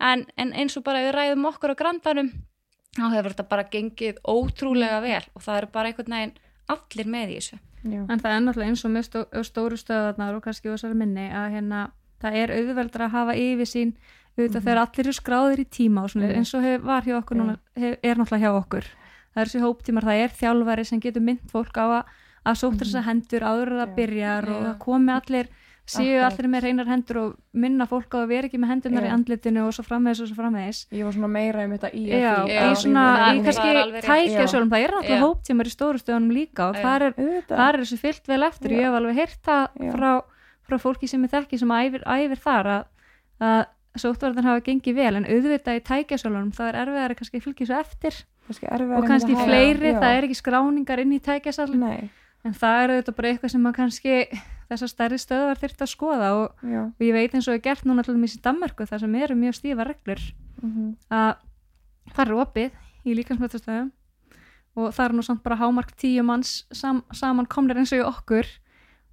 en, 0.00 0.26
en 0.36 0.52
eins 0.52 0.76
og 0.76 0.84
bara 0.84 0.98
við 1.04 1.14
ræðum 1.16 1.46
okkur 1.48 1.72
á 1.72 1.76
grandanum 1.80 2.30
þá 2.94 3.06
hefur 3.14 3.32
þetta 3.34 3.48
bara 3.48 3.64
gengið 3.64 4.18
ótrúlega 4.28 5.00
vel 5.02 5.22
og 5.34 5.42
það 5.42 5.56
eru 5.58 5.66
bara 5.72 5.88
einhvern 5.88 6.14
veginn 6.14 6.34
allir 6.68 7.06
með 7.10 7.28
í 7.32 7.38
þessu 7.40 7.58
Já. 7.84 8.00
En 8.08 8.20
það 8.20 8.30
er 8.32 8.40
náttúrulega 8.44 8.70
eins 8.72 8.84
og 8.84 8.90
með 8.94 9.04
stó, 9.08 9.20
stóru 9.44 9.76
stöðarnar 9.76 10.36
og 10.38 10.42
kannski 10.46 10.70
þessari 10.72 10.94
minni 10.96 11.26
að 11.28 11.50
hérna, 11.52 11.80
það 12.22 12.36
er 12.40 12.52
auðveldra 12.56 13.04
að 13.08 13.12
hafa 13.12 13.34
yfir 14.34 14.48
sín 14.48 14.54
auðvitað 14.54 14.64
þegar 14.64 14.82
allir 14.84 15.06
eru 15.06 15.12
skráðir 15.12 15.58
í 15.62 15.66
tíma 15.70 16.02
og 16.04 16.10
svona, 16.10 16.28
Mhm. 16.28 16.36
eins 16.38 16.54
og 16.54 16.62
hef, 16.62 16.80
var 16.82 17.02
hjá 17.02 17.16
okkur 17.22 17.36
núna, 17.36 17.58
hef, 17.76 17.98
er 18.02 18.14
náttúrulega 18.16 18.44
hjá 18.44 18.64
okkur. 18.64 18.84
Það 19.34 19.40
er 19.42 19.46
þessi 19.46 19.62
hóptímar, 19.62 20.02
það 20.04 20.22
er 20.24 20.28
þjálfari 20.30 20.86
sem 20.86 21.00
getur 21.00 21.22
mynd 21.22 21.40
fólk 21.50 21.74
á 21.74 21.86
að, 21.90 22.04
að 22.46 22.54
sóttra 22.60 22.84
þess 22.86 22.94
að 23.00 23.08
hendur 23.08 23.40
áður 23.40 23.68
en 23.72 23.78
það 23.78 23.88
Já. 23.88 23.94
byrjar 23.96 24.48
og 24.48 24.62
það 24.64 24.78
komi 24.78 25.12
allir, 25.12 25.46
séu 25.86 26.20
allir 26.24 26.48
með 26.48 26.62
reynar 26.64 26.86
hendur 26.88 27.16
og 27.20 27.36
minna 27.52 27.84
fólk 27.86 28.08
á 28.14 28.18
að 28.24 28.28
vera 28.28 28.48
ekki 28.48 28.56
með 28.58 28.68
hendurnar 28.72 29.02
Já. 29.04 29.08
í 29.08 29.12
andlitinu 29.12 29.66
og 29.66 29.72
svo 29.74 29.84
framvegis 29.84 30.20
og 30.22 30.28
svo 30.30 30.36
framvegis. 30.38 30.86
ég 30.92 31.04
var 31.04 31.12
svona 31.12 31.28
meira 31.28 31.64
um 31.64 31.70
þetta 31.76 31.90
í 31.92 32.02
Já, 32.08 32.34
að 32.36 32.46
því 32.46 32.54
Já, 32.54 32.74
svona, 32.74 33.04
það- 33.04 33.34
það 33.34 33.44
kannski 33.44 33.68
er 33.68 33.92
rétt. 33.92 34.04
tækjasölum, 34.08 34.70
það 34.70 34.84
er 34.84 34.90
náttúrulega 34.94 35.24
hóptímar 35.28 35.66
í 35.66 35.74
stóru 35.76 35.98
stöðunum 36.00 36.32
líka 36.32 36.68
og 36.70 36.76
þar 36.76 37.02
er 37.02 37.14
er 37.18 37.76
þessu 37.84 37.98
fyllt 37.98 38.26
vel 38.26 38.42
eftir 38.42 38.70
Já. 38.70 38.76
ég 38.76 38.84
hef 38.84 38.94
alveg 38.94 39.14
heyrt 39.14 39.42
það 39.44 39.92
frá, 39.92 40.22
frá 40.68 40.76
fólki 40.80 41.08
sem 41.08 41.22
ég 41.22 41.30
þekki 41.30 41.58
sem 41.58 41.68
æfir, 41.68 42.02
æfir 42.06 42.38
þar 42.40 42.64
að, 42.64 42.84
að 43.40 43.66
sóttvarðan 44.00 44.44
hafa 44.48 44.62
gengið 44.66 44.96
vel 44.98 45.14
en 45.20 45.26
auðvitað 45.28 45.78
í 45.78 45.82
tækjasölunum 45.88 46.52
það 46.56 46.78
er 47.04 47.14
kannski 47.18 47.38
að 47.40 47.44
fylgja 47.46 47.66
svo 47.68 47.78
eftir. 47.80 48.16
Kannski 48.48 48.66
og 48.68 48.80
en 48.82 49.06
kannski 49.08 49.30
þetta 49.32 49.40
hafa- 49.40 49.48
fleiri, 49.48 49.92
já. 49.92 49.98
það 50.00 50.16
er 50.18 50.26
ekki 50.26 50.38
skráningar 50.40 51.00
inn 51.00 51.12
í 51.16 51.20
tækjasal 51.24 51.70
nei, 51.78 52.10
en 52.44 52.52
það 52.52 52.80
er 52.82 52.90
auðvitað 52.94 53.16
bara 53.16 53.28
eitthvað 53.32 53.50
sem 53.54 53.66
að 53.70 53.76
kannski 53.78 54.16
þessar 54.68 54.90
stærri 54.90 55.18
stöðvar 55.20 55.60
þyrft 55.62 55.82
að 55.84 55.90
skoða 55.94 56.28
og, 56.40 56.64
og 56.64 57.00
ég 57.04 57.12
veit 57.16 57.34
eins 57.34 57.48
og 57.48 57.54
ég 57.56 57.62
gert 57.64 57.84
núna 57.88 58.02
til 58.04 58.14
dæmis 58.16 58.36
í 58.36 58.40
Danmörku 58.44 58.86
þar 58.88 59.00
sem 59.04 59.14
eru 59.14 59.34
mjög 59.38 59.54
stífa 59.60 59.84
reglur. 59.88 60.20
Mhm, 60.62 60.90
að 61.10 61.36
það 62.14 62.26
er 62.26 62.34
opið 62.44 62.70
í 63.04 63.14
líkansmjötastöðum 63.20 63.90
og 64.76 64.90
það 64.92 65.04
er 65.04 65.12
nú 65.14 65.22
samt 65.24 65.42
bara 65.44 65.56
hámark 65.60 65.94
tíu 65.96 66.24
manns 66.26 66.64
sam, 66.72 67.02
saman 67.12 67.46
komnir 67.46 67.76
eins 67.78 67.92
og 67.94 68.00
í 68.02 68.04
okkur 68.08 68.48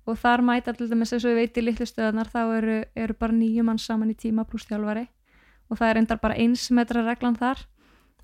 og 0.05 0.17
þar 0.17 0.43
mæta 0.45 0.73
til 0.73 0.89
dæmis 0.89 1.13
eins 1.13 1.25
og 1.25 1.31
við 1.31 1.41
veit 1.41 1.57
í 1.57 1.65
litlu 1.65 1.85
stöðunar 1.85 2.29
þá 2.31 2.41
eru, 2.57 2.77
eru 2.95 3.17
bara 3.19 3.37
nýju 3.37 3.65
manns 3.67 3.85
saman 3.85 4.13
í 4.13 4.17
tíma 4.17 4.45
pluss 4.49 4.67
þjálfari 4.69 5.07
og 5.69 5.77
það 5.79 5.89
er 5.89 6.01
endar 6.01 6.21
bara 6.23 6.37
eins 6.41 6.67
metra 6.73 7.03
reglan 7.05 7.37
þar 7.39 7.65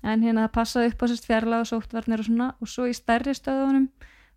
en 0.02 0.22
hérna 0.22 0.46
það 0.46 0.54
passaði 0.58 0.92
upp 0.92 1.02
á 1.02 1.06
sérst 1.10 1.26
fjarlag 1.26 1.64
og 1.64 1.70
sóttvarnir 1.70 2.22
og 2.22 2.28
svona 2.28 2.48
og 2.58 2.70
svo 2.70 2.86
í 2.90 2.94
stærri 2.96 3.34
stöðunum 3.34 3.88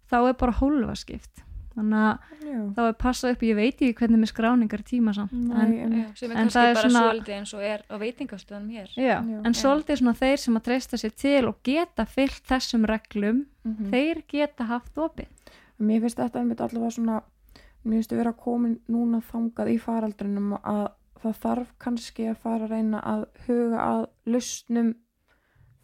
þá 0.10 0.18
er 0.22 0.38
bara 0.40 0.58
hólfaskipt 0.62 1.44
þannig 1.72 2.02
að 2.04 2.48
já, 2.52 2.58
þá 2.76 2.82
er 2.84 2.96
passað 3.00 3.34
upp, 3.36 3.44
ég 3.48 3.56
veit 3.56 3.74
ekki 3.80 3.96
hvernig 4.02 4.20
með 4.22 4.32
skráningar 4.34 4.82
tíma 4.88 5.14
samt 5.16 5.32
Nei, 5.32 5.62
en, 5.62 5.76
einmitt. 5.86 6.18
sem 6.20 6.32
er 6.32 6.36
En 6.36 6.42
kannski 6.42 6.58
það 6.58 6.68
er 6.68 6.76
bara 6.76 6.90
svona- 6.90 7.04
svolítið 7.06 7.36
eins 7.38 7.54
og 7.56 7.62
er 7.64 7.84
á 7.88 7.96
veitingastöðum 8.02 8.70
hér 8.76 8.90
Já, 8.98 9.18
Já. 9.24 9.38
en 9.48 9.56
svolítið 9.56 10.02
svona 10.02 10.16
þeir 10.20 10.38
sem 10.44 10.58
að 10.60 10.66
treysta 10.68 11.00
sér 11.00 11.16
til 11.16 11.48
og 11.48 11.62
geta 11.64 12.06
fyllt 12.06 12.44
þessum 12.52 12.88
reglum, 12.92 13.46
mhm. 13.64 13.92
þeir 13.94 14.24
geta 14.28 14.68
haft 14.68 14.96
opið. 14.96 15.28
mér 15.80 16.02
finnst 16.02 16.20
þetta 16.20 16.40
einmitt 16.40 16.62
allavega 16.62 16.92
svona 16.92 17.22
mér 17.84 18.00
finnst 18.00 18.14
að 18.14 18.22
vera 18.22 18.34
komin 18.38 18.80
núna 18.92 19.22
þangað 19.26 19.72
í 19.74 19.78
faraldrinum 19.82 20.56
að 20.62 20.84
það 21.22 21.40
þarf 21.44 21.72
kannski 21.82 22.28
að 22.32 22.42
fara 22.44 22.68
að 22.68 22.76
reyna 22.76 23.02
að 23.06 23.24
huga 23.46 23.86
að 23.86 24.04
lausnum 24.34 24.92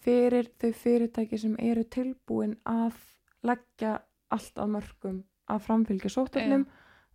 fyrir 0.06 0.50
þau 0.62 0.72
fyrirtæki 0.82 1.40
sem 1.42 1.56
eru 1.62 1.84
tilbúin 1.94 2.56
að 2.70 2.98
leggja 3.46 3.98
allt 4.34 4.62
að 4.62 4.74
mörgum 4.76 5.18
að 5.48 5.64
framfylgja 5.68 6.12
sóttöfnum 6.12 6.66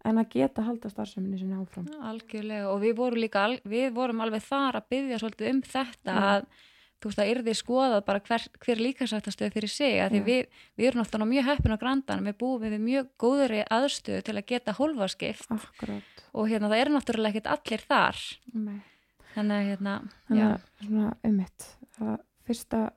en 0.09 0.19
að 0.19 0.35
geta 0.35 0.65
halda 0.67 0.91
starfseminni 0.91 1.39
sinni 1.39 1.59
áfram. 1.59 1.87
Algjörlega 2.03 2.71
og 2.73 2.81
við 2.83 2.97
vorum 2.99 3.23
líka 3.23 3.47
við 3.69 3.93
vorum 3.95 4.23
alveg 4.25 4.45
þar 4.47 4.81
að 4.81 4.89
byggja 4.95 5.21
svolítið 5.23 5.51
um 5.53 5.63
þetta 5.67 6.17
að 6.33 6.47
þú 7.03 7.11
veist 7.11 7.23
að 7.23 7.33
yrði 7.33 7.55
skoðað 7.59 7.99
bara 8.07 8.23
hver, 8.29 8.47
hver 8.63 8.83
líkasættastöð 8.87 9.53
fyrir 9.57 9.73
sig 9.73 9.99
að 10.03 10.15
því 10.15 10.21
Já. 10.23 10.27
við, 10.29 10.63
við 10.79 10.89
erum 10.91 11.03
alltaf 11.03 11.27
mjög 11.33 11.49
heppin 11.51 11.75
á 11.75 11.83
grandanum 11.83 12.31
við 12.31 12.39
búum 12.41 12.63
við 12.63 12.79
mjög 12.87 13.11
góðri 13.21 13.61
aðstöðu 13.67 14.25
til 14.29 14.37
að 14.37 14.49
geta 14.53 14.77
hólfaskipt 14.79 15.53
akkurat 15.57 16.25
og 16.33 16.51
hérna 16.51 16.71
það 16.73 16.85
eru 16.85 16.97
náttúrulega 16.97 17.33
ekkert 17.35 17.53
allir 17.57 17.87
þar 17.91 18.25
Nei. 18.55 18.81
þannig 19.35 19.55
að 19.59 19.71
hérna 19.73 19.95
þannig 20.31 21.07
að 21.07 21.31
ummitt 21.31 21.69
fyrst 22.43 22.77
að 22.79 22.91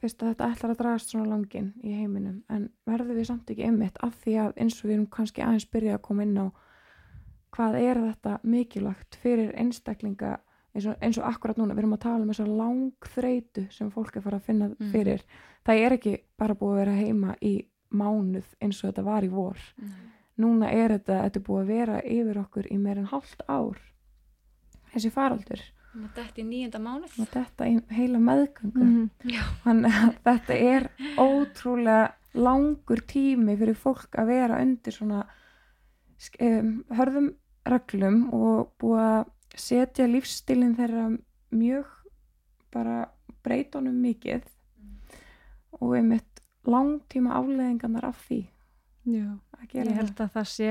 þetta 0.00 0.48
ætlar 0.48 0.74
að 0.74 0.80
dragast 0.80 1.12
svona 1.12 1.28
langinn 1.28 1.72
í 1.84 1.94
heiminum 1.98 2.42
en 2.52 2.68
verður 2.88 3.18
við 3.20 3.30
samt 3.30 3.50
ekki 3.52 3.66
einmitt 3.68 3.98
af 4.04 4.16
því 4.22 4.36
að 4.46 4.60
eins 4.62 4.78
og 4.80 4.88
við 4.88 4.96
erum 4.96 5.08
kannski 5.12 5.44
aðeins 5.44 5.68
byrja 5.72 5.98
að 5.98 6.04
koma 6.06 6.24
inn 6.24 6.38
á 6.40 6.46
hvað 7.50 7.76
er 7.80 8.00
þetta 8.04 8.36
mikilvægt 8.46 9.18
fyrir 9.20 9.50
einstaklinga 9.58 10.38
eins 10.74 10.86
og, 10.86 10.96
eins 11.02 11.18
og 11.18 11.24
akkurat 11.26 11.56
núna, 11.58 11.74
við 11.74 11.78
erum 11.84 11.94
að 11.96 12.00
tala 12.04 12.22
um 12.22 12.28
þessa 12.30 12.46
langþreitu 12.60 13.66
sem 13.72 13.90
fólk 13.90 14.16
er 14.16 14.22
fara 14.22 14.38
að 14.38 14.42
finna 14.46 14.68
Mm. 14.68 14.90
fyrir 14.92 15.22
það 15.66 15.80
er 15.86 15.92
ekki 15.96 16.16
bara 16.38 16.54
búið 16.54 16.72
að 16.72 16.80
vera 16.84 16.94
heima 17.00 17.34
í 17.42 17.54
mánuð 17.92 18.46
eins 18.62 18.84
og 18.84 18.92
þetta 18.92 19.04
var 19.04 19.22
í 19.24 19.28
vor 19.30 19.56
núna 20.38 20.70
er 20.72 20.88
þetta, 20.98 21.22
þetta 21.26 21.36
er 21.40 21.46
búið 21.48 21.60
að 21.62 21.66
vera 21.66 22.00
yfir 22.02 22.38
okkur 22.44 22.66
í 22.72 22.78
meir 22.78 22.98
en 22.98 23.06
hálft 23.10 23.42
ár 23.48 23.76
þessi 24.94 25.10
faraldur 25.10 25.60
Þetta 25.90 26.22
er 26.38 26.44
nýjenda 26.46 26.78
mánuð. 26.78 27.18
og 27.18 27.26
þetta 27.34 27.66
í 27.66 27.82
heila 27.96 28.18
meðgöngu 28.18 28.84
Mhm. 28.84 29.10
þannig 29.64 29.92
að 29.92 30.14
þetta 30.24 30.54
er 30.54 30.90
ótrúlega 31.18 32.12
langur 32.34 33.00
tími 33.10 33.56
fyrir 33.58 33.74
fólk 33.74 34.14
að 34.14 34.26
vera 34.26 34.60
undir 34.62 34.92
svona 34.94 35.24
um, 36.40 36.84
hörðum 36.94 37.32
reglum 37.66 38.20
og 38.32 38.70
búið 38.80 39.00
að 39.02 39.24
setja 39.56 40.06
lífstilin 40.10 40.76
þeirra 40.78 41.08
mjög 41.50 41.88
bara 42.70 43.10
breytunum 43.44 43.96
mikið 44.04 44.44
og 45.80 45.96
einmitt 45.96 46.42
langtíma 46.68 47.34
afleðingarnar 47.40 48.10
af 48.10 48.20
því 48.28 48.44
Já. 49.08 49.26
Ég 49.72 49.92
held 49.96 50.18
að 50.20 50.32
það 50.34 50.48
sé 50.50 50.70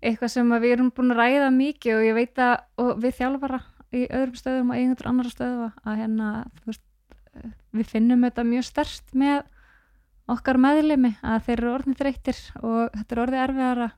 eitthvað 0.00 0.32
sem 0.32 0.52
við 0.62 0.72
erum 0.74 0.90
búin 0.94 1.12
að 1.12 1.20
ræða 1.20 1.50
mikið 1.54 1.96
og 1.96 2.04
ég 2.06 2.16
veit 2.16 2.40
að 2.40 2.92
við 3.02 3.16
þjálfara 3.18 3.60
í 3.90 4.04
öðrum 4.06 4.38
stöðum 4.38 4.70
og 4.70 4.78
einhundur 4.78 5.10
annara 5.10 5.32
stöðu 5.32 5.68
að 5.82 5.98
hérna 6.00 6.28
veist, 6.64 6.84
við 7.74 7.90
finnum 7.90 8.24
þetta 8.26 8.46
mjög 8.46 8.66
stert 8.68 9.16
með 9.18 9.40
okkar 10.30 10.60
meðlimi 10.62 11.12
að 11.26 11.44
þeir 11.48 11.56
eru 11.58 11.72
orðin 11.74 11.98
þreyttir 11.98 12.40
og 12.62 12.94
þetta 12.94 13.16
er 13.16 13.22
orðið 13.24 13.44
erfiðara 13.44 13.88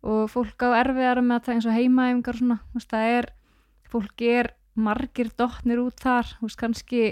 og 0.00 0.30
fólk 0.32 0.64
á 0.64 0.68
erfiðara 0.80 1.22
með 1.24 1.36
að 1.36 1.44
það 1.44 1.54
eins 1.54 1.68
og 1.68 1.76
heimaæfingar 1.76 2.36
og 2.36 2.40
svona, 2.40 2.58
veist, 2.74 2.90
það 2.92 3.10
er 3.18 3.28
fólk 3.90 4.24
er 4.24 4.50
margir 4.80 5.30
dottnir 5.36 5.82
út 5.82 6.00
þar, 6.00 6.32
veist, 6.40 6.58
kannski 6.60 7.02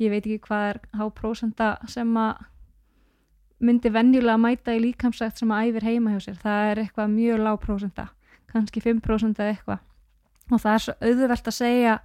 ég 0.00 0.12
veit 0.12 0.22
ekki 0.22 0.38
hvað 0.46 0.66
er 0.68 0.80
háprósenda 1.00 1.72
sem 1.90 2.14
að 2.16 2.46
myndi 3.60 3.92
venjulega 3.92 4.40
mæta 4.40 4.72
í 4.76 4.80
líkamsætt 4.86 5.42
sem 5.42 5.50
að 5.52 5.68
æfir 5.68 5.88
heima 5.90 6.14
hjá 6.14 6.22
sér. 6.24 6.38
Það 6.40 6.70
er 6.70 6.80
eitthvað 6.84 7.12
mjög 7.12 7.42
lág 7.44 7.58
prósenta, 7.60 8.06
kannski 8.52 8.80
5% 8.80 9.42
eða 9.42 9.52
eitthvað. 9.52 9.82
Og 10.50 10.62
það 10.62 10.72
er 10.72 10.84
svo 10.86 10.94
auðvelt 11.10 11.50
að 11.50 11.58
segja, 11.58 11.98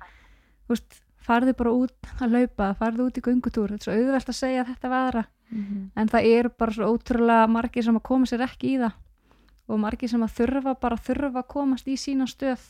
veist, 0.68 1.00
farðu 1.26 1.56
bara 1.58 1.78
út 1.78 2.12
að 2.20 2.36
laupa, 2.36 2.74
farðu 2.82 3.08
út 3.08 3.22
í 3.22 3.24
göngutúr, 3.24 3.72
þetta 3.72 3.82
er 3.82 3.88
svo 3.88 3.96
auðvelt 3.96 4.34
að 4.34 4.40
segja 4.42 4.68
þetta 4.68 4.92
við 4.92 5.00
aðra. 5.00 5.26
Mhm. 5.56 5.80
En 5.96 6.12
það 6.12 6.30
eru 6.34 6.52
bara 6.58 6.76
svo 6.76 6.92
ótrúlega 6.92 7.48
margir 7.48 7.84
sem 7.86 7.96
að 7.96 8.04
koma 8.04 8.26
sér 8.26 8.44
ekki 8.50 8.76
í 8.76 8.78
það 8.82 8.94
og 9.68 9.80
margir 9.82 10.10
sem 10.12 10.22
að 10.24 10.36
þurfa 10.40 10.76
bara 10.82 10.98
þurfa 11.02 11.42
að 11.42 11.48
komast 11.50 11.88
í 11.90 11.96
sína 11.98 12.28
stöð, 12.30 12.62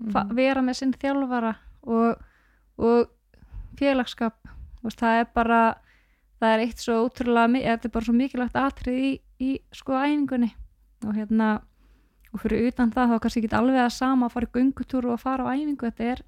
mm. 0.00 0.34
vera 0.34 0.62
með 0.64 0.80
sinn 0.80 0.94
þjálfara 0.96 1.54
og, 1.86 2.22
og 2.82 3.06
félagskap. 3.78 4.36
Veist, 4.82 4.98
það 5.00 5.20
er 5.20 5.28
bara 5.34 5.60
það 6.40 6.52
er 6.52 6.64
eitt 6.66 6.82
svo 6.82 6.98
ótrúlega 7.06 7.48
mi- 7.50 7.64
þetta 7.64 7.88
er 7.88 7.94
bara 7.94 8.04
svo 8.08 8.14
mikilvægt 8.16 8.58
atrið 8.60 8.98
í, 9.00 9.12
í 9.40 9.50
sko 9.72 9.96
æfingunni 9.96 10.50
og 11.06 11.14
hérna 11.16 11.48
og 12.34 12.42
fyrir 12.42 12.68
utan 12.68 12.90
það 12.92 13.14
þá 13.14 13.20
kannski 13.24 13.40
ekki 13.44 13.56
alveg 13.56 13.80
að 13.80 13.94
sama 13.96 14.26
að 14.28 14.34
fara 14.34 14.48
í 14.50 14.54
göngutúr 14.58 15.06
og 15.08 15.14
að 15.16 15.22
fara 15.24 15.46
á 15.48 15.54
æfingu 15.56 15.88
þetta 15.88 16.10
er, 16.12 16.22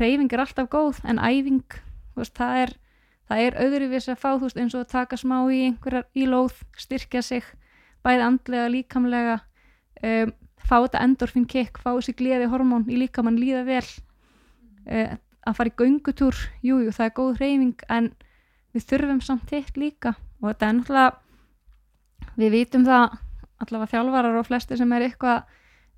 reyfing 0.00 0.32
er 0.34 0.42
alltaf 0.42 0.70
góð 0.72 0.98
en 1.06 1.20
æfing, 1.22 1.76
veist, 2.16 2.34
það 2.34 2.62
er 2.64 2.74
það 3.30 3.44
er 3.46 3.58
öðruvís 3.62 4.08
að 4.10 4.18
fá, 4.18 4.30
þú 4.34 4.48
veist, 4.48 4.58
eins 4.58 4.74
og 4.74 4.82
að 4.82 4.92
taka 4.96 5.18
smá 5.20 5.36
í 5.54 5.60
einhverjar 5.68 6.08
í 6.18 6.26
lóð, 6.26 6.56
styrkja 6.74 7.22
sig 7.22 7.46
bæði 8.06 8.26
andlega, 8.26 8.68
líkamlega 8.72 9.38
um, 10.02 10.32
fá 10.60 10.76
þetta 10.84 11.02
endorfin 11.04 11.46
kick 11.50 11.80
fá 11.82 11.90
þessi 11.92 12.14
gleði 12.18 12.48
hormón 12.52 12.86
í 12.88 12.98
líkamann 13.00 13.38
líða 13.40 13.64
vel 13.66 13.84
uh, 13.84 15.16
að 15.46 15.56
fara 15.56 15.72
í 15.72 15.76
göngutúr, 15.80 16.36
jú, 16.62 16.82
jú, 16.84 16.92
það 16.92 17.06
er 17.06 17.14
góð 17.16 17.40
reyfing 17.40 17.84
en 17.88 18.10
við 18.76 18.86
þurfum 18.90 19.20
samt 19.24 19.50
hitt 19.50 19.76
líka. 19.80 20.14
Og 20.40 20.52
þetta 20.52 20.68
er 20.68 20.76
náttúrulega 20.76 22.36
við 22.40 22.52
vitum 22.54 22.84
það 22.86 23.16
allavega 23.60 23.90
þjálfarar 23.94 24.36
og 24.40 24.46
flesti 24.48 24.76
sem 24.78 24.92
er 24.96 25.06
eitthvað 25.08 25.40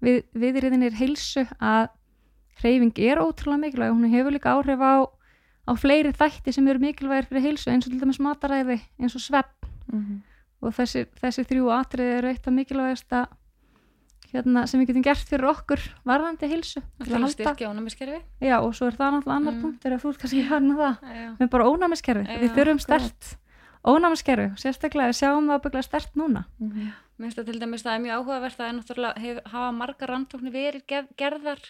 við, 0.03 0.23
viðriðinir 0.35 0.97
heilsu 0.99 1.45
að 1.59 1.91
hreyfing 2.62 2.99
er 3.03 3.21
ótrúlega 3.23 3.62
mikilvæg 3.67 3.93
hún 3.95 4.12
hefur 4.12 4.35
líka 4.35 4.55
áhrif 4.55 4.83
á, 4.83 4.95
á 5.67 5.73
fleiri 5.79 6.12
þætti 6.17 6.55
sem 6.55 6.67
eru 6.71 6.83
mikilvægir 6.83 7.29
fyrir 7.31 7.47
heilsu 7.47 7.71
eins 7.73 7.87
og 7.87 7.95
til 7.95 8.01
dæmis 8.03 8.21
mataræði, 8.23 8.81
eins 8.99 9.19
og 9.19 9.25
svepp 9.25 9.69
Mhm. 9.93 10.23
Og 10.62 10.72
þessi, 10.77 11.07
þessi 11.20 11.44
þrjú 11.51 11.70
atriði 11.75 12.18
eru 12.18 12.29
eitt 12.33 12.46
af 12.46 12.53
mikilvægasta 12.55 13.22
hérna, 14.33 14.62
sem 14.66 14.81
við 14.81 14.92
getum 14.92 15.03
gert 15.05 15.29
fyrir 15.29 15.44
okkur 15.51 15.83
varðandi 16.09 16.48
ónæmiskerfi. 17.68 18.20
Já, 18.40 18.57
og 18.64 18.72
svo 18.75 18.87
er 18.88 18.96
það 18.96 19.12
náttúrulega 19.18 19.37
annar 19.37 19.53
Mm. 19.55 19.62
punktur 19.62 19.92
að 19.92 20.01
þú 20.03 20.09
ert 20.12 20.18
kannski 20.22 20.42
hann 20.48 20.70
að 20.72 20.79
það 20.83 21.14
Já. 21.16 21.37
með 21.40 21.51
bara 21.51 21.64
ónæmiskerfi, 21.68 22.25
við 22.40 22.55
þurfum 22.57 22.81
stert 22.81 23.37
ónæmiskerfi, 23.85 24.46
sérstaklega 24.62 25.11
við 25.11 25.18
sjáum 25.20 25.46
það 25.51 25.62
bygglega 25.66 25.83
stert 25.85 26.14
núna 26.16 26.44
Mhm. 26.61 26.92
Mér 27.18 27.29
finnst 27.29 27.38
það 27.38 27.46
til 27.53 27.61
dæmis 27.61 27.83
það 27.85 27.94
er 27.94 28.03
mjög 28.03 28.16
áhugavert 28.18 28.59
að 28.59 28.72
náttúrulega 28.79 29.18
hef, 29.18 29.38
hafa 29.44 29.72
margar 29.72 30.09
rannsóknir 30.09 30.53
verið 30.53 31.07
gerðar 31.16 31.61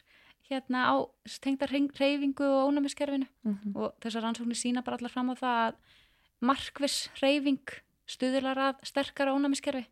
hérna 0.48 0.86
á 0.86 0.94
tengdar 1.40 1.68
reyfingu 1.68 2.44
og 2.46 2.70
ónæmiskerfinu 2.72 3.26
Mhm. 3.44 3.74
og 3.76 3.92
þessar 4.00 4.22
rannsóknir 4.22 4.54
sína 4.56 4.84
bara 4.84 4.96
allar 4.98 5.10
fram 5.10 5.30
á 5.30 5.34
það 5.34 5.68
að 5.68 5.74
markviss 6.42 7.08
reyfing 7.20 7.58
stuðlar 8.12 8.60
að 8.68 8.86
sterkara 8.86 9.34
ónæmiskerfi. 9.34 9.84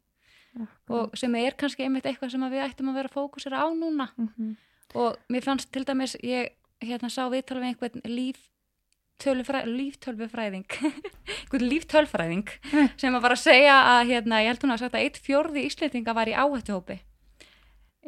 Og 0.90 1.14
sem 1.18 1.35
er 1.38 1.54
kannski 1.59 1.87
einmitt 1.87 2.09
eitthvað 2.09 2.33
sem 2.35 2.46
við 2.50 2.64
ættum 2.64 2.90
að 2.90 2.98
vera 3.00 3.12
fókusera 3.12 3.62
á 3.62 3.66
núna. 3.70 4.11
Mhm. 4.16 4.56
og 4.94 5.16
mér 5.30 5.44
fannst 5.44 5.70
til 5.70 5.85
dæmis 5.87 6.16
ég 6.18 6.50
hérna 6.83 7.11
sá 7.12 7.28
viðtala 7.30 7.61
við 7.61 7.68
einhvern 7.70 8.02
líftölufræ, 8.11 9.61
líftölfufræðing 9.68 10.66
einhvern 10.80 11.68
líftölfræðing 11.70 12.50
sem 12.98 13.14
að 13.14 13.22
bara 13.22 13.37
segja 13.37 13.76
að 13.92 14.11
hérna, 14.11 14.40
ég 14.42 14.50
held 14.50 14.64
hún 14.64 14.74
að 14.74 14.83
sagt 14.83 14.98
að 14.98 15.04
eitt 15.04 15.20
fjórði 15.22 15.64
íslendinga 15.68 16.16
var 16.16 16.30
í 16.30 16.35
áhættuhópi. 16.35 16.98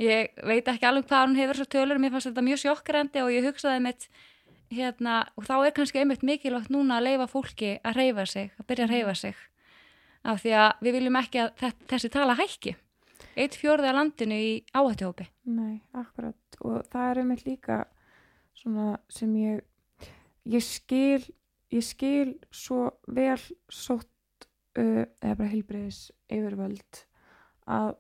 Ég 0.01 0.33
veit 0.43 0.67
ekki 0.67 0.89
alveg 0.89 1.07
hvað 1.07 1.27
hún 1.27 1.39
hefur 1.39 1.61
svo 1.61 1.69
tölur, 1.69 2.01
mér 2.01 2.15
fannst 2.15 2.31
þetta 2.31 2.47
mjög 2.49 2.63
sjokkrendi 2.65 3.23
og 3.23 3.31
ég 3.31 3.47
hugsaði 3.47 3.85
mitt 3.85 4.09
hérna, 4.73 5.27
og 5.37 5.45
þá 5.45 5.57
er 5.61 5.75
kannski 5.77 6.01
einmitt 6.01 6.25
mikilvægt 6.25 6.73
núna 6.73 6.99
að 6.99 7.11
leifa 7.11 7.29
fólki 7.29 7.75
að 7.85 7.99
reyfa 8.01 8.27
sig, 8.27 8.55
að 8.57 8.69
byrja 8.71 8.89
að 8.89 8.95
reyfa 8.97 9.17
sig 9.21 9.43
af 10.25 10.43
því 10.43 10.53
að 10.59 10.73
við 10.87 10.93
viljum 10.99 11.17
ekki 11.23 11.41
að 11.43 11.53
þe- 11.61 11.87
þessi 11.93 12.11
tala 12.15 12.35
hækki. 12.39 12.75
Eitt 13.37 13.55
fjórði 13.57 13.89
að 13.89 13.97
landinu 13.97 14.35
í 14.39 14.51
áhættuhópi. 14.77 15.27
Nei, 15.47 15.81
akkurat. 15.95 16.37
Og 16.61 16.83
það 16.93 17.11
er 17.11 17.21
einmitt 17.23 17.45
líka 17.47 17.79
svona 18.55 18.99
sem 19.09 19.33
ég 19.37 19.63
ég 20.47 20.63
skil 20.63 21.23
ég 21.73 21.83
skil 21.87 22.35
svo 22.53 22.91
vel 23.09 23.39
sótt 23.73 24.09
uh, 24.77 25.05
eða 25.23 25.37
bara 25.39 25.49
heilbreyðis 25.49 26.11
yfirvöld 26.29 27.05
að 27.67 27.95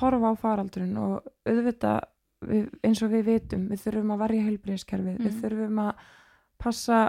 horfa 0.00 0.30
á 0.32 0.34
faraldurinn 0.38 0.96
og 1.02 1.26
auðvitað 1.48 2.00
við, 2.46 2.68
eins 2.86 3.02
og 3.04 3.10
við 3.12 3.24
vitum, 3.26 3.66
við 3.68 3.82
þurfum 3.84 4.12
að 4.14 4.22
varja 4.22 4.44
heilbreyðiskerfið, 4.46 5.16
við 5.18 5.32
Mhm. 5.34 5.40
þurfum 5.42 5.80
að 5.84 6.04
passa 6.58 7.00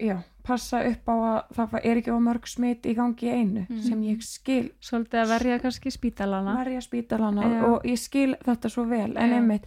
já, 0.00 0.16
passa 0.42 0.80
upp 0.88 1.08
á 1.08 1.14
að 1.14 1.56
það 1.56 1.80
er 1.84 1.96
ekki 2.00 2.14
á 2.14 2.18
mörg 2.20 2.46
smitt 2.48 2.86
í 2.86 2.94
gangi 2.96 3.28
einu 3.32 3.66
Mhm. 3.68 3.82
sem 3.82 4.02
ég 4.02 4.22
skil 4.22 4.70
svolítið 4.80 5.20
að 5.24 5.28
verja 5.34 5.58
kannski 5.58 5.90
spítalana 5.90 6.56
verja 6.64 6.80
spítalana 6.80 7.42
Já. 7.42 7.64
og 7.66 7.82
ég 7.84 7.98
skil 7.98 8.34
þetta 8.44 8.68
svo 8.70 8.84
vel 8.88 9.16
en 9.16 9.30
Já. 9.30 9.36
einmitt 9.36 9.66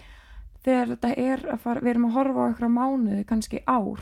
þegar 0.64 0.88
þetta 0.96 1.18
er 1.18 1.40
að 1.54 1.60
fara, 1.60 1.80
við 1.82 1.90
erum 1.96 2.06
að 2.06 2.12
horfa 2.18 2.40
á 2.40 2.48
eitthvað 2.52 2.76
mánuði, 2.78 3.26
kannski 3.26 3.64
ár 3.68 4.02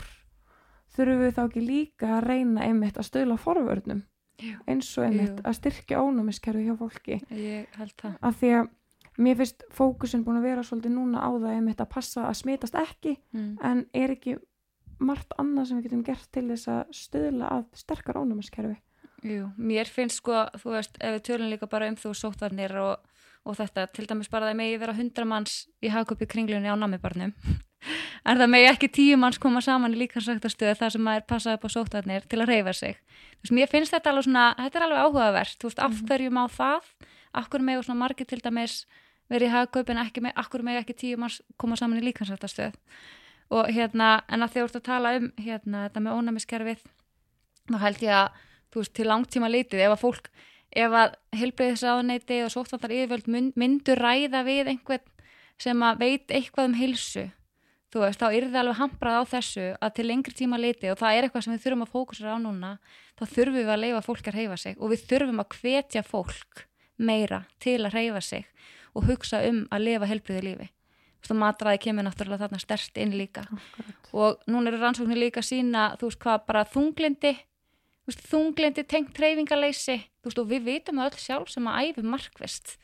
þurfum 0.95 1.21
við 1.23 1.33
þá 1.37 1.43
ekki 1.47 1.61
líka 1.67 2.07
að 2.17 2.25
reyna 2.27 2.61
einmitt 2.67 2.97
að 2.97 3.07
stöðla 3.09 3.37
forvörnum 3.39 4.01
eins 4.67 4.97
og 4.97 5.03
einmitt 5.05 5.41
að 5.43 5.55
styrkja 5.59 5.99
ónumiskerfi 6.01 6.65
hjá 6.65 6.75
fólki 6.79 7.21
ég 7.31 7.65
held 7.77 7.93
það 7.99 8.13
af 8.21 8.37
því 8.39 8.51
að 8.59 8.69
mér 9.19 9.35
finnst 9.35 9.63
fókusin 9.75 10.23
búin 10.23 10.37
að 10.39 10.45
vera 10.47 10.61
svolítið 10.63 10.93
núna 10.95 11.19
á 11.19 11.29
það 11.35 11.55
einmitt 11.57 11.81
að 11.83 11.89
passa 11.91 12.21
að 12.29 12.37
smitast 12.39 12.75
ekki 12.79 13.17
mm. 13.33 13.57
en 13.61 13.85
er 13.93 14.13
ekki 14.15 14.37
margt 14.99 15.33
annað 15.41 15.67
sem 15.69 15.79
við 15.79 15.87
getum 15.89 16.03
gert 16.07 16.27
til 16.35 16.45
þess 16.49 16.67
að 16.71 16.93
stöðla 16.95 17.49
að 17.55 17.65
sterkar 17.81 18.19
ónumiskerfi 18.21 18.77
Jú, 19.23 19.49
mér 19.59 19.89
finnst 19.91 20.21
sko, 20.21 20.45
þú 20.61 20.75
veist, 20.77 20.93
ef 21.03 21.17
við 21.17 21.23
tölum 21.27 21.49
líka 21.51 21.67
bara 21.67 21.89
um 21.91 21.95
þú 21.99 22.13
sóttvarnir 22.15 22.71
og, 22.79 23.01
og 23.43 23.57
þetta, 23.59 23.87
til 23.91 24.05
dæmis 24.07 24.29
bara 24.31 24.47
það 24.47 24.55
megi 24.61 24.77
vera 24.79 24.93
hundra 24.95 25.25
manns 25.27 25.55
í 25.83 25.91
hagköpi 25.91 26.27
kringlunni 26.31 26.71
á 26.71 26.75
namibarnum, 26.79 27.33
en 28.29 28.39
það 28.39 28.51
megi 28.53 28.69
ekki 28.69 28.89
tíu 28.95 29.17
manns 29.19 29.39
koma 29.43 29.59
saman 29.65 29.91
í 29.97 29.99
líkansræktastöð 30.05 30.71
þar 30.79 30.95
sem 30.95 31.03
maður 31.03 31.27
passaði 31.33 31.59
upp 31.59 31.67
á 31.67 31.69
sóttvarnir 31.75 32.29
til 32.31 32.39
að 32.39 32.51
reyfa 32.53 32.73
sig. 32.79 32.95
Þú 33.35 33.43
veist, 33.43 33.55
mér 33.59 33.71
finnst 33.75 33.91
þetta 33.97 34.13
alveg 34.13 34.27
svona, 34.29 34.45
þetta 34.63 34.79
er 34.79 34.87
alveg 34.87 35.03
áhugavert, 35.03 35.59
þú 35.59 35.67
veist, 35.67 35.83
af 35.83 35.91
Mhm. 35.99 36.07
hverju 36.07 36.31
má 36.39 36.43
það, 36.47 36.89
af 37.33 37.49
hverju 37.49 37.65
megi 37.67 37.83
svona 37.89 37.99
margir 38.05 38.27
til 38.31 38.39
dæmis 38.39 38.85
verið 39.29 39.49
í 39.51 39.53
hagköpi 39.57 39.89
en 39.91 40.03
ekki, 40.07 40.31
af 40.31 40.47
hverju 40.49 40.63
megi 40.63 40.79
ekki 40.85 40.95
tíu 40.95 41.17
manns 41.19 41.41
koma 41.59 41.75
saman 41.75 41.99
í 41.99 42.07
líkansræktastöð 42.07 42.71
og 43.49 43.71
hérna, 43.73 44.11
en 44.29 44.45
að 44.45 44.53
þið 44.53 44.65
voruð 44.65 44.79
að 44.79 44.85
tala 44.85 45.15
um 45.17 45.31
hérna, 45.39 45.85
þetta 45.87 46.03
með 46.05 46.19
ónæmiskerfið 46.19 46.85
þá 47.69 47.79
held 47.83 48.03
ég 48.05 48.15
að, 48.19 48.37
þú 48.69 48.83
veist, 48.83 48.93
til 48.97 49.07
langtíma 49.09 49.49
litið, 49.49 49.83
ef 49.85 49.95
að 49.95 50.03
fólk, 50.03 50.29
ef 50.69 50.95
að 51.01 51.17
helbreyðisráðneiti 51.39 52.39
og 52.45 52.53
sóttvantar 52.53 52.93
yfirvöld 52.93 53.29
mynd, 53.33 53.57
myndu 53.57 53.97
ræða 53.97 54.43
við 54.45 54.73
einhvern 54.75 55.27
sem 55.59 55.83
að 55.83 56.01
veit 56.05 56.33
eitthvað 56.33 56.69
um 56.69 56.77
heilsu 56.79 57.25
þú 57.89 58.03
veist, 58.03 58.21
þá 58.21 58.27
er 58.29 58.47
það 58.47 58.59
alveg 58.61 58.79
hambrað 58.79 59.17
á 59.17 59.23
þessu 59.33 59.67
að 59.81 59.93
til 59.97 60.05
lengri 60.05 60.35
tíma 60.37 60.59
litið 60.61 60.93
og 60.93 60.99
það 61.01 61.15
er 61.15 61.25
eitthvað 61.25 61.45
sem 61.45 61.55
við 61.55 61.63
þurfum 61.63 61.85
að 61.85 61.93
fókusera 61.93 62.35
á 62.37 62.39
núna 62.41 62.71
þá 63.17 63.23
þurfum 63.33 63.57
við 63.57 63.71
að 63.73 63.81
leifa 63.83 64.01
fólk 64.05 64.29
að 64.29 64.37
reyfa 64.37 64.57
sig 64.61 64.77
og 64.77 64.91
við 64.93 65.05
þurfum 65.09 65.41
að 65.41 65.55
hvetja 65.57 66.03
fólk 66.05 66.65
meira 67.09 67.41
til 67.63 67.79
að 67.81 67.95
reyfa 67.97 68.21
sig 68.21 68.45
og 68.93 69.09
hugsa 69.09 69.41
um 69.49 69.63
að 69.73 69.85
lifa 69.87 70.09
helbriði 70.09 70.45
lífi 70.45 70.69
þú 71.19 71.33
veist, 71.33 71.39
matræði 71.41 71.81
kemur 71.83 72.07
náttúrulega 72.07 72.47
þarna 72.47 72.61
stert 72.63 72.99
inn 73.01 73.15
líka. 73.17 73.45
Akkurat. 73.45 74.09
og 74.13 74.43
núna 74.49 74.71
eru 74.71 74.79
rannsóknir 74.81 75.19
líka 75.19 75.43
sína 75.45 75.93
þú 75.99 76.09
veist 76.09 76.21
hvað 76.23 76.45
bara 76.47 76.65
þunglindi 76.65 77.33
þú 77.35 78.09
veist, 78.09 78.23
þunglindi 78.31 78.85
tengt 78.87 79.13
treyfingaleysi 79.17 79.97
þú 79.99 80.29
veist 80.29 80.41
og 80.41 80.49
við 80.49 80.63
vitum 80.69 81.01
það 81.01 81.11
öll 81.11 81.23
sjálf 81.25 81.51
sem 81.53 81.67
að 81.69 81.81
æfi 81.83 82.05
markvist 82.05 82.77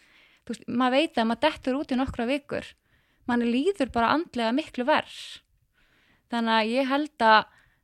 þú 0.45 0.53
veist, 0.53 0.67
maður 0.67 0.97
veit 0.99 1.17
að 1.17 1.29
maður 1.31 1.43
dettur 1.47 1.79
út 1.79 1.91
í 1.91 1.99
nokkra 1.99 2.27
vikur. 2.29 2.67
Manni 3.25 3.49
líður 3.49 3.89
bara 3.89 4.11
andlega 4.13 4.53
miklu 4.53 4.85
verð 4.85 5.41
þannig 6.29 6.53
að 6.59 6.71
ég 6.75 6.91
held 6.91 7.25
að 7.25 7.41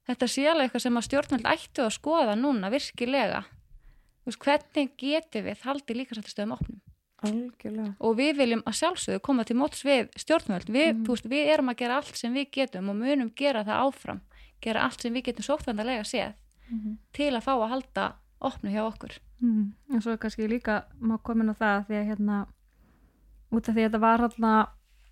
þetta 0.09 0.27
sé 0.27 0.45
alveg 0.49 0.67
eitthvað 0.67 0.85
sem 0.85 0.99
að 0.99 1.07
stjórnvöld 1.07 1.49
ættu 1.49 1.83
að 1.85 1.95
skoða 1.95 2.35
núna 2.35 2.69
virkilega. 2.73 3.43
Þú 4.21 4.29
veist, 4.29 4.41
hvernig 4.45 4.95
getum 5.01 5.45
við 5.47 5.65
haldið 5.65 6.01
líkasættastöðum 6.01 6.57
opnum 6.57 6.81
Algjörlega. 7.21 7.93
og 7.99 8.15
við 8.17 8.37
viljum 8.37 8.63
að 8.65 8.77
sjálfsögðu 8.79 9.21
koma 9.21 9.43
til 9.45 9.55
móts 9.55 9.83
við 9.85 10.09
stjórnvöld, 10.17 10.69
við, 10.73 11.03
þú 11.05 11.15
veist, 11.15 11.25
við 11.29 11.51
erum 11.53 11.69
að 11.69 11.77
gera 11.83 11.95
allt 12.01 12.15
sem 12.17 12.33
við 12.33 12.47
getum 12.51 12.89
og 12.89 12.95
munum 12.95 13.31
gera 13.35 13.63
það 13.63 13.83
áfram 13.87 14.21
gera 14.61 14.81
allt 14.87 15.01
sem 15.01 15.13
við 15.13 15.23
getum 15.29 15.43
sóttvandarlega 15.49 16.03
séð 16.05 16.33
Mhm. 16.71 16.97
til 17.13 17.31
að 17.35 17.43
fá 17.43 17.51
að 17.57 17.69
halda 17.69 18.13
opnu 18.41 18.69
hjá 18.71 18.83
okkur 18.87 19.19
Mm. 19.41 19.71
En 19.93 20.01
svo 20.01 20.13
kannski 20.17 20.45
líka 20.47 20.83
má 21.01 21.17
komin 21.17 21.49
á 21.49 21.57
það 21.57 21.87
því 21.87 21.95
að 21.97 22.07
hérna 22.11 22.45
út 23.51 23.67
af 23.69 23.73
því 23.75 23.81
að 23.81 23.89
þetta 23.89 23.99
var 23.99 24.19
hérna 24.19 24.67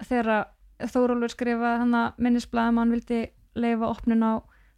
þegar 0.06 0.46
Þórólfur 0.80 1.30
skrifa 1.34 1.72
hérna 1.82 2.14
minnisblæðum 2.18 2.78
hann 2.78 2.92
vildi 2.94 3.30
leifa 3.56 3.90
opnun 3.90 4.22
á, 4.24 4.34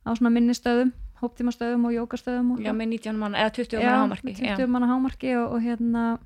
á 0.07 0.11
minnistöðum 0.17 0.93
hóptímastöðum 1.21 1.83
og 1.85 1.91
jókastöðum 1.93 2.53
og, 2.55 2.59
já, 2.63 2.71
með 2.73 2.87
19 2.95 3.17
mann, 3.19 3.35
eða 3.35 3.51
20 3.53 3.77
Já, 3.77 3.85
mann 3.91 4.09
hámarki 4.09 4.25
með 4.31 4.39
20 4.57 4.67
manna 4.73 4.87
hámarki 4.87 5.35
og, 5.37 5.51
og 5.53 5.61
hérna 5.61 6.19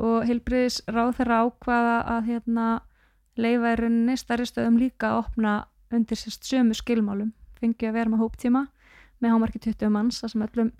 og 0.00 0.24
heilbriðis 0.26 0.80
ráð 0.90 1.12
þeirra 1.20 1.38
ákvaða 1.46 1.94
að 2.16 2.28
hérna 2.32 2.66
leifa 3.38 3.72
í 3.74 3.78
rauninni 3.80 4.16
stærri 4.18 4.46
stöðum 4.48 4.78
líka 4.80 5.10
að 5.12 5.20
opna 5.24 5.52
undir 5.94 6.18
sérst 6.18 6.46
sömu 6.48 6.74
skilmálum. 6.74 7.32
Fengi 7.60 7.86
að 7.88 7.96
vera 8.00 8.10
með 8.10 8.22
hóptíma 8.24 8.64
með 9.22 9.34
hámarki 9.34 9.60
20 9.62 9.92
manns 9.94 10.18
það 10.22 10.32
sem 10.34 10.44
öllum 10.48 10.70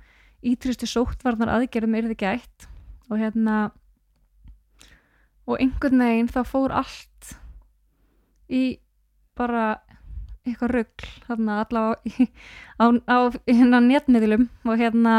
ítristu 0.44 0.88
sóttvarnar 0.90 1.52
aðgerðum 1.54 1.94
er 1.98 2.08
þið 2.10 2.18
gætt. 2.24 2.66
Og 3.10 3.20
hérna 3.22 3.56
og 5.46 5.58
einhvern 5.60 6.00
veginn 6.02 6.30
þá 6.32 6.40
fór 6.48 6.72
allt 6.74 7.34
í 8.48 8.78
bara 9.36 9.78
eitthvað 10.44 10.74
rugl 10.76 11.08
þarna 11.26 11.58
allavega 11.64 12.00
í- 12.24 12.30
á, 12.80 12.84
á 13.08 13.18
hérna 13.48 13.80
netmiðlum. 13.84 14.48
Og 14.66 14.78
hérna 14.80 15.14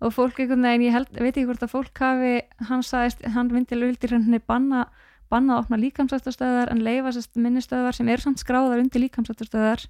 og 0.00 0.12
fólk 0.12 0.40
einhvern 0.40 0.66
veginn, 0.66 0.86
ég 0.88 0.94
held, 0.96 1.12
veit 1.16 1.32
ekki 1.32 1.46
hvort 1.48 1.64
að 1.64 1.72
fólk 1.72 2.02
hafi, 2.02 2.34
hann 2.68 2.84
sagðist, 2.84 3.22
hann 3.32 3.48
myndi 3.52 3.78
vildi 3.80 4.10
henni 4.12 4.40
banna, 4.40 4.86
banna 5.32 5.56
að 5.56 5.62
opna 5.64 5.80
líkamsættastöðar 5.80 6.70
en 6.72 6.84
leifa 6.84 7.14
sérst 7.16 7.38
minnistöðar 7.40 7.96
sem 7.96 8.08
eru 8.12 8.26
samt 8.26 8.42
skráðar 8.42 8.82
undir 8.82 9.02
líkamsættastöðar 9.06 9.86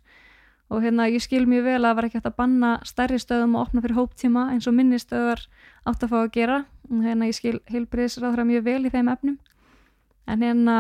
og 0.71 0.83
hérna 0.83 1.09
ég 1.11 1.23
skil 1.23 1.45
mjög 1.47 1.67
vel 1.67 1.79
að 1.79 1.85
það 1.87 1.97
var 1.99 2.07
ekki 2.09 2.19
hægt 2.19 2.31
að 2.31 2.39
banna 2.41 2.71
stærri 2.87 3.19
stöðum 3.23 3.59
og 3.59 3.67
opna 3.67 3.83
fyrir 3.85 3.99
hóptíma 4.01 4.47
eins 4.55 4.67
og 4.67 4.75
minnistöðar 4.75 5.45
átt 5.87 6.03
að 6.03 6.11
fá 6.11 6.17
að 6.23 6.33
gera. 6.35 6.57
Og 6.91 7.05
hérna 7.07 7.29
ég 7.29 7.37
skil 7.39 7.61
heilbriðisráðra 7.71 8.47
mjög 8.49 8.65
vel 8.67 8.81
í 8.89 8.91
þeim 8.91 9.13
efnum. 9.13 9.37
En 10.27 10.43
hérna, 10.43 10.77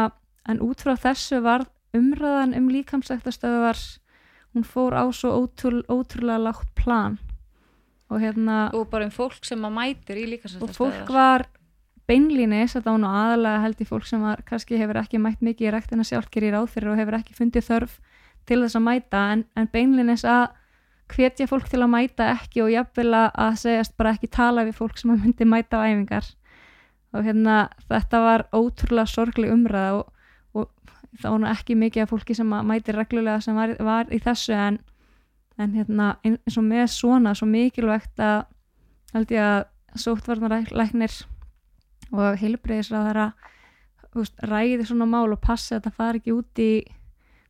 en 0.51 0.63
út 0.65 0.83
frá 0.83 0.97
þessu 0.99 1.39
var 1.45 1.69
umræðan 1.95 2.57
um 2.59 2.67
líkamsættastöðar 2.75 3.79
hún 4.57 4.67
fór 4.67 4.97
á 4.99 5.07
svo 5.15 5.37
ótrú, 5.39 5.85
ótrúlega 5.87 6.43
lágt 6.49 6.75
plan 6.75 7.21
og 8.11 8.21
hérna 8.23 8.57
og 8.75 8.89
bara 8.91 9.05
um 9.09 9.11
fólk 9.15 9.45
sem 9.45 9.65
að 9.67 9.73
mætir 9.79 10.17
í 10.21 10.25
og 10.27 10.33
líkasættastöðar 10.35 10.77
fólk 10.79 11.13
var 11.15 11.47
beinlínis 12.07 12.77
var 12.79 12.99
nú 13.03 13.09
aðalega 13.11 13.63
held 13.65 13.81
í 13.83 13.87
fólk 13.89 14.07
sem 14.07 14.23
var, 14.23 14.43
kannski 14.47 14.79
hefur 14.79 15.01
ekki 15.03 15.19
mætt 15.19 15.41
mikið 15.43 15.69
í 15.69 15.73
rektina 15.75 16.05
sjálf 16.07 16.29
gerir 16.31 16.55
ráð 16.55 16.69
fyrir 16.75 16.93
og 16.93 17.01
hefur 17.01 17.17
ekki 17.19 17.35
fundið 17.35 17.67
þörf 17.67 17.97
til 18.47 18.61
þess 18.63 18.79
að 18.79 18.85
mæta 18.87 19.23
en, 19.35 19.45
en 19.59 19.67
beinlínis 19.73 20.23
að 20.25 20.47
hvetja 21.11 21.47
fólk 21.51 21.67
til 21.71 21.83
að 21.83 21.91
mæta 21.91 22.29
ekki 22.37 22.63
og 22.63 22.71
jafnvel 22.71 23.11
að- 23.15 23.33
að 23.43 23.57
segjast 23.63 23.97
bara 23.99 24.13
ekki 24.15 24.31
tala 24.31 24.65
við 24.67 24.79
fólk 24.79 24.99
sem 24.99 25.11
að 25.11 25.23
myndi 25.25 25.45
mæta 25.47 25.79
á 25.83 25.87
æfingar. 25.87 26.29
Og 27.15 27.23
hérna 27.27 27.69
þetta 27.89 28.21
var 28.23 28.45
ótrúlega 28.53 29.07
sorgleg 29.11 29.51
umræða 29.55 29.93
og, 30.55 30.69
og 31.25 31.39
nú 31.41 31.47
ekki 31.51 31.75
mikið 31.79 32.03
af 32.03 32.11
fólki 32.11 32.35
sem 32.39 32.51
að 32.53 32.67
mæti 32.71 32.93
reglulega 32.95 33.41
sem 33.43 33.55
var, 33.59 33.75
var 33.81 34.11
í 34.15 34.19
þessu 34.23 34.53
en, 34.55 34.79
en 35.59 35.73
hérna 35.77 36.11
eins 36.27 36.59
og 36.59 36.67
með 36.67 36.87
svona 36.93 37.33
svo 37.37 37.49
mikilvægt 37.49 38.21
að 38.21 38.45
held 39.15 39.33
ég 39.33 39.43
að 39.43 40.01
sóttvarnalæknir 40.03 41.15
og 42.13 42.37
heilbreyðisráðara 42.41 43.31
ræði 44.49 44.85
svona 44.89 45.09
mál 45.09 45.33
og 45.33 45.41
passi 45.45 45.75
að 45.75 45.81
þetta 45.81 45.97
fari 45.97 46.21
ekki 46.21 46.35
út 46.37 46.61
í 46.63 46.71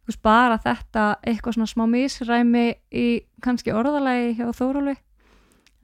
veist, 0.06 0.22
bara 0.22 0.58
þetta 0.62 1.06
eitthvað 1.26 1.56
svona 1.56 1.70
smá 1.70 1.84
misræmi 1.90 2.66
í 2.90 3.06
kannski 3.42 3.74
orðalagi 3.74 4.36
hjá 4.38 4.48
Þóróli 4.54 4.96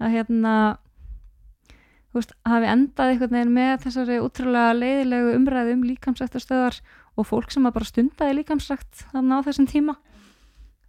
að 0.02 0.16
hérna 0.16 0.54
veist, 2.14 2.34
hafi 2.46 2.70
endað 2.70 3.12
einhvern 3.12 3.36
veginn 3.36 3.54
með 3.56 3.74
þessari 3.86 4.18
útrúlega 4.22 4.78
leiðilegu 4.78 5.36
umræðu 5.38 5.76
um 5.76 5.84
líkamsrættastöðar 5.90 6.80
og 7.18 7.28
fólk 7.28 7.52
sem 7.52 7.66
að 7.68 7.76
bara 7.78 7.90
stundaði 7.90 8.38
líkamsrætt 8.40 9.06
þannig 9.12 9.42
á 9.42 9.46
þessum 9.48 9.70
tíma 9.70 9.98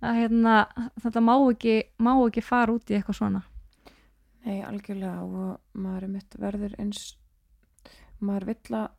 að 0.04 0.20
hérna, 0.20 0.56
þetta 1.04 1.24
má 1.24 1.34
ekki, 1.38 1.76
má 2.04 2.12
ekki 2.16 2.44
fara 2.46 2.76
út 2.76 2.92
í 2.92 2.98
eitthvað 2.98 3.20
svona. 3.20 3.44
Nei, 4.44 4.60
algjörlega 4.68 5.24
og 5.24 5.80
maður 5.80 6.08
er 6.08 6.12
mitt 6.18 6.36
verður 6.39 6.76
eins 6.82 7.13
maður 8.24 8.50
vill 8.52 8.80
að 8.82 8.89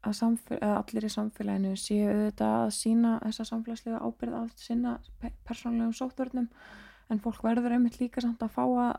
allir 0.00 1.04
í 1.04 1.10
samfélaginu 1.12 1.74
séu 1.76 2.06
auðvitað 2.08 2.54
að 2.56 2.70
sína 2.72 3.16
þessa 3.24 3.46
samfélagslega 3.50 4.00
ábyrð 4.00 4.36
að 4.38 4.52
sinna 4.56 4.94
pe- 5.20 5.32
persónlegum 5.44 5.92
sóttvörnum 5.92 6.46
en 7.10 7.20
fólk 7.20 7.42
verður 7.44 7.74
einmitt 7.76 7.98
líka 8.00 8.22
samt 8.24 8.40
að 8.42 8.54
fá 8.54 8.62
að 8.64 8.94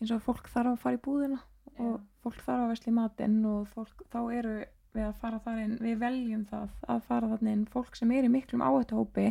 eins 0.00 0.14
og 0.14 0.22
fólk 0.24 0.48
þarf 0.48 0.72
að 0.72 0.80
fara 0.86 0.98
í 0.98 1.02
búðina 1.04 1.40
og 1.82 1.98
fólk 2.24 2.40
þarf 2.46 2.62
að 2.64 2.72
vesla 2.72 2.92
í 2.92 2.96
matinn 2.96 3.36
og 3.50 3.68
fólk, 3.74 4.06
þá 4.08 4.20
eru 4.38 4.54
við 4.92 5.04
að 5.08 5.20
fara 5.20 5.42
þar 5.44 5.60
inn, 5.62 5.76
við 5.80 6.00
veljum 6.00 6.46
það 6.48 6.72
að 6.94 7.04
fara 7.08 7.28
þarna 7.32 7.52
inn, 7.56 7.66
fólk 7.72 7.96
sem 7.96 8.10
er 8.12 8.26
í 8.28 8.32
miklum 8.32 8.64
áhættuhópi 8.64 9.28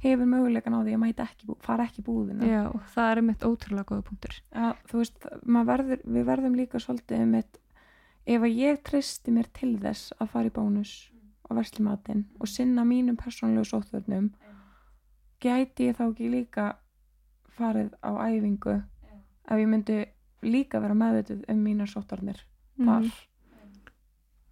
hefur 0.00 0.28
mögulegan 0.28 0.76
á 0.76 0.80
því 0.80 0.94
að 0.96 1.02
mæta 1.02 1.26
ekki, 1.28 1.56
fara 1.64 1.86
ekki 1.88 2.04
búðina. 2.06 2.46
Já, 2.48 2.62
það 2.94 3.10
er 3.14 3.22
mitt 3.28 3.44
ótrúlega 3.44 3.88
góða 3.90 4.06
punktur. 4.08 4.36
Að, 4.52 4.84
þú 4.90 5.02
veist, 5.02 5.26
maður 5.44 5.70
verður, 5.72 6.04
við 6.16 6.28
verðum 6.30 6.56
líka 6.56 6.80
svolítið 6.80 7.26
með 7.28 7.58
ef 8.30 8.44
að 8.44 8.60
ég 8.60 8.82
treysti 8.86 9.34
mér 9.34 9.48
til 9.56 9.72
þess 9.80 10.12
að 10.20 10.30
fara 10.34 10.50
í 10.50 10.54
bónus 10.54 10.92
og 11.50 11.58
versli 11.58 11.84
matinn 11.84 12.26
og 12.38 12.50
sinna 12.50 12.84
mínum 12.86 13.18
persónlegu 13.18 13.66
sóttvörnum 13.66 14.30
gæti 15.42 15.88
ég 15.88 15.98
þá 15.98 16.04
ekki 16.10 16.30
líka 16.30 16.66
farið 17.56 17.90
á 18.04 18.10
æfingu 18.28 18.76
ef 19.50 19.56
ég 19.58 19.68
myndi 19.70 19.98
líka 20.46 20.80
vera 20.80 20.94
meðvituð 20.96 21.42
um 21.50 21.64
mínar 21.64 21.90
sóttvörnir 21.90 22.44
þar? 22.78 23.02
Mhm. 23.02 23.10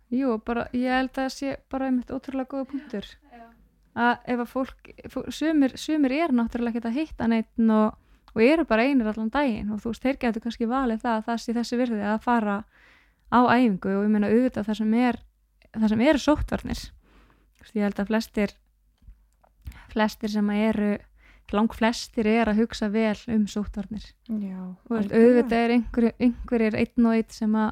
Jú, 0.09 0.39
bara, 0.41 0.65
ég 0.73 0.89
held 0.89 1.11
að 1.13 1.19
það 1.19 1.33
sé 1.37 1.57
bara 1.69 1.87
einmitt 1.91 2.11
ótrúlega 2.11 2.49
góða 2.49 2.69
punktur 2.71 3.07
að 3.99 4.29
ef 4.33 4.43
að 4.43 4.51
fólk, 4.53 4.91
fólk 5.13 5.33
sumir, 5.35 5.75
sumir 5.81 6.15
er 6.15 6.35
náttúrulega 6.35 6.79
ekki 6.79 6.91
að 6.91 7.01
hitta 7.01 7.29
neitt 7.31 7.65
og, 7.65 7.97
og 8.35 8.43
eru 8.45 8.67
bara 8.69 8.85
einir 8.87 9.11
allan 9.11 9.33
daginn 9.35 9.72
og 9.75 9.83
þú 9.83 9.93
veist, 9.93 10.05
þeir 10.05 10.20
getur 10.22 10.45
kannski 10.45 10.68
valið 10.70 11.03
það 11.03 11.16
að 11.16 11.27
það 11.27 11.43
sé 11.43 11.57
þessi 11.57 11.81
virði 11.81 12.05
að 12.07 12.20
fara 12.27 12.61
á 13.29 13.41
æfingu 13.51 13.97
og 13.97 14.07
ég 14.07 14.12
meina 14.14 14.31
auðvitað 14.31 14.70
það 14.70 14.81
sem 14.81 14.95
er 15.03 15.20
það 15.75 15.93
sem 15.93 16.07
eru 16.07 16.22
sóttvarnir. 16.22 16.87
Ég 17.75 17.85
held 17.85 18.01
að 18.01 18.11
flestir 18.12 18.55
flestir 19.93 20.33
sem 20.33 20.51
að 20.53 20.64
eru 20.68 20.91
lang 21.57 21.72
flestir 21.72 22.29
er 22.29 22.51
að 22.51 22.62
hugsa 22.62 22.91
vel 22.93 23.16
um 23.33 23.47
sóttvarnir. 23.49 24.05
Já, 24.29 24.61
veist, 24.91 25.12
auðvitað 25.12 25.59
er 25.59 25.75
einhverjir, 25.79 26.14
einhverjir 26.20 26.77
einn 26.77 27.09
og 27.09 27.16
einn 27.16 27.33
sem 27.33 27.57
að 27.57 27.70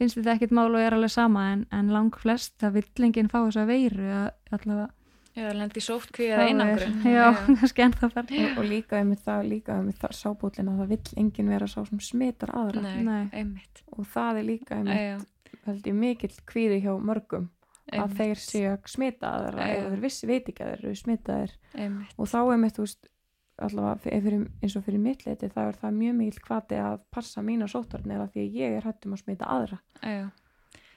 finnst 0.00 0.18
þetta 0.18 0.36
ekkit 0.36 0.54
mál 0.56 0.70
og 0.70 0.80
er 0.80 0.96
alveg 0.96 1.12
sama 1.12 1.44
en, 1.52 1.66
en 1.70 1.92
lang 1.92 2.16
flest 2.18 2.56
það 2.62 2.78
vill 2.80 3.06
enginn 3.06 3.30
fá 3.30 3.38
þessa 3.44 3.66
veiru 3.68 4.08
að 4.08 4.56
allavega 4.56 4.88
eða 5.36 5.52
lendi 5.56 5.80
sóttkví 5.84 6.28
fá 6.28 6.34
eða 6.36 6.48
einangrun. 6.50 6.98
Já, 7.08 7.26
kannski 7.60 7.84
ennþá 7.86 8.10
þar. 8.16 8.32
Og, 8.38 8.58
og 8.60 8.68
líka 8.68 9.00
um 9.02 9.14
það, 9.16 9.46
líka 9.48 9.78
um 9.80 9.88
það 10.02 10.16
sábúlina 10.18 10.76
það 10.80 10.92
vill 10.92 11.14
enginn 11.24 11.52
vera 11.54 11.68
sá 11.70 11.78
sem 11.88 12.02
smitar 12.04 12.52
aðra. 12.58 12.82
Nei, 12.84 13.02
Nei. 13.06 13.24
einmitt. 13.32 13.82
Og 13.96 14.06
það 14.12 14.42
er 14.42 14.48
líka 14.50 14.80
um 14.82 14.92
ég 14.92 15.94
mikill 15.94 16.34
kvíði 16.48 16.82
hjá 16.82 16.92
mörgum 16.98 17.48
að 17.92 17.98
Einmitt. 17.98 18.18
þeir 18.18 18.40
séu 18.40 18.68
að 18.72 18.84
smita 18.88 19.30
aðra 19.36 19.64
eða 19.68 19.88
þeir 19.92 20.02
vissi 20.04 20.28
veit 20.30 20.46
ekki 20.48 20.62
að 20.64 20.70
þeir 20.72 20.84
eru 20.84 20.98
smitaðir. 21.00 21.56
Einmitt, 21.74 22.14
og 22.16 22.30
þá 22.30 22.38
er 22.42 22.60
mitt, 22.62 22.76
þú 22.78 22.86
veist 22.86 23.08
allavega 23.62 23.98
fyrir, 24.02 24.44
eins 24.62 24.76
og 24.78 24.84
fyrir 24.86 25.02
mitt 25.02 25.24
leiti 25.26 25.50
þá 25.52 25.60
er 25.68 25.76
það 25.82 25.98
mjög 25.98 26.14
mikil 26.18 26.44
hvati 26.46 26.78
að 26.82 27.02
passa 27.14 27.42
mína 27.44 27.68
sótvarnir 27.70 28.22
af 28.24 28.32
því 28.32 28.46
að 28.46 28.56
ég 28.62 28.76
er 28.78 28.86
hættum 28.88 29.14
að 29.16 29.22
smita 29.22 29.50
aðra. 29.54 29.78
Já. 30.02 30.24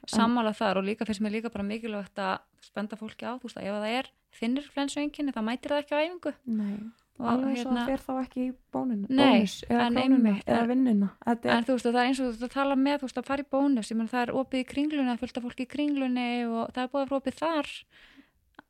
Sammála 0.06 0.54
þar 0.56 0.80
og 0.82 0.86
líka 0.88 1.06
finnst 1.08 1.24
mér 1.26 1.34
líka 1.36 1.50
bara 1.54 1.66
mikilvægt 1.66 2.22
að 2.22 2.38
spenda 2.64 2.98
fólki 3.00 3.26
á, 3.26 3.34
þú 3.42 3.50
veist 3.50 3.60
að 3.60 3.68
ef 3.70 3.76
það 3.76 3.88
er 4.00 4.10
þinnir 4.40 4.70
flensu 4.74 5.00
einkinni, 5.02 5.34
það 5.36 5.48
mætir 5.50 5.74
það 5.76 5.82
ekki 5.84 5.96
á 5.96 6.00
æfingu 6.06 6.34
Nei, 6.46 6.78
og 7.20 7.28
alveg 7.32 7.60
svo 7.62 7.72
það 7.76 7.90
fer 7.92 8.02
þá 8.06 8.14
ekki 8.24 8.42
í 8.46 8.50
bóninu, 8.76 9.08
bónus 9.10 9.54
eða 9.70 9.86
einmitt, 10.02 10.46
eða 10.50 10.62
en- 10.64 10.72
vinnuna 10.74 11.10
Þetta 11.26 11.50
er, 11.50 11.56
En 11.58 11.68
þú 11.70 11.76
veist, 11.78 11.86
það 11.88 12.00
er 12.02 12.10
eins 12.10 12.20
og 12.26 12.34
þú 12.42 12.50
tala 12.56 12.76
með, 12.76 12.98
þú 13.00 13.08
veist, 13.10 13.22
að 13.22 13.30
fara 13.30 13.46
í 13.46 13.50
bónus, 13.56 13.92
ég 13.92 13.98
menn 14.02 14.12
það 14.12 14.26
er 14.28 14.34
opið 14.42 14.60
í 14.64 14.68
kringlunni, 14.74 15.16
það 15.16 15.28
er 15.30 15.38
af 15.40 15.46
fólki 15.48 15.64
í 15.68 15.72
kringlunni 15.76 16.28
og 16.46 16.74
það 16.76 16.84
er 16.84 16.92
búið 16.92 17.06
að 17.06 17.10
fara 17.14 17.22
opið 17.24 17.40
þar. 17.40 17.72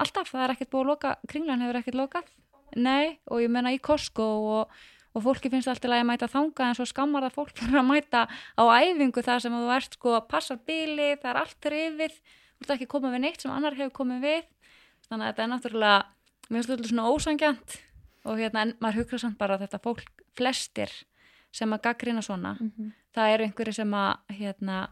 Alltaf, 0.06 0.32
það 0.34 0.44
er 0.46 0.54
ekkert 0.56 0.72
búið 0.74 0.84
að 0.84 0.90
loka, 0.92 1.14
kringlun 1.32 1.64
hefur 1.64 1.80
ekkert 1.80 1.98
lokað. 2.02 2.30
Nei, 2.76 3.18
og 3.32 3.40
ég 3.42 3.52
menna 3.54 3.72
í 3.72 3.80
Costco 3.80 4.26
og, 4.60 4.74
og 5.16 5.24
fólki 5.24 5.50
finnst 5.54 5.70
alltaf 5.72 5.94
að 5.96 6.06
mæta 6.10 6.28
þanga 6.28 6.66
en 6.70 6.76
svo 6.76 6.86
skammar 6.90 7.24
það 7.30 7.38
fólk 7.38 7.62
að 7.80 7.86
mæta 7.88 8.26
á 8.60 8.64
æfingu 8.84 9.24
þar 9.24 9.40
sem 9.46 9.56
þú 9.56 9.70
ert 9.78 9.96
sko 9.96 10.18
að 10.18 10.28
passa 10.34 10.58
bíli, 10.60 11.14
það 11.22 11.30
er 11.32 11.40
allt 11.42 11.70
rifið, 11.72 12.18
þú 12.60 12.66
ert 12.68 12.74
ekki 12.76 12.90
koma 12.92 13.14
við 13.14 13.24
neitt 13.24 13.42
sem 13.46 13.54
annar 13.56 13.78
hefur 13.80 13.96
komið 14.04 14.26
við. 14.28 14.44
Þannig 15.10 15.26
að 15.26 15.32
þetta 15.32 15.44
er 15.44 15.52
náttúrulega, 15.54 16.06
mér 16.50 16.58
finnst 16.60 16.70
þetta 16.74 16.90
svona 16.92 17.10
ósangjant 17.14 17.76
og 18.26 18.38
hérna, 18.42 18.62
en 18.66 18.74
maður 18.82 19.04
hugsa 19.04 19.20
samt 19.22 19.38
bara 19.38 19.58
að 19.58 19.66
þetta 19.68 19.82
fólk, 19.86 20.08
flestir 20.36 20.92
sem 21.56 21.72
að 21.72 21.82
gaggrina 21.82 22.22
svona, 22.26 22.56
Mhm. 22.60 22.92
það 23.16 23.34
eru 23.34 23.44
einhverju 23.46 23.74
sem 23.74 23.92
að 23.92 24.18
hérna, 24.30 24.88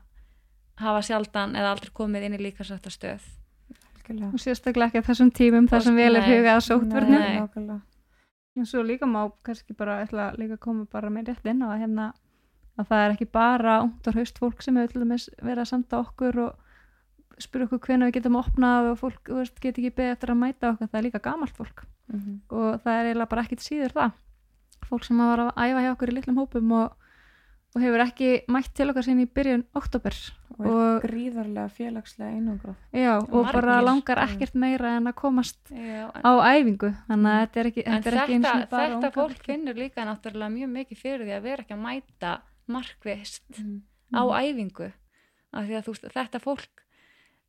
hafa 0.78 1.02
sjaldan 1.02 1.56
eða 1.56 1.72
aldrei 1.74 1.92
komið 1.94 2.24
inn 2.24 2.34
í 2.34 2.44
líkarsættastöð 2.46 3.22
algjörlega. 4.04 4.34
Og 4.34 4.40
sérstaklega 4.42 4.90
ekki 4.90 5.02
á 5.04 5.08
þessum 5.10 5.32
tímum 5.32 5.68
þar 5.70 5.82
sem 5.82 5.96
vel 5.96 6.16
er 6.16 6.22
hugað 6.22 6.58
að 6.58 6.88
nákvæmlega. 6.90 7.82
og 8.56 8.68
svo 8.70 8.84
líka 8.84 9.06
má 9.10 9.32
kannski 9.44 9.74
bara 9.76 10.06
ætla 10.06 10.36
líka 10.38 10.54
að 10.58 10.60
koma 10.60 10.86
bara 10.86 11.10
með 11.10 11.28
rétt 11.30 11.46
inn 11.50 11.62
á 11.66 11.74
að 11.74 11.80
hérna 11.82 12.14
að 12.78 12.88
það 12.88 13.06
er 13.06 13.14
ekki 13.16 13.32
bara 13.32 13.82
ungt 13.82 14.08
og 14.08 14.14
haust 14.14 14.40
fólk 14.40 14.62
sem 14.62 14.76
hefur 14.76 14.92
til 14.94 15.02
dæmis 15.02 15.30
verið 15.42 15.62
að 15.64 15.68
senda 15.72 16.00
okkur 16.04 16.38
og 16.48 16.56
spyrja 17.40 17.66
okkur 17.68 17.80
hvenær 17.88 18.10
við 18.12 18.14
getum 18.20 18.36
opnað 18.40 18.92
og 18.92 19.00
fólk 19.00 19.24
þú 19.26 19.40
veist, 19.42 19.60
get 19.62 19.78
ekki 19.78 19.92
beðið 19.96 20.12
eftir 20.18 20.30
að 20.34 20.38
mæta 20.44 20.72
okkur 20.74 20.88
það 20.92 21.00
er 21.00 21.08
líka 21.10 21.22
gamalt 21.22 21.56
fólk 21.58 21.86
Mhm. 22.14 22.42
og 22.52 22.82
það 22.84 22.94
er 23.00 23.06
eiginlega 23.08 23.30
bara 23.30 23.42
ekkit 23.44 23.64
síður 23.64 23.94
það 23.96 24.12
fólk 24.90 25.04
sem 25.06 25.18
var 25.18 25.40
að 25.40 25.54
æfa 25.56 25.82
hjá 25.82 25.92
okkur 25.96 26.10
í 26.12 26.14
litlum 26.18 26.36
hópum 26.38 26.72
og, 26.76 26.92
og 27.76 27.82
hefur 27.82 28.04
ekki 28.04 28.44
mætt 28.52 28.74
til 28.76 28.90
okkar 28.92 29.04
sinni 29.08 29.24
í 29.26 29.32
byrjun 29.34 29.64
oktober 29.74 30.14
og 30.60 30.68
og, 30.68 31.02
gríðarlega 31.02 31.70
félagslega 31.74 32.36
einangrað 32.36 32.76
já, 32.94 33.18
og 33.18 33.48
bara 33.48 33.62
Margir. 33.80 33.86
langar 33.88 34.18
Mm. 34.20 34.28
ekkert 34.36 34.54
meira 34.56 34.92
en 34.98 35.08
að 35.08 35.16
komast 35.16 35.58
Já, 35.72 36.12
en, 36.14 36.22
á 36.22 36.32
æfingu 36.54 36.92
þannig 37.08 37.32
að 37.32 37.42
þetta 37.48 37.60
er 37.60 37.66
ekki, 37.72 37.84
þetta 37.88 38.12
er 38.12 38.18
ekki 38.20 38.34
eins 38.36 38.46
þetta, 38.46 38.62
og 38.64 38.70
bara 38.70 38.90
þetta 38.94 39.12
fólk 39.14 39.32
fólkið. 39.34 39.46
finnur 39.46 39.74
líka 39.76 40.06
náttúrulega 40.06 40.52
mjög 40.54 40.70
mikið 40.78 40.98
fyrir 41.02 41.26
því 41.26 41.34
að 41.40 41.42
vera 41.42 41.64
ekki 41.64 41.74
að 41.74 41.86
mæta 41.88 42.42
markvist 42.68 43.44
á 44.14 44.22
Mhm. 44.22 44.36
æfingu 44.44 44.92
af 45.54 45.64
því 45.66 45.74
að 45.80 45.84
þú 45.88 45.92
veist, 45.96 46.14
þetta 46.14 46.40
fólk 46.44 46.83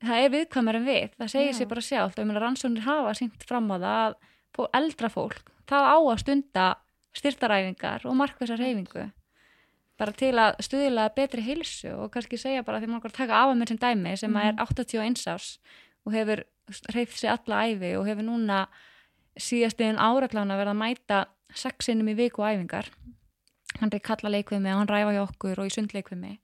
það 0.09 0.23
er 0.23 0.33
viðkvæmur 0.35 0.79
en 0.79 0.87
við, 0.89 1.11
það 1.19 1.33
segir 1.35 1.53
Já. 1.53 1.59
sér 1.59 1.71
bara 1.73 1.85
ég 2.23 2.29
meina 2.29 2.45
rannsóknir 2.45 2.87
hafa 2.87 3.19
sínt 3.19 3.45
fram 3.49 3.69
á 3.71 3.77
það 3.77 3.99
að 4.05 4.17
fó- 4.55 4.71
eldra 4.81 5.11
fólk, 5.11 5.53
það 5.71 5.91
á 5.91 5.97
að 5.99 6.23
stunda 6.23 6.67
styrtaræfingar 7.15 8.07
og 8.09 8.17
markvissar 8.19 8.59
reyfingu 8.59 9.11
bara 10.01 10.15
til 10.19 10.33
að 10.41 10.57
stuðla 10.67 11.07
betri 11.15 11.45
heilsu 11.45 11.93
og 11.95 12.11
kannski 12.15 12.39
segja 12.41 12.65
bara 12.67 12.81
því 12.83 12.91
maður 12.91 13.15
taka 13.15 13.39
af 13.45 13.53
að 13.53 13.61
mér 13.61 13.71
sem 13.71 13.79
dæmi 13.79 14.17
sem 14.19 14.33
mm. 14.33 14.41
er 14.43 14.57
81 14.59 15.23
árs 15.31 15.51
og 16.05 16.17
hefur 16.17 16.43
reyft 16.95 17.19
sig 17.19 17.31
alla 17.31 17.63
æfi 17.69 17.95
og 17.99 18.09
hefur 18.09 18.27
núna 18.27 18.65
síðastiðin 19.39 20.01
áratlána 20.01 20.59
verið 20.59 20.75
að 20.75 20.81
mæta 20.81 21.21
sexinum 21.55 22.11
í 22.11 22.17
viku 22.19 22.45
æfingar. 22.47 22.91
Hann 23.81 23.91
er 23.91 24.03
kalla 24.03 24.31
leikvimi 24.31 24.71
og 24.71 24.83
hann 24.83 24.91
ræfa 24.91 25.15
hjá 25.15 25.23
okkur 25.25 25.63
og 25.63 25.71
í 25.71 25.75
sundleikvimi 25.75 26.37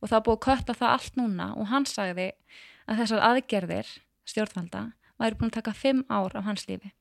og 0.00 0.10
það 0.10 0.24
búið 0.26 0.36
að 0.36 0.44
kötta 0.46 0.76
það 0.78 0.94
allt 0.94 1.18
núna. 1.18 1.48
Og 1.58 1.70
hann 1.70 1.86
sagði 1.88 2.28
að 2.86 3.02
þessar 3.02 3.24
aðgerðir 3.30 3.92
stjórnvalda 4.26 4.82
væri 5.20 5.38
búin 5.38 5.50
að 5.52 5.58
taka 5.60 5.74
fimm 5.76 6.04
ár 6.10 6.34
á 6.36 6.40
hans 6.46 6.66
lífi. 6.68 6.92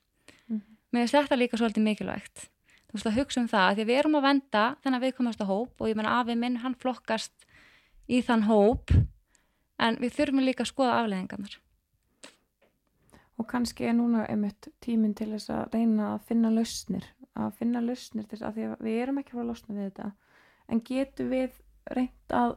Mhm. 0.47 0.61
mér 0.91 1.07
finnst 1.07 1.15
þetta 1.15 1.37
líka 1.37 1.57
svolítið 1.57 1.83
mikilvægt. 1.83 2.49
Þú 2.87 2.93
veist 2.93 3.07
að 3.07 3.17
hugsa 3.19 3.41
um 3.41 3.47
það 3.47 3.65
að 3.69 3.75
því 3.75 3.85
við 3.85 3.99
erum 3.99 4.15
að 4.15 4.27
venda 4.29 4.63
þennan 4.83 5.01
viðkomasta 5.01 5.45
hóp 5.45 5.81
og 5.81 5.87
ég 5.89 5.95
menna 5.95 6.19
afi 6.21 6.35
minn 6.35 6.57
hann 6.57 6.75
flokkast 6.75 7.45
í 8.07 8.21
þann 8.21 8.47
hóp 8.47 8.91
en 9.79 9.97
við 9.99 10.13
þurfum 10.15 10.45
líka 10.45 10.63
að 10.63 10.71
skoða 10.71 10.99
afleðingarnar 11.01 11.59
og 13.35 13.47
kannski 13.51 13.89
er 13.89 13.95
núna 13.97 14.23
einmitt 14.31 14.69
tíminn 14.83 15.15
til 15.17 15.31
þess 15.33 15.51
að 15.51 15.75
reyna 15.75 16.13
að 16.13 16.27
finna 16.29 16.51
lausnir 16.53 17.07
að 17.35 17.57
finna 17.59 17.81
lausnir 17.83 18.27
til 18.29 18.37
þess 18.37 18.47
að 18.47 18.61
að 18.69 18.85
við 18.85 19.01
erum 19.03 19.19
ekki 19.19 19.33
að 19.33 19.39
fara 19.39 19.45
að 19.45 19.51
losna 19.51 19.75
við 19.75 19.89
þetta 19.89 20.11
en 20.71 20.83
getum 20.89 21.33
við 21.33 21.57
reynt 21.97 22.35
að 22.39 22.55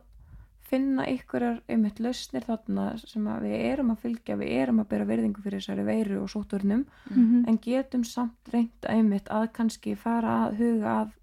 finna 0.69 1.07
ykkurar 1.09 1.61
einmitt 1.69 1.99
lausnir 2.05 2.45
þarna 2.45 2.91
sem 3.01 3.25
að 3.27 3.47
við 3.47 3.61
erum 3.73 3.91
að 3.95 4.03
fylgja 4.05 4.37
við 4.37 4.51
erum 4.63 4.81
að 4.83 4.89
bera 4.91 5.05
verðingu 5.09 5.43
fyrir 5.45 5.63
þessari 5.63 5.85
veiru 5.89 6.23
og 6.23 6.29
sóturnum 6.33 6.85
Mhm. 7.11 7.45
en 7.49 7.59
getum 7.59 8.05
samt 8.05 8.53
reynt 8.53 8.85
einmitt 8.89 9.29
að 9.31 9.49
kannski 9.53 9.97
fara 9.97 10.35
að 10.49 10.57
huga 10.61 10.93
að 11.03 11.15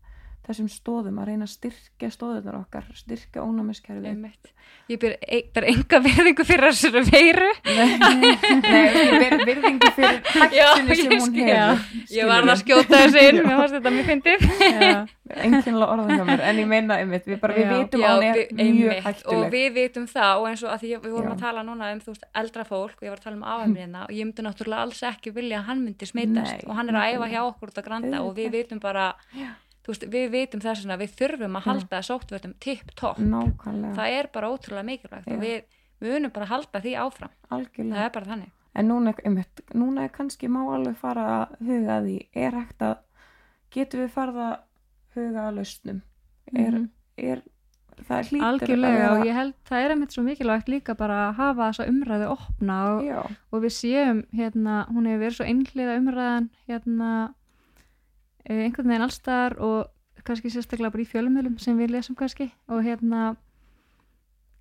þessum 0.48 0.68
stóðum 0.70 1.18
að 1.22 1.28
reyna 1.32 1.46
að 1.48 1.54
styrkja 1.56 2.10
stóðunar 2.14 2.60
okkar 2.62 2.86
styrkja 2.96 3.42
ónæmiskerfið. 3.46 4.06
Einmitt. 4.12 4.52
ég 4.90 5.00
ber, 5.02 5.16
e- 5.22 5.46
ber 5.54 5.66
enga 5.72 6.00
verðingu 6.06 6.46
fyrir 6.46 6.70
þessari 6.72 7.02
veiru. 7.10 7.50
Nei, 7.66 7.98
nei, 8.66 8.86
ég 8.94 9.16
ber 9.24 9.36
virðingu 9.50 9.92
fyrir 9.98 10.22
hættunni 10.36 10.96
ég 10.96 11.02
sem 11.02 11.20
hún 11.20 11.40
hefur. 11.42 11.84
Ég 12.14 12.30
var 12.30 12.46
að 12.54 12.62
skjóta 12.62 13.02
þessu 13.06 13.24
inn 13.30 13.42
mér 13.42 13.60
fannst 13.62 13.78
þetta 13.80 13.94
mjög 13.98 14.10
fyndið. 14.12 14.48
Einhvernlega 15.26 15.88
orða 15.96 16.16
hjá 16.20 16.26
mér 16.30 16.42
en 16.46 16.60
ég 16.62 16.68
meina 16.70 17.00
einmitt, 17.02 17.26
við 17.26 17.40
bara 17.42 17.56
við 17.58 17.66
Já. 17.66 17.72
vitum 17.80 18.04
að 18.06 18.16
hún 18.20 18.26
er 18.28 18.36
við- 18.38 18.52
mjög 18.76 18.92
einmitt. 19.00 19.24
og 19.34 19.46
við 19.56 19.68
vitum 19.80 20.06
það 20.12 20.34
og 20.44 20.48
eins 20.52 20.64
og 20.64 20.70
að 20.76 20.84
því 20.86 20.92
við 21.02 21.16
vorum 21.16 21.32
Já. 21.32 21.34
að 21.34 21.42
tala 21.42 21.64
núna 21.66 21.90
um 21.96 22.00
þú 22.06 22.14
veist, 22.14 22.28
eldra 22.44 22.66
fólk 22.70 22.96
og 23.00 23.04
ég 23.08 23.10
var 23.10 23.18
að 23.18 23.26
tala 23.26 23.40
um 23.40 23.48
afhæmriðina 23.56 24.04
og 24.06 24.14
ég 24.14 24.30
myndi 24.30 24.46
náttúrulega 24.46 24.86
alls 24.86 25.02
ekki 25.10 25.34
vilja 25.34 25.60
að 25.64 25.68
hann 25.72 25.82
myndi 25.88 26.06
smitast. 26.06 26.54
Nei, 26.62 26.70
og 26.70 26.76
hann 26.78 26.90
er 26.94 27.00
að 27.02 27.16
æfa 27.18 27.32
hjá 27.34 27.42
okkur 27.50 27.74
út 27.74 27.82
að 27.82 27.88
granda 27.90 28.22
og 28.22 28.36
við 28.38 28.52
vitum 28.54 28.80
bara 28.86 29.08
Já. 29.34 29.50
Veist, 29.94 30.06
við 30.16 30.30
vitum 30.34 30.62
þess 30.64 30.86
að 30.90 31.02
við 31.04 31.16
þurfum 31.20 31.56
að 31.60 31.66
halda 31.70 32.02
sóttvörnum 32.02 32.54
tipp-topp 32.60 33.20
nákvæmlega, 33.22 33.96
það 33.96 34.18
er 34.20 34.30
bara 34.34 34.50
ótrúlega 34.50 34.88
mikilvægt 34.90 35.28
og 35.28 35.34
Já. 35.38 35.40
við, 35.46 35.64
við 36.02 36.16
unum 36.20 36.32
bara 36.36 36.46
að 36.46 36.54
halda 36.56 36.82
því 36.86 36.94
áfram. 37.06 37.34
Það 37.50 37.58
algjörlega 37.60 38.06
er 38.06 38.14
bara 38.18 38.26
þannig. 38.34 38.52
En 38.76 38.90
núna, 38.92 39.14
einmitt, 39.24 39.62
núna 39.74 40.04
er 40.04 40.10
kannski 40.12 40.48
má 40.52 40.62
alveg 40.76 40.98
fara 41.00 41.26
að 41.38 41.58
huga 41.68 42.00
að 42.00 42.08
því 42.10 42.16
er 42.36 42.52
hægt 42.60 42.82
að 42.84 42.96
getum 43.72 44.02
við 44.04 44.10
farið 44.18 44.40
að 44.50 44.56
huga 45.16 45.46
að 45.50 45.56
lausnum? 45.60 46.02
Er, 46.56 46.72
Mhm. 46.72 46.90
er 47.18 47.42
það 48.06 48.28
hlýtur 48.28 48.44
algjörlega 48.50 49.12
og 49.14 49.26
ég 49.26 49.34
held 49.34 49.54
það 49.70 49.86
er 49.86 49.94
einmitt 49.94 50.12
svo 50.12 50.24
mikilvægt 50.26 50.68
líka 50.68 50.94
bara 50.98 51.30
að 51.30 51.36
hafa 51.40 51.70
þessa 51.72 51.88
umræðu 51.88 52.28
opna 52.34 52.80
og, 52.98 53.32
og 53.54 53.62
við 53.64 53.72
séum 53.78 54.20
hérna, 54.36 54.86
hún 54.92 55.08
hefur 55.08 55.24
verið 55.24 55.38
svo 55.38 55.46
einhliða 55.48 55.96
umræðan 56.02 56.50
hérna 56.68 57.12
einhvern 58.50 58.88
veginn 58.92 59.06
allstar 59.06 59.58
og 59.60 59.88
kannski 60.26 60.50
sérstaklega 60.54 60.92
bara 60.94 61.04
í 61.04 61.10
fjölumölum 61.10 61.58
sem 61.62 61.78
við 61.78 61.96
lesum 61.96 62.16
kannski. 62.18 62.52
Og 62.70 62.84
hérna 62.86 63.36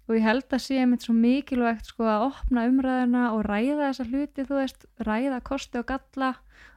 og 0.08 0.16
ég 0.18 0.24
held 0.26 0.44
að 0.52 0.60
sé 0.60 0.78
einmitt 0.82 1.04
svo 1.06 1.14
mikilvægt 1.16 1.86
sko 1.88 2.04
að 2.04 2.26
opna 2.26 2.66
umræðuna 2.68 3.22
og 3.32 3.44
ræða 3.46 3.88
þessa 3.88 4.04
hluti 4.10 4.44
þú 4.44 4.58
veist, 4.60 4.86
ræða 5.00 5.40
kosti 5.44 5.80
og 5.80 5.86
galla 5.88 6.34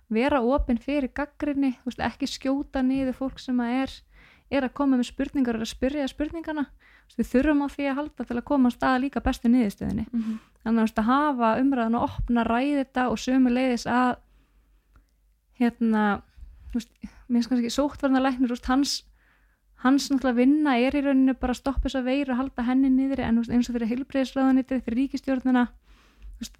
vera 0.07 0.39
opinn 0.39 0.79
fyrir 0.79 1.11
gaggrinni 1.11 1.73
þú 1.81 1.89
veist, 1.91 2.03
ekki 2.07 2.29
skjóta 2.31 2.83
niður 2.85 3.17
fólk 3.17 3.41
sem 3.43 3.59
að 3.59 3.81
er 3.81 3.95
er 4.49 4.63
að 4.63 4.77
koma 4.79 4.95
með 4.95 5.09
spurningar 5.09 5.57
og 5.59 5.65
að 5.65 5.73
spyrja 5.73 6.05
spurningana. 6.07 6.69
Veist, 7.07 7.17
við 7.19 7.27
þurfum 7.33 7.63
á 7.63 7.67
því 7.67 7.87
að 7.89 7.97
halda 7.97 8.25
til 8.29 8.37
að 8.37 8.45
koma 8.47 8.69
að 8.71 9.01
líka 9.03 9.19
bestu 9.23 9.49
niðurstöðinni 9.51 10.05
Mhm. 10.13 10.39
þannig 10.63 10.79
að, 10.79 10.85
veist, 10.87 10.99
að 10.99 11.09
hafa 11.11 11.49
umræðan 11.59 11.95
og 11.99 12.03
opna 12.09 12.43
ræði 12.47 12.77
þetta 12.85 13.09
og 13.11 13.17
sömu 13.17 13.51
leiðis 13.51 13.85
að 13.91 14.15
hérna 15.59 16.21
veist, 16.77 16.91
mér 17.27 17.41
finnst 17.41 17.51
kannski 17.51 17.73
sóttvarnalæknir 17.75 18.53
hans, 18.69 18.95
hans 19.83 20.07
náttúrulega 20.11 20.39
vinna 20.41 20.77
er 20.81 20.95
í 20.97 21.03
rauninu 21.05 21.35
bara 21.37 21.53
að 21.53 21.59
stoppa 21.61 21.85
þess 21.87 21.99
að 21.99 22.07
veiru 22.11 22.33
og 22.33 22.39
halda 22.41 22.65
henni 22.69 22.89
niðri 22.93 23.25
en 23.27 23.41
veist, 23.41 23.51
eins 23.53 23.69
og 23.69 23.75
fyrir 23.77 23.91
heilbreyðisraðanitið, 23.91 24.81
fyrir 24.85 24.99
ríkistjórnuna 25.03 25.67
veist, 26.39 26.57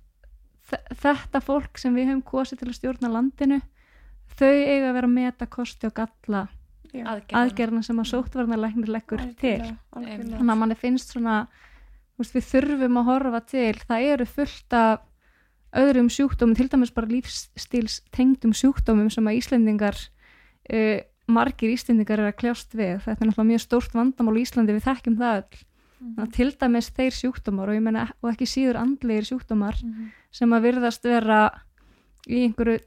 þe- 0.70 0.84
þetta 1.06 1.42
fólk 1.48 1.82
sem 1.82 1.96
við 1.98 2.12
höfum 2.12 2.24
kosið 2.34 2.62
til 2.62 2.70
að 2.70 2.78
stjórna 2.82 3.14
landinu 3.16 3.62
þau 4.38 4.52
eiga 4.54 4.90
að 4.92 4.98
vera 5.00 5.08
að 5.10 5.16
meta 5.18 5.48
kosti 5.50 5.88
og 5.90 5.96
galla 5.98 6.44
já. 6.94 7.04
aðgerðina 7.34 7.84
sem 7.84 8.00
að 8.04 8.12
sóttvarnalæknir 8.12 8.92
leggur 8.94 9.24
til 9.40 9.56
Algjörlega, 9.58 9.78
algjörlega. 9.98 10.38
þannig 10.38 10.54
að 10.54 10.62
manni 10.62 10.78
finnst 10.78 11.16
svona 11.16 11.38
við 12.18 12.46
þurfum 12.52 12.98
að 13.02 13.08
horfa 13.12 13.42
til 13.46 13.74
það 13.88 14.06
eru 14.14 14.26
fullt 14.30 14.74
af 14.78 15.07
öðrum 15.76 16.10
sjúkdómum, 16.10 16.56
til 16.56 16.68
dæmis 16.72 16.92
bara 16.96 17.08
lífstíls 17.12 18.02
tengdum 18.16 18.54
sjúkdómum 18.56 19.10
sem 19.12 19.28
að 19.28 19.38
Íslendingar 19.42 19.98
uh, 20.74 21.00
margir 21.28 21.74
Íslendingar 21.76 22.20
er 22.24 22.32
að 22.32 22.38
kljást 22.40 22.72
við, 22.78 23.02
þetta 23.04 23.18
er 23.26 23.28
náttúrulega 23.32 23.52
mjög 23.52 23.64
stórt 23.66 23.94
vandamál 23.98 24.38
í 24.38 24.46
Íslandi, 24.46 24.74
við 24.78 24.86
þekkjum 24.88 25.18
það 25.20 25.42
öll. 25.42 25.64
Þannig 25.98 26.28
að 26.28 26.34
til 26.38 26.52
dæmis 26.62 26.90
þeir 26.94 27.16
sjúkdómar 27.18 27.70
og 27.72 27.76
ég 27.76 27.82
meina 27.82 28.04
og 28.22 28.30
ekki 28.32 28.46
síður 28.46 28.78
andlegir 28.84 29.26
sjúkdómar 29.32 29.80
Mhm. 29.84 30.12
sem 30.32 30.50
að 30.54 30.62
virðast 30.68 31.04
vera 31.04 31.40
í 32.30 32.44
einhverju 32.46 32.80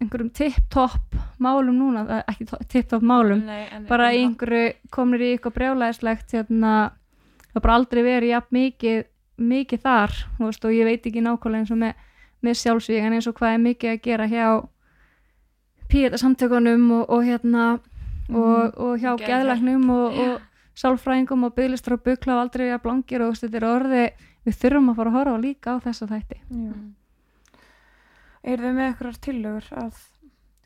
einhverjum 0.00 0.30
tipp-topp 0.36 1.14
málum 1.40 1.76
núna, 1.78 2.02
eh, 2.10 2.22
ekki 2.28 2.46
to- 2.48 2.58
tipp-topp 2.68 3.02
málum 3.02 3.44
Nei, 3.46 3.66
en, 3.72 3.86
bara 3.86 4.10
í 4.12 4.24
einhverju 4.26 4.74
komnir 4.90 5.20
í 5.20 5.30
eitthvað 5.38 5.54
brjálæðislegt 5.56 6.32
hérna, 6.36 6.90
það 7.54 7.62
bara 7.62 7.74
aldrei 7.74 8.02
verið 8.04 8.28
jafn 8.28 8.52
mikið, 8.56 9.04
mikið 9.38 9.80
þar 9.80 10.12
veist, 10.38 10.64
og 10.64 10.70
ég 10.72 10.84
veit 10.84 11.02
ekki 11.06 11.22
nákvæmlega 11.24 11.60
eins 11.60 11.70
og 11.72 11.78
með, 11.78 11.94
með 12.44 12.58
sjálfsvík 12.62 13.04
en 13.04 13.16
eins 13.16 13.28
og 13.30 13.36
hvað 13.38 13.56
er 13.56 13.62
mikið 13.64 13.92
að 13.92 14.02
gera 14.04 14.26
hjá 14.30 14.46
píeta 15.90 16.20
samtökunum 16.20 16.90
og, 16.98 17.04
og 17.10 17.24
hérna 17.24 17.66
og, 18.28 18.76
og 18.76 18.98
hjá 19.00 19.14
geðlæknum 19.22 19.88
og, 19.94 20.20
og 20.24 20.76
sálfræðingum 20.76 21.46
og 21.46 21.54
bygglistar 21.56 21.96
og 21.96 22.04
bukla 22.04 22.36
og 22.36 22.46
aldrei 22.46 22.68
að 22.68 22.82
blangir 22.84 23.24
og 23.24 23.36
þetta 23.38 23.60
er 23.60 23.68
orði 23.68 24.04
við 24.46 24.60
þurfum 24.60 24.92
að 24.92 25.00
fara 25.00 25.12
að 25.12 25.18
horfa 25.18 25.42
líka 25.42 25.76
á 25.78 25.84
þessa 25.86 26.10
þætti 26.10 26.40
Já. 26.42 26.70
Mm. 26.74 26.94
Er 28.46 28.62
þið 28.62 28.76
með 28.76 28.88
eitthvað 28.88 29.20
tillögur 29.24 29.68
að 29.74 30.02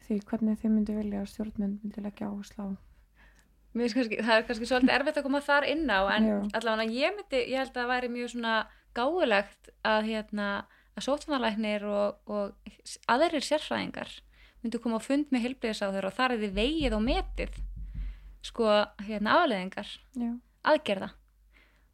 því 0.04 0.16
hvernig 0.28 0.58
þið 0.60 0.72
myndi 0.74 0.96
vilja 0.98 1.20
að 1.22 1.30
stjórnmynd 1.30 1.84
myndi 1.84 2.02
leggja 2.04 2.28
áherslu 2.28 2.66
á? 2.66 2.68
Kannski, 3.70 4.18
það 4.18 4.34
er 4.34 4.44
kannski 4.48 4.66
svolítið 4.66 4.92
erfitt 4.96 5.18
að 5.20 5.26
koma 5.28 5.40
þar 5.46 5.66
inn 5.70 5.86
á 5.86 6.00
en 6.16 6.26
allavega 6.58 6.90
ég 6.90 7.14
myndi, 7.14 7.42
ég 7.52 7.60
held 7.60 7.70
að 7.70 7.78
það 7.78 7.92
væri 7.92 8.08
mjög 8.10 8.32
svona 8.32 8.54
gáulegt 8.98 9.70
að 9.86 10.08
hérna 10.10 10.48
að 11.00 11.06
sótvannalæknir 11.08 11.86
og, 11.88 12.20
og 12.30 12.76
aðrir 13.10 13.46
sérfræðingar 13.46 14.12
myndu 14.60 14.80
koma 14.82 15.00
á 15.00 15.06
fund 15.06 15.32
með 15.32 15.46
heilbriðisáður 15.46 16.10
og 16.10 16.16
þar 16.16 16.36
er 16.36 16.44
þið 16.44 16.56
vegið 16.60 16.96
og 16.96 17.04
metið 17.06 17.58
sko 18.44 18.68
hérna 19.06 19.40
afleðingar 19.40 19.94
aðgerða 20.70 21.10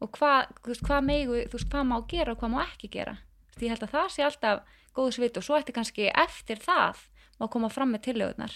og 0.03 0.13
hvað, 0.13 0.51
þú 0.61 0.71
veist, 0.71 0.85
hvað 0.85 1.05
megu, 1.07 1.37
þú 1.49 1.57
veist, 1.57 1.69
hvað 1.71 1.85
má 1.89 1.97
gera 2.11 2.33
og 2.33 2.41
hvað 2.41 2.51
má 2.53 2.59
ekki 2.67 2.89
gera. 2.93 3.15
Veist, 3.49 3.63
ég 3.63 3.73
held 3.73 3.85
að 3.87 3.93
það 3.95 4.09
sé 4.13 4.25
alltaf 4.27 4.81
góðu 4.97 5.15
svit 5.15 5.39
og 5.39 5.45
svo 5.45 5.57
ætti 5.57 5.75
kannski 5.75 6.09
eftir 6.11 6.61
það 6.61 7.01
má 7.37 7.45
koma 7.53 7.69
fram 7.69 7.91
með 7.93 8.07
tillögurnar 8.07 8.53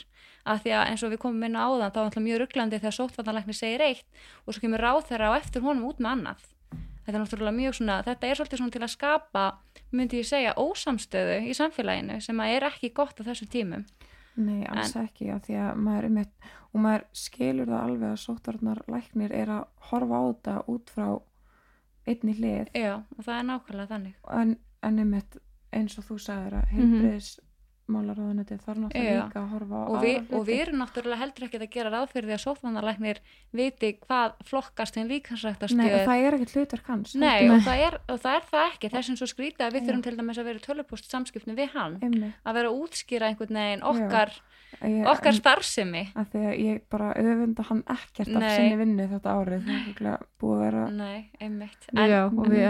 af 0.50 0.64
því 0.64 0.74
að 0.74 0.88
eins 0.90 1.04
og 1.06 1.12
við 1.14 1.22
komum 1.22 1.44
inn 1.46 1.58
á 1.58 1.66
áðan 1.70 1.94
þá 1.94 2.00
er 2.00 2.06
alltaf 2.08 2.26
mjög 2.26 2.40
rugglandi 2.42 2.80
þegar 2.82 2.98
sóttvarnalækni 2.98 3.54
segir 3.58 3.84
eitt 3.86 4.22
og 4.46 4.56
svo 4.56 4.64
kemur 4.64 4.82
ráð 4.82 5.04
þeirra 5.12 5.34
á 5.34 5.38
eftir 5.38 5.66
honum 5.66 5.90
út 5.92 6.02
með 6.02 6.14
annað. 6.16 6.48
Þetta 7.06 7.18
er 7.18 7.24
náttúrulega 7.24 7.56
mjög 7.58 7.74
svona, 7.80 7.96
þetta 8.06 8.28
er 8.30 8.36
svolítið 8.40 8.58
svona 8.62 8.72
til 8.76 8.82
að 8.86 8.92
skapa, 8.94 9.44
myndi 9.92 10.20
ég 10.22 10.28
segja, 10.30 10.54
ósamstöðu 10.62 11.38
í 11.50 11.54
samfélaginu 11.58 12.20
sem 12.22 12.38
að 12.44 12.56
er 12.56 12.66
ekki 12.70 12.92
gott 12.94 13.18
á 13.18 13.24
þessum 13.26 13.50
tímum. 13.50 13.86
Nei, 14.38 14.62
alls 14.70 14.94
ekki, 14.96 15.30
af 15.34 15.42
því 15.48 15.56
að 15.60 15.76
maður 15.84 16.06
er 16.08 16.14
með, 16.16 16.28
og 16.72 16.80
maður 16.86 17.04
skilur 17.14 17.68
það 17.68 17.82
alveg 17.88 18.12
að 18.14 18.22
sóttarnar 18.22 18.80
læknir 18.88 19.34
er 19.36 19.50
að 19.58 19.66
horfa 19.90 20.22
á 20.22 20.24
þetta 20.30 20.54
út 20.72 20.90
frá 20.94 21.08
einni 22.08 22.34
hlið, 22.38 22.70
Já, 22.78 22.94
og 23.18 23.26
það 23.26 23.36
er 23.40 23.48
nákvæmlega 23.50 23.92
þannig. 23.92 24.14
en, 24.42 24.54
en 24.84 25.00
einmitt 25.04 25.38
eins 25.74 25.98
og 26.00 26.06
þú 26.08 26.18
sagðir 26.20 26.54
að 26.62 26.72
Mhm. 26.72 26.78
heilbriðis 26.78 27.40
málaráðuneti 27.92 28.58
þarf 28.62 28.78
náttúrulega 28.84 29.16
Já. 29.16 29.24
líka 29.26 29.40
að 29.42 29.50
horfa 29.52 29.80
á 29.82 29.86
og 29.92 29.98
við, 30.04 30.18
aðra 30.22 30.38
og 30.38 30.46
við 30.48 30.60
erum 30.64 30.78
náttúrulega 30.82 31.22
heldur 31.22 31.46
ekki 31.48 31.58
að 31.62 31.70
gera 31.74 31.90
ráð 31.92 32.12
fyrir 32.12 32.28
því 32.30 32.36
að 32.36 32.44
sóttvannalæknir 32.46 33.20
viti 33.58 33.90
hvað 34.06 34.36
flokkast 34.48 34.96
þeim 34.96 35.10
Nei, 35.82 35.90
og 35.92 36.06
það 36.08 36.24
er 36.28 36.38
ekkert 36.38 36.56
hlutverk 36.56 36.88
hans 36.94 37.16
Nei, 37.16 37.50
og 37.50 37.60
það, 37.66 37.84
er, 37.88 37.98
og 38.08 38.22
það 38.22 38.38
er 38.38 38.46
það 38.52 38.66
ekki. 38.72 38.92
Þess 38.96 39.12
að 39.12 39.20
svo 39.22 39.28
skrítið 39.34 39.66
að 39.68 39.74
við 39.76 39.82
Já. 39.82 39.88
þurfum 39.90 40.04
til 40.08 40.16
dæmis 40.22 40.40
að 40.42 40.48
vera 40.52 40.62
í 40.62 40.66
tölupúst 40.68 41.12
samskipni 41.12 41.58
við 41.58 41.70
hann 41.76 41.98
Einmitt. 42.02 42.34
að 42.46 42.54
vera 42.60 42.72
að 42.72 42.80
útskýra 42.86 43.30
einhvern 43.32 43.60
veginn 43.62 43.84
okkar, 43.92 44.32
Ég- 44.82 45.08
okkar 45.12 45.34
en- 45.34 45.40
starfsemi. 45.42 46.04
að 46.16 46.30
því 46.32 46.44
að 46.48 46.56
ég 46.64 46.82
bara 46.90 47.14
öfunda 47.20 47.64
hann 47.68 47.84
ekkert 47.92 48.36
af 48.40 48.52
sinni 48.56 48.78
vinnu 48.80 49.08
þetta 49.12 49.36
árið. 49.36 49.66
Það 49.66 49.74
er 49.76 49.82
örugglega 49.92 50.18
búið 50.40 50.56
að 50.56 50.64
vera 50.66 50.86
Nei, 50.92 51.30
einmitt. 51.42 51.90
Já, 51.92 52.22
og 52.30 52.46
en- 52.46 52.52
við 52.52 52.64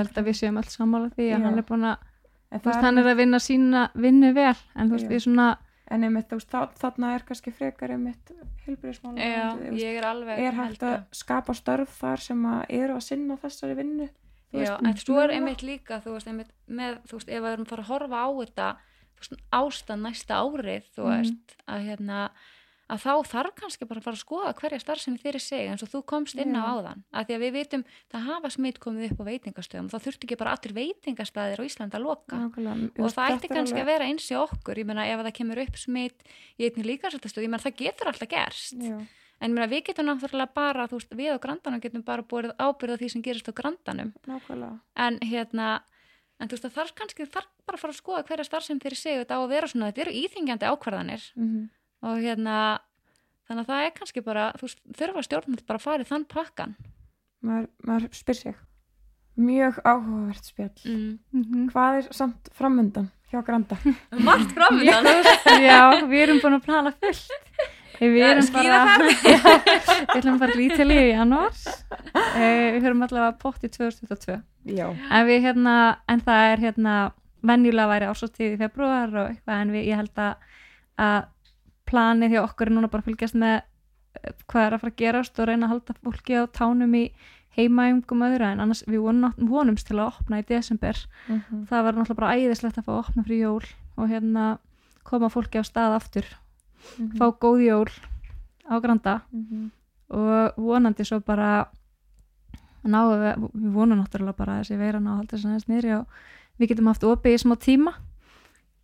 að 2.52 2.60
að 2.60 2.60
að, 2.60 2.60
en, 2.60 2.60
þú 2.62 2.70
veist, 2.72 2.82
hann 2.86 2.98
er 2.98 3.06
að 3.12 3.18
vinna 3.18 3.40
sína 3.40 3.90
vinnu 3.96 4.34
vel, 4.34 4.56
en 4.76 4.90
þú 4.90 4.92
veist, 4.98 5.08
við 5.10 5.22
svona 5.26 5.58
en 5.92 6.04
einmitt, 6.04 6.28
þú 6.30 6.38
veist, 6.40 6.50
þa- 6.52 6.74
þarna 6.80 7.16
er 7.16 7.24
kannski 7.28 7.52
frekar 7.52 7.92
einmitt 7.92 8.32
ég 8.68 9.98
er 9.98 10.06
alveg 10.08 10.40
er 10.40 10.54
hægt 10.56 10.84
að 10.84 11.04
skapa 11.12 11.54
störf 11.58 11.90
þar 12.02 12.22
sem 12.24 12.46
að 12.46 12.62
eru 12.70 12.96
að 12.96 13.04
sinna 13.08 13.38
þessari 13.42 13.76
vinnu? 13.80 14.08
Þú 14.52 14.60
Já, 14.60 14.72
veist, 14.78 14.86
en 14.88 14.98
svo 15.00 15.20
er 15.24 15.34
einmitt 15.38 15.62
líka 15.64 16.02
þú 16.04 16.16
veist, 16.18 16.28
einmitt 16.28 16.52
með, 16.68 16.98
þú 17.08 17.20
veist, 17.20 17.30
ef 17.32 17.44
við 17.44 17.52
erum 17.54 17.66
fara 17.70 17.84
að 17.86 17.92
horfa 17.94 18.24
á 18.24 18.30
þetta 18.42 18.70
þú 19.12 19.22
veist, 19.22 19.44
ástand 19.52 20.02
næsta 20.08 20.40
árið 20.42 20.84
þú 20.96 21.04
Mhm. 21.06 21.12
veist, 21.18 21.56
að 21.68 21.86
hérna 21.88 22.30
að 22.92 23.00
þá 23.06 23.12
þarf 23.32 23.54
kannski 23.56 23.86
bara 23.88 24.02
að 24.02 24.06
fara 24.08 24.18
að 24.18 24.22
skoða 24.26 24.52
hverja 24.60 24.80
starfsemi 24.84 25.20
þeirri 25.22 25.40
sig 25.42 25.70
eins 25.72 25.84
og 25.86 25.90
þú 25.94 26.02
komst 26.12 26.36
inn 26.44 26.56
á 26.60 26.64
áðan. 26.76 27.04
Að 27.16 27.26
því 27.30 27.36
að 27.38 27.44
við 27.46 27.54
vitum, 27.56 27.84
það 28.12 28.26
hafa 28.28 28.50
smitt 28.52 28.80
komið 28.84 29.12
upp 29.14 29.22
á 29.24 29.26
veitingastöðum 29.32 29.88
og 29.88 29.94
það 29.96 30.04
þurfti 30.08 30.28
ekki 30.28 30.38
bara 30.42 30.56
allir 30.58 30.74
veitingastæðir 30.76 31.62
á 31.62 31.68
Íslandi 31.70 31.96
að 31.98 32.04
loka. 32.06 32.36
Nákvæmlega, 32.42 32.90
og 32.92 33.06
veist, 33.06 33.16
það 33.16 33.32
ætti 33.38 33.48
kannski 33.54 33.78
alveg- 33.80 33.86
að 33.86 33.92
vera 33.94 34.10
eins 34.12 34.28
í 34.28 34.36
okkur. 34.42 34.76
Ég 34.82 34.86
meina 34.92 35.08
ef 35.08 35.20
að 35.20 35.26
það 35.30 35.38
kemur 35.40 35.62
upp 35.64 35.76
smitt 35.80 36.24
í 36.60 36.68
einnig 36.68 36.86
líkarsættastöð, 36.92 37.44
ég 37.48 37.52
meina 37.56 37.64
það 37.64 37.78
getur 37.80 38.08
alltaf 38.12 38.30
gerst. 38.36 38.76
Já, 38.76 38.98
en 39.42 39.50
ég 39.52 39.56
meina, 39.56 39.68
við 39.72 39.84
getum 39.88 40.06
náttúrulega 40.12 40.54
bara, 40.54 40.88
veist, 40.92 41.10
við 41.16 41.32
á 41.32 41.38
grandanum 41.40 41.82
getum 41.82 42.04
bara 42.04 42.22
búið 42.28 42.52
ábyrða 42.60 43.00
því 43.00 43.10
sem 43.16 43.22
gerist 43.24 43.48
á 43.48 43.54
grandanum. 43.56 44.12
En 45.00 45.18
hérna 45.24 45.82
en 46.42 46.48
þú 46.50 46.58
veist 46.58 46.66
það 46.66 46.76
þarf 46.76 46.96
kannski 46.98 47.26
þarf 47.30 47.48
bara 47.66 47.78
að 47.78 47.82
fara 47.86 47.94
að 47.94 48.02
skoða 48.02 48.26
hverja 48.28 48.46
starfsem 48.50 48.80
fyrir 48.82 48.98
sig 48.98 49.18
þetta 49.22 49.38
á 49.38 49.42
að 49.46 49.50
vera 49.54 49.68
svona, 49.70 49.92
þetta 49.94 50.02
eru 50.02 50.14
íþingjandi 50.26 50.66
ákvarðanir. 50.74 51.24
Mm 51.38 51.70
og 52.02 52.18
hérna 52.24 52.56
þannig 53.48 53.64
að 53.66 53.72
það 53.72 53.86
er 53.86 53.94
kannski 53.98 54.24
bara, 54.26 54.50
þú 54.60 54.70
þurfa 54.98 55.24
stjórnum 55.28 55.62
bara 55.68 55.80
að 55.82 55.86
fara 55.86 56.06
í 56.06 56.10
þann 56.10 56.26
pakkan 56.32 56.76
maður, 57.42 57.68
maður 57.88 58.12
spyr 58.16 58.38
sig. 58.38 58.56
Mjög 59.42 59.78
áhugavert 59.88 60.46
spjall. 60.46 60.74
Mm. 60.86 61.20
Mhm. 61.34 61.68
hvað 61.72 62.00
er 62.02 62.08
samt 62.14 62.50
framundan 62.54 63.08
hjá 63.32 63.40
Granda? 63.48 63.78
Margt 64.28 64.52
framöndan 64.58 65.08
Já, 65.64 66.04
við 66.10 66.24
erum 66.26 66.42
búin 66.44 66.58
að 66.60 66.66
plana 66.66 66.92
fullt. 67.00 67.32
Við 68.02 68.18
erum 68.26 68.48
bara 68.54 68.82
Við 68.98 70.18
ætlum 70.18 70.40
bara 70.42 70.58
lítilíu 70.58 71.02
í 71.06 71.12
janúar. 71.14 71.54
Eh, 72.36 72.74
Við 72.76 72.86
höfum 72.88 73.04
allavega 73.06 73.36
pott 73.40 73.64
í 73.64 73.70
2022 73.70 74.40
já, 74.76 74.88
En 74.90 75.28
við 75.30 75.44
hérna, 75.46 75.76
en 76.10 76.24
það 76.26 76.48
er 76.52 76.64
hérna 76.66 76.96
venjulega 77.46 77.90
væri 77.94 78.10
ásóttíð 78.12 78.56
í 78.56 78.60
februar 78.62 79.14
og 79.16 79.30
eitthvað 79.32 79.62
en 79.64 79.72
við, 79.76 79.88
ég 79.92 80.02
held 80.02 80.22
að, 80.22 80.50
að 81.02 81.30
planið 81.92 82.36
hjá 82.36 82.42
okkur 82.46 82.72
er 82.72 82.76
núna 82.78 82.90
bara 82.92 83.04
að 83.04 83.12
fylgjast 83.12 83.38
með 83.40 83.58
eh, 83.60 84.34
hvað 84.48 84.66
er 84.66 84.76
að 84.76 84.84
fara 84.84 84.94
að 84.94 85.00
gerast 85.04 85.40
og 85.40 85.50
reyna 85.50 85.68
að 85.68 85.74
halda 85.76 85.98
fólki 86.00 86.40
á 86.40 86.44
tánum 86.48 86.98
í 86.98 87.06
heimaæfingum 87.58 88.24
öðru 88.28 88.48
en 88.48 88.64
annars 88.64 88.84
við 88.88 89.04
vonum, 89.04 89.34
vonumst 89.52 89.88
til 89.90 89.98
að 90.00 90.14
opna 90.14 90.40
í 90.40 90.48
desember. 90.48 90.98
Mm 91.28 91.66
það 91.70 91.84
var 91.84 91.98
náttúrulega 91.98 92.20
bara 92.22 92.36
æðislegt 92.40 92.80
að 92.80 92.86
fá 92.88 92.92
að 92.94 93.02
opna 93.02 93.26
fyrir 93.28 93.44
jól 93.44 93.66
og 93.98 94.08
hérna 94.10 94.46
koma 95.04 95.30
fólki 95.30 95.60
á 95.60 95.64
stað 95.68 95.98
aftur. 95.98 96.26
Mhm. 96.98 97.18
fá 97.20 97.28
góð 97.38 97.66
jól 97.66 97.92
á 98.72 98.76
Granda. 98.82 99.22
Mhm. 99.32 99.72
og 100.12 100.54
vonandi 100.58 101.06
svo 101.06 101.20
bara 101.20 101.68
náum 102.84 103.20
við, 103.22 103.52
við 103.54 103.72
vonum 103.72 104.00
náttúrulega 104.02 104.38
bara 104.38 104.60
þessi 104.62 104.78
veiran 104.78 105.08
á 105.08 105.12
að 105.12 105.18
halda 105.18 105.38
þess 105.38 105.68
niðri 105.70 105.94
og 106.00 106.08
við 106.60 106.72
getum 106.72 106.88
haft 106.88 107.04
opið 107.04 107.36
í 107.36 107.42
smá 107.42 107.56
tíma. 107.56 107.94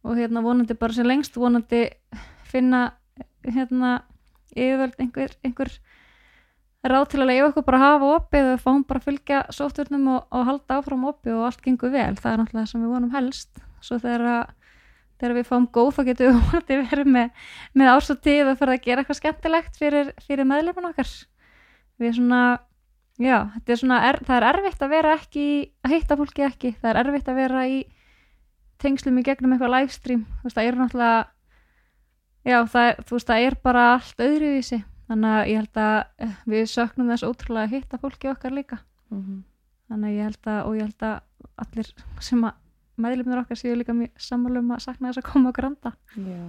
Og 0.03 0.15
hérna 0.15 0.43
vonandi 0.43 0.73
bara 0.73 0.93
sem 0.93 1.05
lengst 1.05 1.35
vonandi 1.35 1.89
finna 2.47 2.93
hérna 3.55 3.93
yfirvöld 4.55 4.99
einhver, 5.01 5.33
einhver 5.45 5.71
ráð 6.87 7.07
til 7.11 7.21
að 7.21 7.31
leiða 7.31 7.47
okkur 7.49 7.65
bara 7.67 7.79
að 7.79 7.85
hafa 7.85 8.11
opið 8.17 8.51
og 8.51 8.61
fáum 8.63 8.83
bara 8.87 9.01
að 9.01 9.07
fylgja 9.09 9.39
sótturnum 9.55 10.11
og, 10.13 10.27
og 10.31 10.45
halda 10.47 10.77
áfram 10.79 11.07
opið 11.09 11.39
og 11.39 11.47
allt 11.49 11.63
gengur 11.65 11.91
vel. 11.93 12.13
Það 12.19 12.31
er 12.31 12.41
náttúrulega 12.41 12.63
það 12.63 12.71
sem 12.71 12.85
við 12.85 12.93
vonum 12.93 13.15
helst. 13.15 13.65
Svo 13.83 13.99
þegar 14.01 14.27
að 14.33 14.45
þegar 15.17 15.33
við 15.33 15.47
fáum 15.49 15.65
góð 15.73 15.91
þá 15.97 16.01
getum 16.11 16.39
við 16.69 16.83
verið 16.91 17.11
með, 17.15 17.43
með 17.73 17.91
ás 17.95 18.11
og 18.13 18.21
tíð 18.21 18.51
og 18.51 18.59
fyrir 18.59 18.75
að 18.75 18.83
gera 18.85 19.03
eitthvað 19.03 19.19
skemmtilegt 19.21 19.79
fyrir, 19.81 20.11
fyrir 20.27 20.49
meðleifin 20.49 20.89
okkar. 20.91 21.13
Við 21.97 22.17
svona 22.19 22.41
já, 23.17 23.37
er 23.65 23.79
svona, 23.79 24.01
er, 24.09 24.19
það 24.25 24.37
er 24.37 24.47
erfitt 24.51 24.83
að 24.85 24.93
vera 24.93 25.15
ekki 25.17 25.47
að 25.85 25.95
hitta 25.95 26.17
fólki 26.19 26.45
ekki, 26.45 26.73
það 26.81 26.91
er 26.91 26.99
erfitt 27.01 27.31
að 27.31 27.39
vera 27.41 27.63
í 27.69 27.79
tengslum 28.81 29.17
í 29.17 29.25
gegnum 29.25 29.55
eitthvað 29.55 29.73
livestream, 29.73 30.27
það 30.45 30.63
er 30.63 30.77
náttúrulega 30.77 31.23
já, 32.47 32.57
það 32.73 33.01
þú 33.07 33.17
veist, 33.17 33.27
það 33.31 33.45
er 33.47 33.57
bara 33.63 33.83
allt 33.95 34.23
öðruvísi, 34.27 34.79
þannig 35.09 35.35
að 35.37 35.49
ég 35.51 35.59
held 35.61 35.81
að 35.83 35.97
eh, 36.25 36.35
við 36.53 36.63
söknum 36.73 37.11
þess 37.13 37.27
ótrúlega 37.27 37.67
að 37.67 37.75
hitta 37.77 37.99
fólki 38.03 38.31
okkar 38.31 38.55
líka, 38.55 38.79
Mhm. 39.11 39.43
þannig 39.89 40.09
að 40.09 40.17
ég 40.17 40.23
held 40.27 40.47
að 40.53 40.61
og 40.67 40.75
ég 40.75 40.87
held 40.87 41.05
að 41.07 41.19
allir 41.63 41.91
sem 42.19 42.41
að 42.43 42.53
meðlefnir 42.97 43.39
okkar 43.43 43.57
séu 43.61 43.75
líka 43.77 43.93
mjög 43.93 44.11
sammálum 44.17 44.71
að 44.73 44.81
sakna 44.87 45.11
þess 45.13 45.21
að 45.21 45.31
koma 45.31 45.49
og 45.49 45.55
granda 45.55 45.91
já, 46.17 46.41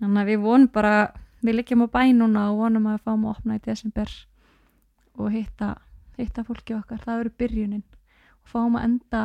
þannig 0.00 0.22
að 0.22 0.30
við 0.32 0.40
vonum 0.42 0.68
bara 0.72 0.94
við 1.42 1.54
liggjum 1.58 1.84
á 1.84 1.88
bæ 1.92 2.02
núna 2.16 2.46
og 2.50 2.58
vonum 2.62 2.86
að 2.86 2.96
við 2.96 3.04
fáum 3.06 3.24
að 3.26 3.34
opna 3.36 3.56
í 3.58 3.62
desember 3.66 4.10
og 5.18 5.30
hitta, 5.34 5.74
hitta 6.16 6.42
fólki 6.46 6.72
okkar. 6.74 6.98
Það 7.04 7.18
verður 7.20 7.34
byrjunin. 7.38 7.82
Og 8.42 8.48
fáum 8.48 8.76
að 8.78 8.84
enda, 8.88 9.22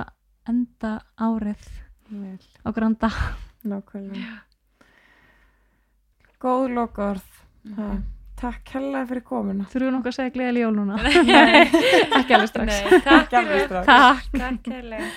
enda 0.50 0.92
árið 1.18 1.68
vel, 2.12 2.40
á 2.66 2.70
granda. 2.76 3.10
Nákvæmlega 3.64 4.42
góð 6.42 6.70
lokaorð 6.78 7.34
Mhm. 7.68 7.76
Ha, 7.82 7.96
Takk 8.38 8.70
hella 8.76 9.00
fyrir 9.10 9.24
komuna. 9.26 9.64
Þurfum 9.72 9.88
við 9.88 9.94
nokkuð 9.96 10.12
að 10.12 10.16
segja 10.16 10.32
gleðileg 10.36 10.62
jól 10.62 10.76
núna? 10.78 10.98
Ekki 12.20 12.36
alveg 12.38 12.50
strax. 12.52 12.68
Nei, 12.70 13.00
takk. 13.02 13.32
Takk. 13.32 14.28
Takk 14.38 14.62
kærlega 14.68 15.08